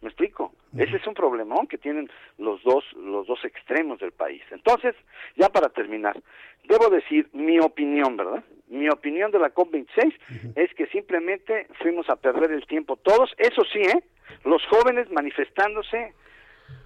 [0.00, 0.52] ¿Me explico?
[0.76, 2.08] Ese es un problemón que tienen
[2.38, 4.42] los dos, los dos extremos del país.
[4.50, 4.94] Entonces,
[5.36, 6.16] ya para terminar,
[6.64, 8.44] debo decir mi opinión, ¿verdad?
[8.68, 13.62] Mi opinión de la COP26 es que simplemente fuimos a perder el tiempo todos, eso
[13.72, 14.02] sí, ¿eh?
[14.44, 16.14] Los jóvenes manifestándose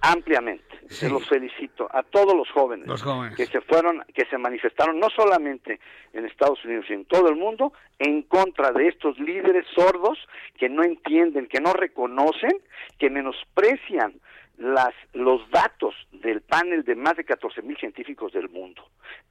[0.01, 0.63] ampliamente.
[0.87, 2.87] Se los felicito a todos los jóvenes,
[3.35, 5.79] que se fueron, que se manifestaron no solamente
[6.13, 10.19] en Estados Unidos, sino en todo el mundo en contra de estos líderes sordos
[10.57, 12.51] que no entienden, que no reconocen,
[12.99, 14.13] que menosprecian
[14.57, 18.83] las los datos del panel de más de 14 mil científicos del mundo.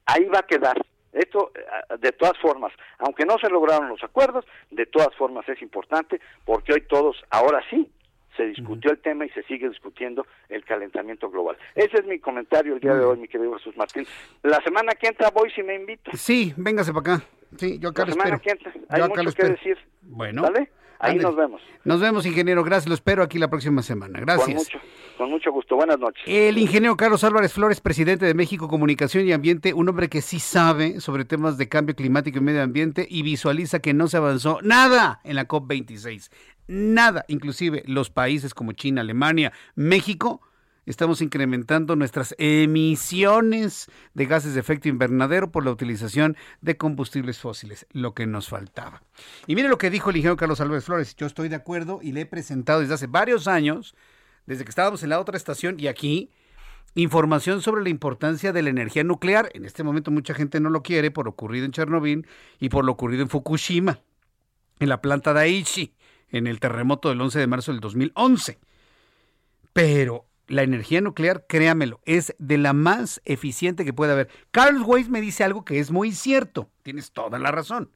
[0.05, 0.77] Ahí va a quedar.
[1.13, 5.61] Esto, eh, de todas formas, aunque no se lograron los acuerdos, de todas formas es
[5.61, 7.89] importante porque hoy todos, ahora sí,
[8.35, 11.55] se discutió el tema y se sigue discutiendo el calentamiento global.
[11.75, 14.07] Ese es mi comentario el día de hoy, mi querido Jesús Martín.
[14.41, 16.11] La semana que entra voy si me invita.
[16.13, 17.25] Sí, véngase para acá.
[17.57, 18.73] Sí, yo acá La semana que entra.
[18.89, 19.77] Hay mucho que decir.
[20.01, 20.41] Bueno.
[20.41, 20.71] ¿Vale?
[21.03, 21.61] Ahí nos vemos.
[21.83, 22.63] Nos vemos, ingeniero.
[22.63, 22.87] Gracias.
[22.87, 24.19] Lo espero aquí la próxima semana.
[24.19, 24.45] Gracias.
[24.45, 24.79] Con mucho,
[25.17, 25.75] con mucho gusto.
[25.75, 26.23] Buenas noches.
[26.25, 30.39] El ingeniero Carlos Álvarez Flores, presidente de México Comunicación y Ambiente, un hombre que sí
[30.39, 34.59] sabe sobre temas de cambio climático y medio ambiente y visualiza que no se avanzó
[34.61, 36.29] nada en la COP26
[36.67, 40.41] nada, inclusive los países como China, Alemania, México,
[40.85, 47.85] estamos incrementando nuestras emisiones de gases de efecto invernadero por la utilización de combustibles fósiles,
[47.91, 49.03] lo que nos faltaba.
[49.47, 52.11] Y mire lo que dijo el ingeniero Carlos Álvarez Flores, yo estoy de acuerdo y
[52.11, 53.95] le he presentado desde hace varios años,
[54.45, 56.31] desde que estábamos en la otra estación y aquí,
[56.95, 59.49] información sobre la importancia de la energía nuclear.
[59.53, 62.27] En este momento mucha gente no lo quiere por lo ocurrido en Chernobyl
[62.59, 63.99] y por lo ocurrido en Fukushima,
[64.79, 65.93] en la planta de Aichi
[66.33, 68.59] en el terremoto del 11 de marzo del 2011.
[69.71, 74.29] Pero la energía nuclear, créamelo, es de la más eficiente que puede haber.
[74.51, 77.89] Carl Weiss me dice algo que es muy cierto, tienes toda la razón.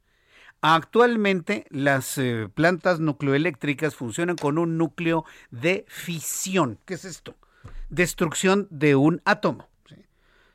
[0.60, 6.78] Actualmente las eh, plantas nucleoeléctricas funcionan con un núcleo de fisión.
[6.84, 7.36] ¿Qué es esto?
[7.90, 9.67] Destrucción de un átomo.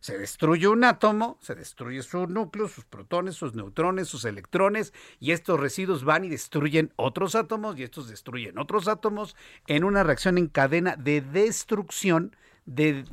[0.04, 5.32] Se destruye un átomo, se destruye su núcleo, sus protones, sus neutrones, sus electrones, y
[5.32, 10.38] estos residuos van y destruyen otros átomos, y estos destruyen otros átomos en una reacción
[10.38, 12.36] en cadena de destrucción,
[12.66, 13.06] de,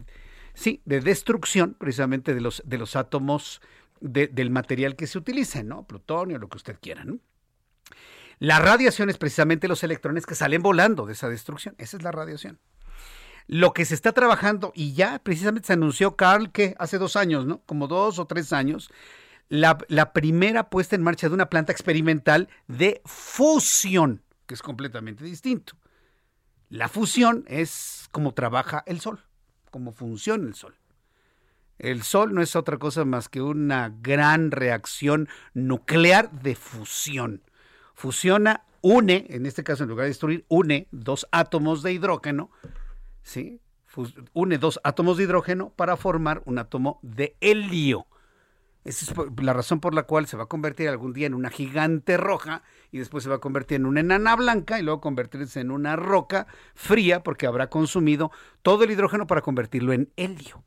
[0.55, 3.63] sí, de destrucción precisamente de los, de los átomos
[4.01, 5.85] del material que se utilice, ¿no?
[5.85, 7.05] Plutonio, lo que usted quiera.
[8.41, 11.77] La radiación es precisamente los electrones que salen volando de esa destrucción.
[11.79, 12.59] Esa es la radiación
[13.51, 17.47] lo que se está trabajando, y ya precisamente se anunció, Carl, que hace dos años,
[17.47, 17.59] ¿no?
[17.67, 18.93] Como dos o tres años,
[19.49, 25.25] la, la primera puesta en marcha de una planta experimental de fusión, que es completamente
[25.25, 25.73] distinto.
[26.69, 29.19] La fusión es como trabaja el Sol,
[29.73, 30.77] como funciona el Sol.
[31.81, 37.43] El Sol no es otra cosa más que una gran reacción nuclear de fusión.
[37.95, 42.53] Fusiona, une, en este caso en lugar de destruir, une dos átomos de hidrógeno
[43.23, 43.61] ¿sí?
[44.35, 48.07] une dos átomos de hidrógeno para formar un átomo de helio.
[48.85, 51.51] Esa es la razón por la cual se va a convertir algún día en una
[51.51, 55.61] gigante roja y después se va a convertir en una enana blanca y luego convertirse
[55.61, 58.31] en una roca fría porque habrá consumido
[58.63, 60.65] todo el hidrógeno para convertirlo en helio.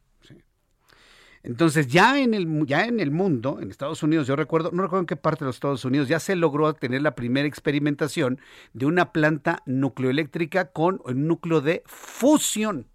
[1.44, 5.02] Entonces, ya en, el, ya en el mundo, en Estados Unidos, yo recuerdo, no recuerdo
[5.02, 8.40] en qué parte de los Estados Unidos, ya se logró tener la primera experimentación
[8.72, 12.88] de una planta nucleoeléctrica con un núcleo de fusión.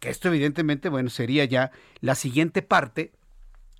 [0.00, 3.12] Que esto evidentemente, bueno, sería ya la siguiente parte,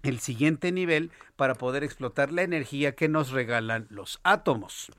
[0.05, 4.93] el siguiente nivel para poder explotar la energía que nos regalan los átomos.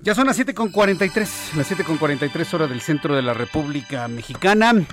[0.00, 4.86] Ya son las 7.43, las 7.43 horas del centro de la República Mexicana.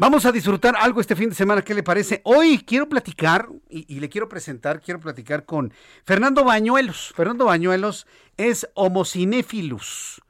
[0.00, 2.22] Vamos a disfrutar algo este fin de semana, ¿qué le parece?
[2.24, 5.74] Hoy quiero platicar y, le quiero presentar, quiero platicar con
[6.04, 7.12] Fernando Bañuelos.
[7.14, 8.06] Fernando Bañuelos
[8.38, 10.22] es homocinéfilus.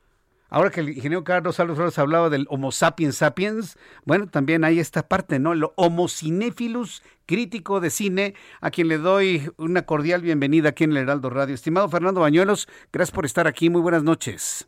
[0.48, 5.06] Ahora que el ingeniero Carlos Flores hablaba del Homo sapiens sapiens, bueno, también hay esta
[5.06, 5.52] parte, ¿no?
[5.52, 10.90] El Homo cinéfilus, crítico de cine, a quien le doy una cordial bienvenida aquí en
[10.90, 11.54] el Heraldo Radio.
[11.54, 14.66] Estimado Fernando Bañuelos, gracias por estar aquí, muy buenas noches.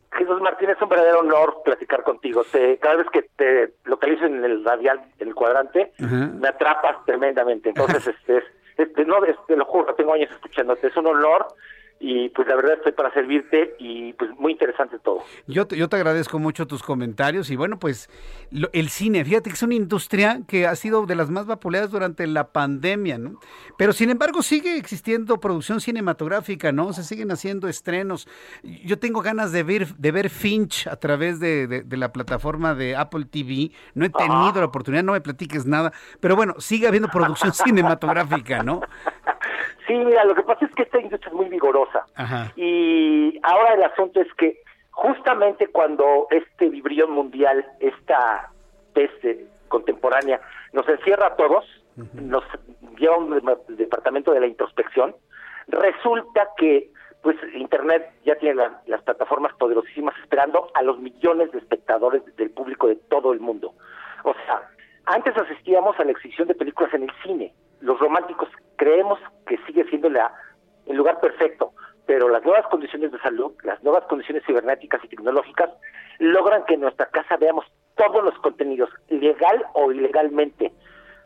[0.63, 2.43] Martín, es un verdadero honor platicar contigo.
[2.79, 7.69] cada vez que te localizo en el radial, en el cuadrante, me atrapas tremendamente.
[7.69, 8.43] Entonces, este,
[8.77, 11.47] este, no, este, lo juro, tengo años escuchándote, es un honor
[12.05, 15.19] y pues la verdad estoy para servirte y pues muy interesante todo.
[15.47, 18.09] Yo te, yo te agradezco mucho tus comentarios y bueno pues
[18.73, 22.27] el cine, fíjate que es una industria que ha sido de las más vapuleadas durante
[22.27, 23.39] la pandemia, ¿no?
[23.77, 26.91] Pero sin embargo sigue existiendo producción cinematográfica, ¿no?
[26.91, 28.27] Se siguen haciendo estrenos.
[28.83, 33.23] Yo tengo ganas de ver, de ver Finch a través de, la plataforma de Apple
[33.31, 37.53] TV, no he tenido la oportunidad, no me platiques nada, pero bueno, sigue habiendo producción
[37.53, 38.81] cinematográfica, ¿no?
[39.87, 42.05] Sí, mira, lo que pasa es que esta industria es muy vigorosa.
[42.55, 48.51] Y ahora el asunto es que justamente cuando este vibrión mundial, esta
[48.93, 50.39] peste contemporánea,
[50.71, 51.65] nos encierra a todos,
[52.13, 52.43] nos
[52.97, 55.15] lleva a un departamento de la introspección,
[55.67, 56.89] resulta que
[57.21, 62.87] pues Internet ya tiene las plataformas poderosísimas esperando a los millones de espectadores del público
[62.87, 63.73] de todo el mundo.
[64.23, 64.69] O sea,
[65.05, 67.53] antes asistíamos a la exhibición de películas en el cine.
[67.83, 68.47] Los románticos
[68.77, 70.33] creemos que sigue siendo la,
[70.85, 71.73] el lugar perfecto,
[72.05, 75.69] pero las nuevas condiciones de salud, las nuevas condiciones cibernéticas y tecnológicas
[76.19, 77.65] logran que en nuestra casa veamos
[77.95, 80.71] todos los contenidos, legal o ilegalmente,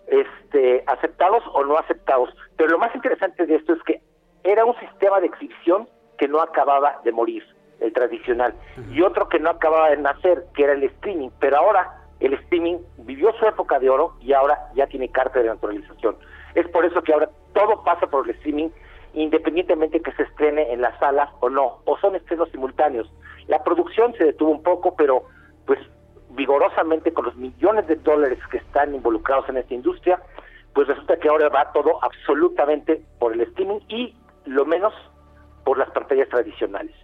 [0.08, 2.30] este, aceptados o no aceptados.
[2.58, 4.02] Pero lo más interesante de esto es que
[4.44, 7.44] era un sistema de exhibición que no acababa de morir,
[7.80, 8.56] el tradicional,
[8.90, 12.78] y otro que no acababa de nacer, que era el streaming, pero ahora el streaming
[12.98, 16.18] vivió su época de oro y ahora ya tiene carta de naturalización.
[16.58, 18.70] Es por eso que ahora todo pasa por el streaming,
[19.14, 23.08] independientemente que se estrene en las salas o no, o son estrenos simultáneos.
[23.46, 25.22] La producción se detuvo un poco, pero
[25.68, 25.78] pues
[26.32, 30.20] vigorosamente con los millones de dólares que están involucrados en esta industria,
[30.74, 34.16] pues resulta que ahora va todo absolutamente por el streaming y
[34.46, 34.96] lo menos
[35.64, 36.96] por las pantallas tradicionales.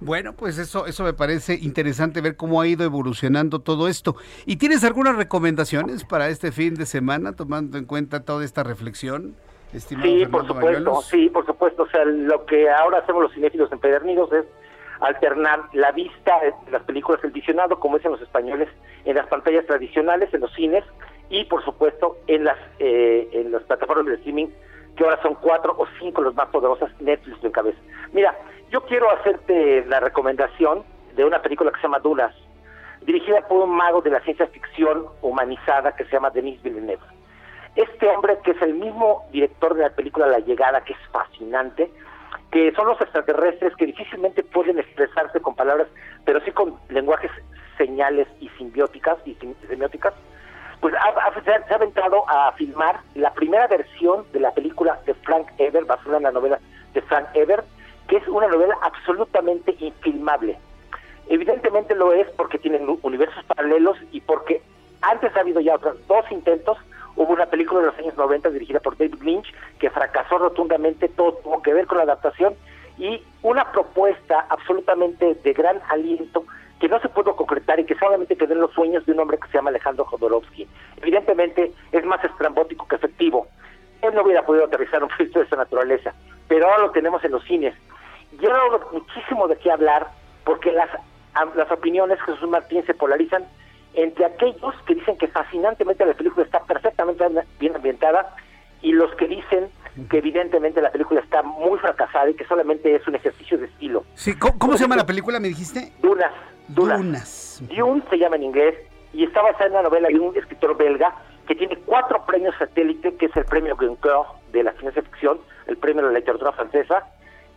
[0.00, 4.16] Bueno, pues eso, eso me parece interesante ver cómo ha ido evolucionando todo esto.
[4.46, 9.36] ¿Y tienes algunas recomendaciones para este fin de semana, tomando en cuenta toda esta reflexión?
[9.74, 11.82] Estimado sí, por supuesto, sí, por supuesto.
[11.82, 14.46] O sea, lo que ahora hacemos los cinéfilos empedernidos es
[15.00, 18.68] alternar la vista de las películas, el visionado, como dicen los españoles,
[19.04, 20.84] en las pantallas tradicionales, en los cines
[21.28, 24.48] y, por supuesto, en las eh, en las plataformas de streaming,
[24.96, 27.78] que ahora son cuatro o cinco los más poderosas, Netflix en cabeza.
[28.12, 28.36] Mira,
[28.70, 30.84] yo quiero hacerte la recomendación
[31.16, 32.34] de una película que se llama Dunas,
[33.02, 37.02] dirigida por un mago de la ciencia ficción humanizada que se llama Denis Villeneuve.
[37.74, 41.90] Este hombre, que es el mismo director de la película La Llegada, que es fascinante,
[42.50, 45.88] que son los extraterrestres que difícilmente pueden expresarse con palabras,
[46.24, 47.30] pero sí con lenguajes
[47.78, 49.36] señales y simbióticas y
[49.68, 50.14] semióticas,
[50.80, 50.94] pues
[51.44, 56.16] se ha aventado a filmar la primera versión de la película de Frank Eber, basada
[56.18, 56.58] en la novela
[56.92, 57.62] de Frank Eber,
[58.10, 60.58] que es una novela absolutamente infilmable.
[61.28, 64.60] Evidentemente lo es porque tienen universos paralelos y porque
[65.00, 66.76] antes ha habido ya otros dos intentos.
[67.14, 71.34] Hubo una película de los años 90 dirigida por David Lynch que fracasó rotundamente, todo
[71.34, 72.54] tuvo que ver con la adaptación
[72.98, 76.44] y una propuesta absolutamente de gran aliento
[76.80, 79.38] que no se pudo concretar y que solamente quedó en los sueños de un hombre
[79.38, 80.66] que se llama Alejandro Jodorowsky.
[81.00, 83.46] Evidentemente es más estrambótico que efectivo.
[84.02, 86.12] Él no hubiera podido aterrizar un proyecto de esa naturaleza,
[86.48, 87.74] pero ahora lo tenemos en los cines
[88.38, 90.08] yo muchísimo de qué hablar
[90.44, 90.88] porque las,
[91.54, 93.44] las opiniones Jesús Martín se polarizan
[93.94, 97.24] entre aquellos que dicen que fascinantemente la película está perfectamente
[97.58, 98.34] bien ambientada
[98.82, 99.68] y los que dicen
[100.08, 104.04] que evidentemente la película está muy fracasada y que solamente es un ejercicio de estilo.
[104.14, 105.92] Sí, ¿cómo, se llama la película, me dijiste?
[106.00, 106.32] Dunas.
[106.68, 107.60] Dunas.
[107.76, 108.76] Dune se llama en inglés
[109.12, 111.14] y está basada en la novela de un escritor belga
[111.48, 115.76] que tiene cuatro premios satélite, que es el premio Goncourt de la ciencia ficción, el
[115.76, 117.04] premio de la literatura francesa,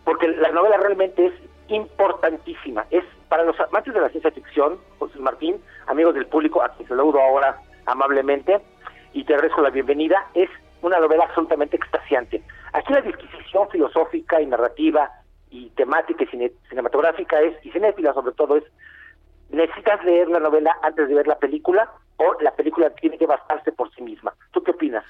[0.04, 1.34] porque la novela realmente es
[1.70, 2.86] importantísima.
[2.92, 6.88] Es para los amantes de la ciencia ficción, José Martín, amigos del público, a quien
[6.88, 8.62] saludo ahora amablemente
[9.14, 10.50] y te agradezco la bienvenida, es
[10.82, 12.44] una novela absolutamente extasiante.
[12.74, 15.10] Aquí la disquisición filosófica y narrativa
[15.50, 18.64] y temática y cinematográfica es, y cinéfila sobre todo, es
[19.50, 23.72] necesitas leer la novela antes de ver la película o la película tiene que bastarse
[23.72, 24.34] por sí misma.
[24.52, 25.06] ¿Tú qué opinas?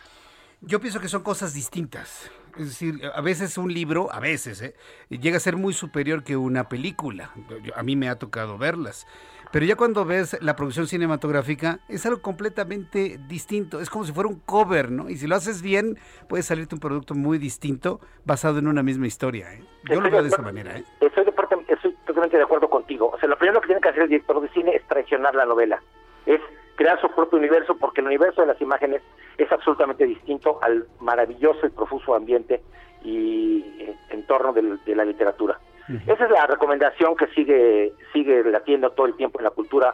[0.61, 2.29] Yo pienso que son cosas distintas.
[2.57, 4.75] Es decir, a veces un libro, a veces, ¿eh?
[5.09, 7.31] llega a ser muy superior que una película.
[7.75, 9.07] a mí me ha tocado verlas.
[9.53, 13.81] Pero ya cuando ves la producción cinematográfica, es algo completamente distinto.
[13.81, 15.11] Es como si fuera un cover, ¿no?
[15.11, 19.05] Y si lo haces bien, puede salirte un producto muy distinto basado en una misma
[19.05, 19.53] historia.
[19.53, 19.63] ¿eh?
[19.83, 20.75] Yo lo veo de esa manera.
[20.75, 20.83] ¿eh?
[21.01, 21.25] Estoy,
[21.67, 23.11] estoy totalmente de acuerdo contigo.
[23.13, 25.45] O sea, lo primero que tiene que hacer el director de cine es traicionar la
[25.45, 25.83] novela.
[26.25, 26.41] Es
[26.75, 29.01] crear su propio universo, porque el universo de las imágenes
[29.37, 32.61] es absolutamente distinto al maravilloso y profuso ambiente
[33.03, 35.59] y eh, entorno de la literatura.
[36.07, 39.93] Esa es la recomendación que sigue sigue latiendo todo el tiempo en la cultura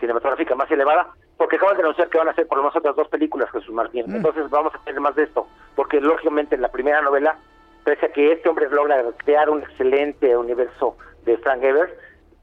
[0.00, 2.96] cinematográfica más elevada, porque acaban de anunciar que van a hacer por lo menos otras
[2.96, 4.04] dos películas, Jesús Martín.
[4.08, 4.16] Mm.
[4.16, 5.46] Entonces vamos a tener más de esto,
[5.76, 7.36] porque lógicamente en la primera novela,
[7.84, 11.92] pese a que este hombre logra crear un excelente universo de Frank Ebert,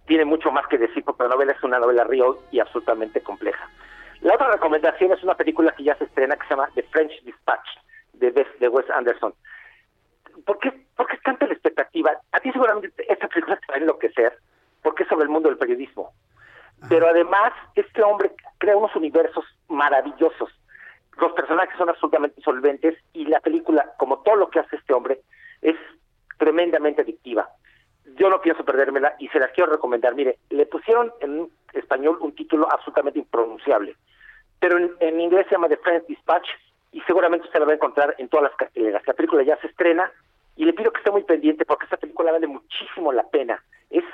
[0.07, 3.69] tiene mucho más que decir, porque la novela es una novela real y absolutamente compleja.
[4.21, 7.23] La otra recomendación es una película que ya se estrena que se llama The French
[7.23, 7.67] Dispatch,
[8.13, 9.33] de, de Wes Anderson.
[10.45, 12.11] ¿por qué, por qué es tanta la expectativa?
[12.31, 14.37] A ti seguramente esta película te va a enloquecer,
[14.81, 16.13] porque es sobre el mundo del periodismo.
[16.89, 20.49] Pero además, este hombre crea unos universos maravillosos.
[21.19, 25.21] Los personajes son absolutamente solventes y la película, como todo lo que hace este hombre,
[25.61, 25.75] es
[26.37, 27.49] tremendamente adictiva.
[28.17, 30.13] Yo no pienso perdérmela y se las quiero recomendar.
[30.15, 33.95] Mire, le pusieron en español un título absolutamente impronunciable,
[34.59, 36.47] pero en, inglés se llama The French Dispatch
[36.91, 39.05] y seguramente usted la va a encontrar en todas las carteleras.
[39.05, 40.11] La película ya se estrena
[40.55, 43.61] y le pido que esté muy pendiente porque esta película vale muchísimo la pena.
[43.89, 44.05] Es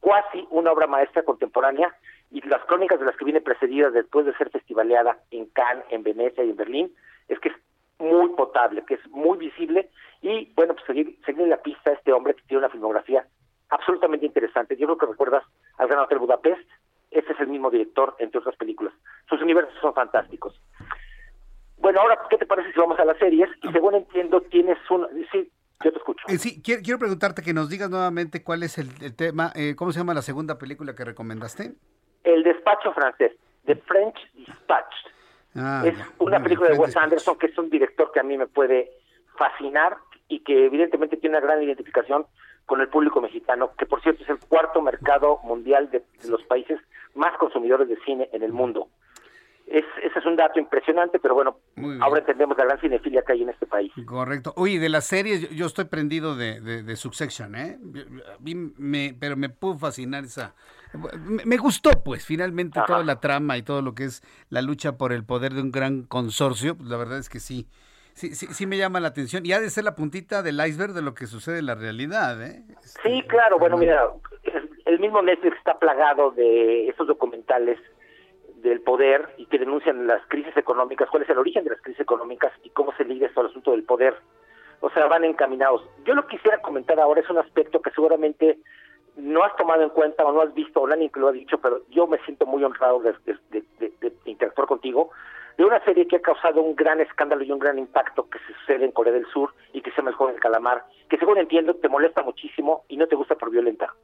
[0.00, 1.94] casi una obra maestra contemporánea
[2.30, 6.02] y las crónicas de las que viene precedidas después de ser festivaleada en Cannes, en
[6.02, 6.94] Venecia y en Berlín,
[7.28, 7.52] es que
[7.98, 9.90] muy potable, que es muy visible
[10.22, 13.26] y bueno, pues seguir, seguir en la pista este hombre que tiene una filmografía
[13.70, 14.76] absolutamente interesante.
[14.76, 15.44] Yo creo que recuerdas
[15.78, 16.68] al Gran Hotel Budapest,
[17.10, 18.92] ese es el mismo director, entre otras películas.
[19.28, 20.60] Sus universos son fantásticos.
[21.78, 23.48] Bueno, ahora, ¿qué te parece si vamos a las series?
[23.62, 25.06] Y según entiendo, tienes un...
[25.30, 25.50] Sí,
[25.84, 26.24] yo te escucho.
[26.28, 29.98] Eh, sí, quiero, preguntarte que nos digas nuevamente cuál es el, tema, eh, ¿cómo se
[29.98, 31.74] llama la segunda película que recomendaste?
[32.24, 33.32] El Despacho Francés,
[33.66, 34.94] The French Dispatch.
[35.56, 38.46] Ah, es una película de Wes Anderson, que es un director que a mí me
[38.46, 38.90] puede
[39.36, 39.96] fascinar
[40.28, 42.26] y que evidentemente tiene una gran identificación
[42.66, 46.80] con el público mexicano, que por cierto es el cuarto mercado mundial de los países
[47.14, 48.88] más consumidores de cine en el mundo.
[49.66, 51.58] Es, ese es un dato impresionante, pero bueno,
[52.00, 53.92] ahora entendemos la gran cinefilia que hay en este país.
[54.04, 54.52] Correcto.
[54.56, 57.78] Oye, de las series, yo, estoy prendido de, de, Succession, ¿eh?
[58.38, 60.54] me, pero me pudo fascinar esa...
[61.44, 65.12] Me, gustó, pues, finalmente toda la trama y todo lo que es la lucha por
[65.12, 67.66] el poder de un gran consorcio, pues, la verdad es que sí.
[68.14, 69.44] Sí, sí, sí me llama la atención.
[69.44, 72.42] Y ha de ser la puntita del iceberg de lo que sucede en la realidad,
[72.42, 72.62] ¿eh?
[72.80, 73.58] Sí, claro.
[73.58, 74.08] Bueno, mira,
[74.86, 77.78] el mismo Netflix está plagado de esos documentales
[78.62, 82.00] del poder y que denuncian las crisis económicas, cuál es el origen de las crisis
[82.00, 84.16] económicas y cómo se liga esto al asunto del poder.
[84.80, 85.82] O sea, van encaminados.
[86.04, 88.58] Yo lo que quisiera comentar ahora es un aspecto que seguramente
[89.16, 91.58] no has tomado en cuenta o no has visto, o nadie que lo ha dicho,
[91.58, 93.14] pero yo me siento muy honrado de,
[93.50, 95.10] de, interactuar contigo,
[95.56, 98.52] de una serie que ha causado un gran escándalo y un gran impacto que se
[98.60, 101.38] sucede en Corea del Sur y que se llama El Juego del Calamar, que según
[101.38, 103.94] entiendo te molesta muchísimo y no te gusta por violenta.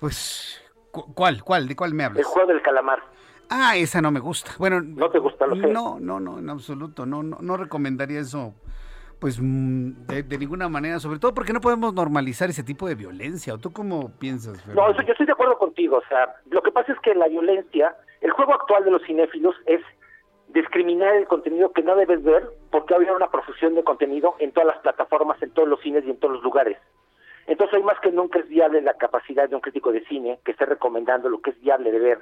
[0.00, 1.42] Pues, ¿cuál?
[1.44, 1.68] ¿Cuál?
[1.68, 2.20] ¿De cuál me hablas?
[2.20, 3.02] El Juego del Calamar.
[3.50, 4.52] Ah, esa no me gusta.
[4.58, 5.66] Bueno, no te gusta, lo sé.
[5.66, 7.04] No, no, no, en absoluto.
[7.04, 8.54] No, no, no recomendaría eso.
[9.20, 13.54] Pues mm, de, ninguna manera, sobre todo porque no podemos normalizar ese tipo de violencia.
[13.54, 14.66] ¿O tú cómo piensas?
[14.68, 15.98] No, yo estoy de acuerdo contigo.
[15.98, 19.54] O sea, lo que pasa es que la violencia, el juego actual de los cinéfilos
[19.66, 19.80] es
[20.48, 24.68] discriminar el contenido que no debes ver porque había una profusión de contenido en todas
[24.68, 26.78] las plataformas, en todos los cines y en todos los lugares.
[27.46, 30.52] Entonces hoy más que nunca es viable la capacidad de un crítico de cine que
[30.52, 32.18] esté recomendando lo que es viable de ver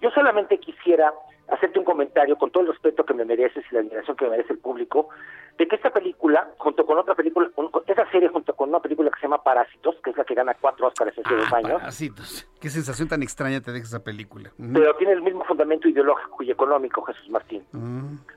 [0.00, 1.12] yo solamente quisiera
[1.48, 4.32] hacerte un comentario con todo el respeto que me mereces y la admiración que me
[4.32, 5.08] merece el público,
[5.56, 7.48] de que esta película, junto con otra película,
[7.86, 10.54] esa serie junto con una película que se llama Parásitos, que es la que gana
[10.60, 11.80] cuatro Oscars hace dos ah, años.
[11.80, 12.48] Parásitos.
[12.60, 14.50] Qué sensación tan extraña te deja esa película.
[14.58, 17.64] Pero tiene el mismo fundamento ideológico y económico, Jesús Martín.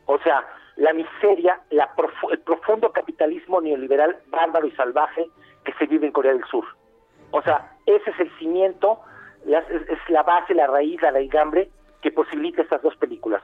[0.05, 1.89] O sea, la miseria, la
[2.31, 5.29] el profundo capitalismo neoliberal, bárbaro y salvaje
[5.65, 6.65] que se vive en Corea del Sur.
[7.31, 8.99] O sea, ese es el cimiento
[9.45, 11.69] es, la base, la raíz, la raigambre
[12.01, 13.43] que posibilite estas dos películas.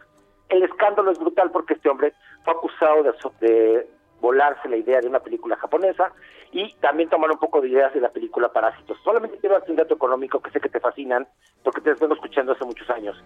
[0.49, 2.13] El escándalo es brutal porque este hombre
[2.43, 3.87] fue acusado de, de
[4.21, 6.11] volarse la idea de una película japonesa
[6.51, 8.97] y también tomar un poco de ideas de la película Parásitos.
[9.03, 11.27] Solamente quiero darte un dato económico que sé que te fascinan
[11.63, 13.21] porque te estoy escuchando hace muchos años.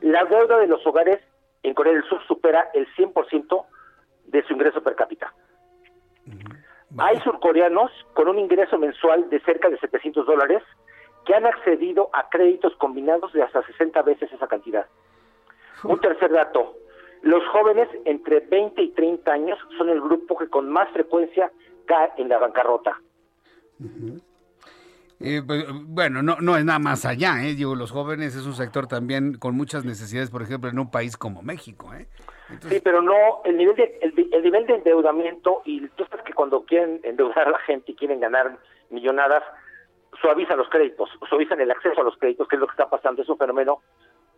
[0.00, 1.20] La deuda de los hogares
[1.62, 3.66] en Corea del Sur supera el 100%
[4.26, 5.32] de su ingreso per cápita.
[6.98, 10.62] Hay surcoreanos con un ingreso mensual de cerca de 700 dólares
[11.24, 14.86] que han accedido a créditos combinados de hasta 60 veces esa cantidad.
[15.84, 16.74] Un tercer dato,
[17.22, 21.50] los jóvenes entre 20 y 30 años son el grupo que con más frecuencia
[21.86, 23.00] cae en la bancarrota.
[25.20, 27.54] Eh, pues, bueno, no, no es nada más allá, ¿eh?
[27.54, 31.16] Digo, los jóvenes es un sector también con muchas necesidades, por ejemplo, en un país
[31.16, 32.08] como México, ¿eh?
[32.68, 36.62] Sí, pero no, el nivel de el, nivel de endeudamiento, y tú sabes que cuando
[36.64, 38.58] quieren endeudar a la gente y quieren ganar
[38.90, 39.42] millonadas,
[40.24, 43.20] suavizan los créditos, suavizan el acceso a los créditos, que es lo que está pasando,
[43.20, 43.82] es un fenómeno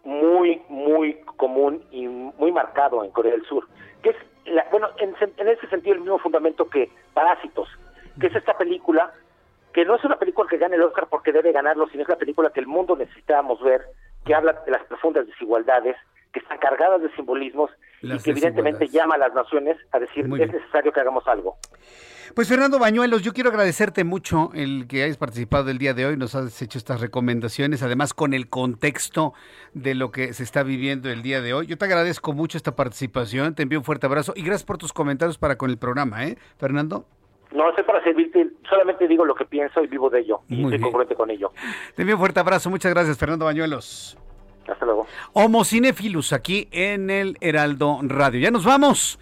[0.02, 3.68] muy, muy común y muy marcado en Corea del Sur,
[4.02, 4.16] que es,
[4.72, 7.68] bueno, en, en ese sentido el mismo fundamento que Parásitos,
[8.20, 9.12] que es esta película
[9.72, 12.16] que no es una película que gane el Oscar porque debe ganarlo, sino es la
[12.16, 13.82] película que el mundo necesitábamos ver,
[14.24, 15.96] que habla de las profundas desigualdades,
[16.36, 17.70] que están cargadas de simbolismos
[18.02, 21.56] y que evidentemente llama a las naciones a decir es necesario que hagamos algo.
[22.34, 26.18] Pues Fernando Bañuelos, yo quiero agradecerte mucho el que hayas participado del día de hoy,
[26.18, 29.32] nos has hecho estas recomendaciones, además con el contexto
[29.72, 31.66] de lo que se está viviendo el día de hoy.
[31.68, 34.92] Yo te agradezco mucho esta participación, te envío un fuerte abrazo y gracias por tus
[34.92, 37.06] comentarios para con el programa, ¿eh, Fernando?
[37.52, 40.80] No sé para servirte, solamente digo lo que pienso y vivo de ello, y estoy
[40.80, 41.52] congruente con ello.
[41.94, 44.18] Te envío un fuerte abrazo, muchas gracias, Fernando Bañuelos.
[44.68, 45.06] Hasta luego.
[45.32, 48.40] Homo Cinefilus, aquí en el Heraldo Radio.
[48.40, 49.18] Ya nos vamos.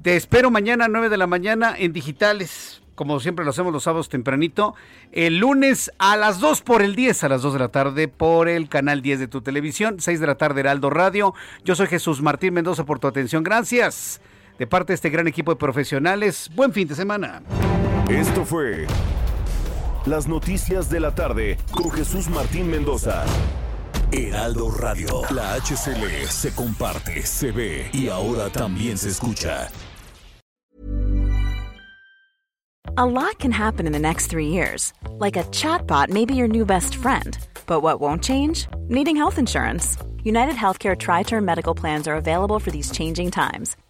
[0.00, 3.84] Te espero mañana a 9 de la mañana en digitales, como siempre lo hacemos los
[3.84, 4.74] sábados tempranito.
[5.12, 8.48] El lunes a las 2 por el 10, a las 2 de la tarde por
[8.48, 11.34] el canal 10 de tu televisión, 6 de la tarde Heraldo Radio.
[11.64, 13.42] Yo soy Jesús Martín Mendoza por tu atención.
[13.42, 14.20] Gracias
[14.58, 16.50] de parte de este gran equipo de profesionales.
[16.54, 17.42] Buen fin de semana.
[18.08, 18.86] Esto fue
[20.06, 23.24] Las Noticias de la Tarde con Jesús Martín Mendoza.
[24.12, 25.22] Heraldo Radio.
[25.30, 29.70] La HCL se comparte, se ve y ahora también se escucha.
[32.98, 34.92] A lot can happen in the next three years.
[35.18, 37.38] Like a chatbot may be your new best friend.
[37.66, 38.66] But what won't change?
[38.88, 39.96] Needing health insurance.
[40.22, 43.76] United Healthcare Tri Term Medical Plans are available for these changing times